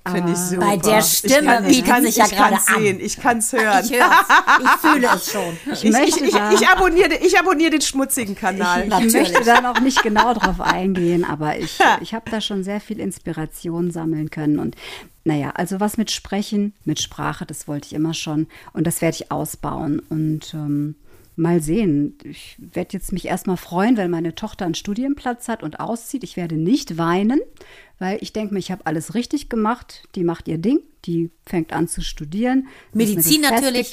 Finde 0.09 0.33
ich 0.33 0.39
super. 0.39 0.67
Bei 0.67 0.77
der 0.77 1.03
Stimme 1.03 1.37
ich 1.39 1.45
kann, 1.45 1.65
ich 1.65 1.77
bietet 1.77 1.87
kann, 1.87 2.05
sich 2.05 2.17
ja 2.17 2.25
ich 2.25 2.33
kann 2.33 2.59
sehen, 2.59 3.01
ich 3.01 3.17
kann 3.21 3.39
es 3.39 3.53
hören. 3.53 3.85
Ich. 3.85 3.91
Ich 3.91 4.71
fühle 4.81 5.09
es 5.15 5.31
schon. 5.31 5.59
Ich, 5.73 5.85
Ich, 5.85 5.93
möchte 5.93 6.25
ich, 6.25 6.35
ich, 6.35 6.61
ich, 6.61 6.69
abonniere, 6.69 7.15
ich 7.15 7.39
abonniere 7.39 7.71
den 7.71 7.81
schmutzigen 7.81 8.35
Kanal. 8.35 8.85
ich 8.85 8.89
Natürlich. 8.89 9.15
möchte 9.15 9.45
da 9.45 9.61
noch 9.61 9.81
nicht 9.81 10.03
genau 10.03 10.35
drauf 10.35 10.61
eingehen, 10.61 11.25
aber 11.25 11.59
ich, 11.59 11.79
ich 12.01 12.15
habe 12.15 12.31
da 12.31 12.41
schon 12.41 12.65
sehr 12.65 12.81
viel 12.81 12.99
Inspiration 13.01 13.91
sammeln 13.91 14.31
können. 14.31 14.59
Und 14.59 14.77
naja, 15.25 15.51
also 15.55 15.81
was 15.81 15.97
mit 15.97 16.11
Sprechen, 16.11 16.75
mit 16.85 17.01
Sprache, 17.01 17.47
das 17.47 17.69
wollte 17.69 17.87
ich 17.87 17.93
immer 17.93 18.15
schon. 18.15 18.47
Und 18.73 18.87
das 18.87 19.03
werde 19.03 19.17
ich 19.17 19.31
ausbauen. 19.31 20.01
Und 20.09 20.55
ähm, 20.55 20.95
mal 21.37 21.63
sehen. 21.63 22.19
Ich 22.25 22.57
werde 22.59 22.91
jetzt 22.93 23.13
mich 23.13 23.27
erstmal 23.27 23.57
freuen, 23.57 23.97
wenn 23.97 24.11
meine 24.11 24.35
Tochter 24.35 24.65
einen 24.65 24.75
Studienplatz 24.75 25.49
hat 25.49 25.63
und 25.63 25.81
auszieht. 25.81 26.25
Ich 26.25 26.37
werde 26.37 26.57
nicht 26.57 26.99
weinen, 26.99 27.41
weil 27.99 28.19
ich 28.21 28.33
denke 28.33 28.55
mir, 28.55 28.61
ich 28.61 28.71
habe 28.71 28.87
alles 28.87 29.15
richtig 29.15 29.49
gemacht. 29.49 30.05
Die 30.15 30.25
macht 30.25 30.49
ihr 30.49 30.59
Ding, 30.59 30.81
die 31.05 31.31
fängt 31.47 31.73
an 31.73 31.89
zu 31.89 32.03
studieren. 32.03 32.69
Medizin 32.93 33.43
natürlich? 33.43 33.91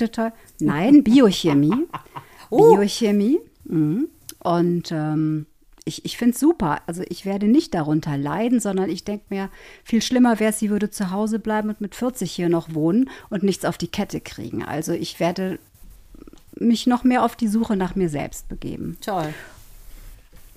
Nein, 0.60 1.04
Biochemie. 1.04 1.88
Biochemie. 2.50 3.40
Mhm. 3.66 4.10
Und 4.40 4.92
ähm, 4.92 5.46
ich, 5.88 6.06
ich 6.06 6.18
finde 6.18 6.34
es 6.34 6.40
super. 6.40 6.82
Also 6.86 7.04
ich 7.08 7.26
werde 7.26 7.48
nicht 7.48 7.74
darunter 7.74 8.18
leiden, 8.18 8.60
sondern 8.60 8.90
ich 8.90 9.04
denke 9.06 9.26
mir, 9.30 9.50
viel 9.84 10.02
schlimmer 10.02 10.40
wäre 10.40 10.52
es, 10.52 10.60
sie 10.60 10.70
würde 10.70 10.90
zu 10.90 11.12
Hause 11.12 11.40
bleiben 11.40 11.70
und 11.70 11.82
mit 11.82 11.96
40 11.96 12.32
hier 12.32 12.50
noch 12.50 12.74
wohnen 12.74 13.10
und 13.30 13.44
nichts 13.44 13.66
auf 13.66 13.78
die 13.78 13.88
Kette 13.88 14.20
kriegen. 14.20 14.64
Also 14.64 14.92
ich 14.92 15.20
werde 15.20 15.60
mich 16.60 16.88
noch 16.88 17.04
mehr 17.04 17.24
auf 17.24 17.36
die 17.36 17.48
Suche 17.48 17.76
nach 17.76 17.96
mir 17.96 18.10
selbst 18.10 18.48
begeben. 18.50 18.98
Toll. 19.02 19.34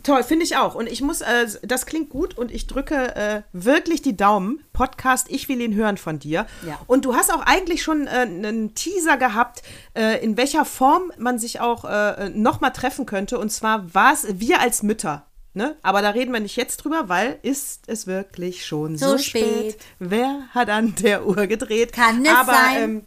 Toll, 0.03 0.23
finde 0.23 0.45
ich 0.45 0.57
auch. 0.57 0.75
Und 0.75 0.87
ich 0.87 1.03
muss, 1.03 1.21
äh, 1.21 1.47
das 1.63 1.85
klingt 1.85 2.09
gut 2.09 2.37
und 2.39 2.51
ich 2.51 2.67
drücke 2.67 3.15
äh, 3.17 3.43
wirklich 3.53 4.01
die 4.01 4.17
Daumen. 4.17 4.61
Podcast, 4.73 5.27
ich 5.29 5.49
will 5.51 5.61
ihn 5.61 5.75
hören 5.75 5.99
von 5.99 6.19
dir. 6.19 6.47
Ja. 6.67 6.79
Und 6.87 7.05
du 7.05 7.15
hast 7.15 7.31
auch 7.33 7.43
eigentlich 7.45 7.83
schon 7.83 8.07
äh, 8.07 8.11
einen 8.21 8.75
Teaser 8.75 9.19
gehabt, 9.19 9.63
äh, 9.95 10.23
in 10.25 10.39
welcher 10.39 10.65
Form 10.65 11.13
man 11.19 11.39
sich 11.39 11.61
auch 11.61 11.85
äh, 11.85 12.31
nochmal 12.31 12.73
treffen 12.73 13.05
könnte. 13.05 13.39
Und 13.39 13.51
zwar 13.53 13.95
war 13.95 14.15
es 14.15 14.27
wir 14.41 14.61
als 14.61 14.83
Mütter. 14.83 15.27
Ne? 15.53 15.77
Aber 15.83 16.01
da 16.01 16.11
reden 16.11 16.33
wir 16.33 16.41
nicht 16.41 16.57
jetzt 16.57 16.79
drüber, 16.79 17.09
weil 17.09 17.39
ist 17.43 17.83
es 17.89 18.07
wirklich 18.07 18.65
schon 18.65 18.97
so, 18.97 19.11
So 19.11 19.19
spät. 19.19 19.73
spät. 19.73 19.79
Wer 19.99 20.43
hat 20.55 20.71
an 20.71 20.95
der 21.03 21.27
Uhr 21.27 21.47
gedreht? 21.47 21.93
Kann 21.93 22.25
es 22.25 22.33
Aber, 22.33 22.53
sein? 22.53 22.83
Ähm, 22.83 23.05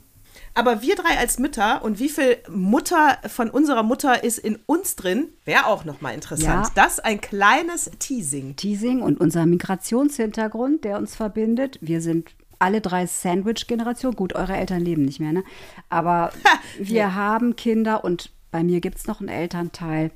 aber 0.54 0.82
wir 0.82 0.95
drei 0.95 1.18
als 1.18 1.39
Mütter 1.39 1.84
und 1.84 1.99
wie 1.99 2.10
viel 2.10 2.38
Mutter 2.49 3.18
von 3.28 3.49
unserer 3.49 3.84
Mutter 3.84 4.24
ist 4.24 4.38
in 4.38 4.60
uns 4.66 4.95
drin, 4.95 5.30
wäre 5.45 5.66
auch 5.66 5.84
nochmal 5.86 6.14
interessant. 6.14 6.68
Ja. 6.68 6.72
Das 6.76 6.99
ein 6.99 7.22
kleines 7.22 7.91
Teasing. 7.99 8.56
Teasing 8.56 9.01
und 9.01 9.20
unser 9.20 9.45
Migrationshintergrund, 9.45 10.84
der 10.84 10.97
uns 10.97 11.16
verbindet. 11.16 11.80
Wir 11.82 12.01
sind 12.01 12.30
alle 12.60 12.82
drei 12.82 13.08
Sandwich-Generation. 13.08 14.16
Gut, 14.16 14.36
eure 14.36 14.56
Eltern 14.56 14.82
leben 14.82 15.04
nicht 15.04 15.20
mehr, 15.20 15.34
ne? 15.34 15.43
Aber 15.89 16.32
wir 16.80 17.16
haben 17.16 17.56
Kinder 17.56 18.04
und 18.04 18.32
bei 18.51 18.64
mir 18.64 18.80
gibt 18.80 18.97
es 18.97 19.08
noch 19.08 19.20
einen 19.20 19.30
Elternteil. 19.30 20.12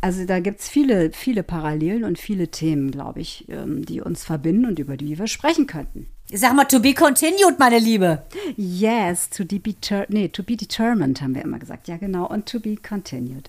Also 0.00 0.26
da 0.26 0.38
gibt 0.38 0.60
es 0.60 0.68
viele, 0.68 1.10
viele 1.12 1.42
Parallelen 1.42 2.04
und 2.04 2.18
viele 2.18 2.48
Themen, 2.48 2.90
glaube 2.90 3.20
ich, 3.20 3.48
ähm, 3.48 3.84
die 3.84 4.00
uns 4.00 4.24
verbinden 4.24 4.66
und 4.66 4.78
über 4.78 4.96
die 4.96 5.18
wir 5.18 5.26
sprechen 5.26 5.66
könnten. 5.66 6.08
Sag 6.32 6.54
mal, 6.54 6.64
to 6.64 6.78
be 6.78 6.92
continued, 6.92 7.58
meine 7.58 7.78
Liebe. 7.78 8.22
Yes, 8.56 9.30
to, 9.30 9.44
be, 9.44 9.74
nee, 10.08 10.28
to 10.28 10.42
be 10.42 10.56
determined, 10.56 11.22
haben 11.22 11.34
wir 11.34 11.42
immer 11.42 11.58
gesagt. 11.58 11.88
Ja, 11.88 11.96
genau. 11.96 12.26
Und 12.26 12.46
to 12.46 12.60
be 12.60 12.76
continued. 12.76 13.48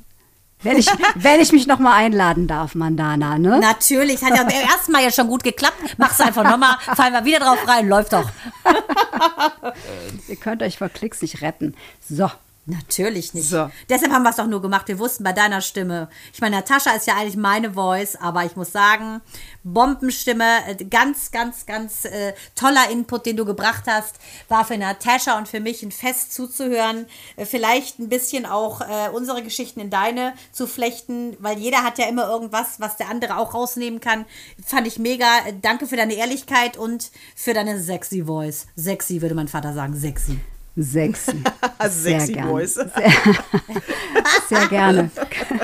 Wenn 0.61 0.77
ich, 0.77 0.87
wenn 1.15 1.41
ich 1.41 1.51
mich 1.51 1.67
noch 1.67 1.79
mal 1.79 1.93
einladen 1.95 2.47
darf, 2.47 2.75
Mandana, 2.75 3.37
ne? 3.37 3.59
Natürlich, 3.59 4.23
hat 4.23 4.35
ja 4.35 4.43
beim 4.43 4.49
ersten 4.69 4.93
Mal 4.93 5.03
ja 5.03 5.11
schon 5.11 5.27
gut 5.27 5.43
geklappt. 5.43 5.95
Mach's 5.97 6.21
einfach 6.21 6.43
nochmal, 6.43 6.77
fallen 6.95 7.13
wir 7.13 7.25
wieder 7.25 7.39
drauf 7.39 7.67
rein, 7.67 7.89
läuft 7.89 8.13
doch. 8.13 8.29
Ihr 10.27 10.35
könnt 10.37 10.63
euch 10.63 10.77
vor 10.77 10.89
Klicks 10.89 11.21
nicht 11.21 11.41
retten. 11.41 11.75
So, 12.09 12.29
Natürlich 12.69 13.33
nicht. 13.33 13.49
So. 13.49 13.71
Deshalb 13.89 14.11
haben 14.11 14.21
wir 14.21 14.29
es 14.29 14.35
doch 14.35 14.45
nur 14.45 14.61
gemacht. 14.61 14.87
Wir 14.87 14.99
wussten 14.99 15.23
bei 15.23 15.33
deiner 15.33 15.59
Stimme. 15.61 16.07
Ich 16.31 16.39
meine, 16.39 16.57
Natascha 16.57 16.91
ist 16.91 17.07
ja 17.07 17.15
eigentlich 17.15 17.35
meine 17.35 17.73
Voice, 17.73 18.15
aber 18.15 18.45
ich 18.45 18.55
muss 18.55 18.71
sagen, 18.71 19.21
Bombenstimme, 19.63 20.67
äh, 20.67 20.85
ganz, 20.85 21.31
ganz, 21.31 21.65
ganz 21.65 22.05
äh, 22.05 22.33
toller 22.53 22.91
Input, 22.91 23.25
den 23.25 23.37
du 23.37 23.45
gebracht 23.45 23.85
hast, 23.87 24.19
war 24.49 24.65
für 24.65 24.77
Natascha 24.77 25.35
und 25.39 25.47
für 25.47 25.59
mich 25.59 25.81
ein 25.81 25.91
Fest 25.91 26.31
zuzuhören. 26.31 27.07
Äh, 27.37 27.45
vielleicht 27.45 27.97
ein 27.97 28.07
bisschen 28.07 28.45
auch 28.45 28.81
äh, 28.81 29.09
unsere 29.11 29.41
Geschichten 29.41 29.79
in 29.79 29.89
deine 29.89 30.33
zu 30.51 30.67
flechten, 30.67 31.35
weil 31.39 31.57
jeder 31.57 31.83
hat 31.83 31.97
ja 31.97 32.07
immer 32.07 32.29
irgendwas, 32.29 32.79
was 32.79 32.97
der 32.97 33.09
andere 33.09 33.37
auch 33.37 33.55
rausnehmen 33.55 33.99
kann. 33.99 34.25
Fand 34.63 34.85
ich 34.85 34.99
mega. 34.99 35.25
Danke 35.63 35.87
für 35.87 35.95
deine 35.95 36.13
Ehrlichkeit 36.13 36.77
und 36.77 37.09
für 37.35 37.55
deine 37.55 37.79
sexy 37.81 38.25
Voice. 38.25 38.67
Sexy, 38.75 39.23
würde 39.23 39.33
mein 39.33 39.47
Vater 39.47 39.73
sagen. 39.73 39.95
Sexy. 39.95 40.39
Sexy. 40.75 41.43
Sehr 41.89 42.19
Sexy 42.19 42.33
gerne. 42.33 42.49
Voice. 42.49 42.73
Sehr 44.49 44.67
gerne. 44.67 45.11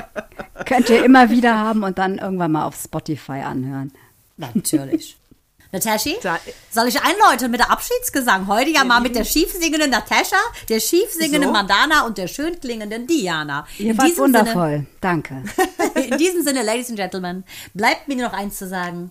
Könnt 0.66 0.88
ihr 0.88 1.04
immer 1.04 1.30
wieder 1.30 1.56
haben 1.56 1.82
und 1.82 1.98
dann 1.98 2.18
irgendwann 2.18 2.52
mal 2.52 2.64
auf 2.64 2.76
Spotify 2.76 3.42
anhören. 3.44 3.92
Natürlich. 4.36 5.16
Nataschi, 5.72 6.16
soll 6.70 6.88
ich 6.88 7.00
einläuten 7.02 7.50
mit 7.50 7.60
der 7.60 7.70
Abschiedsgesang? 7.70 8.46
Heute 8.46 8.70
ja 8.70 8.84
mal 8.84 9.00
mit 9.00 9.14
der 9.14 9.24
schiefsingenden 9.24 9.90
Natascha, 9.90 10.38
der 10.68 10.80
schiefsingenden 10.80 11.48
So. 11.48 11.52
Mandana 11.52 12.06
und 12.06 12.18
der 12.18 12.28
schön 12.28 12.58
klingenden 12.60 13.06
Diana. 13.06 13.66
Ihr 13.78 13.98
wart 13.98 14.16
wundervoll. 14.16 14.86
Danke. 15.00 15.42
Sinne, 15.94 16.06
in 16.06 16.18
diesem 16.18 16.42
Sinne, 16.42 16.62
Ladies 16.62 16.88
and 16.88 16.98
Gentlemen, 16.98 17.44
bleibt 17.74 18.08
mir 18.08 18.16
nur 18.16 18.26
noch 18.26 18.32
eins 18.32 18.56
zu 18.58 18.68
sagen. 18.68 19.10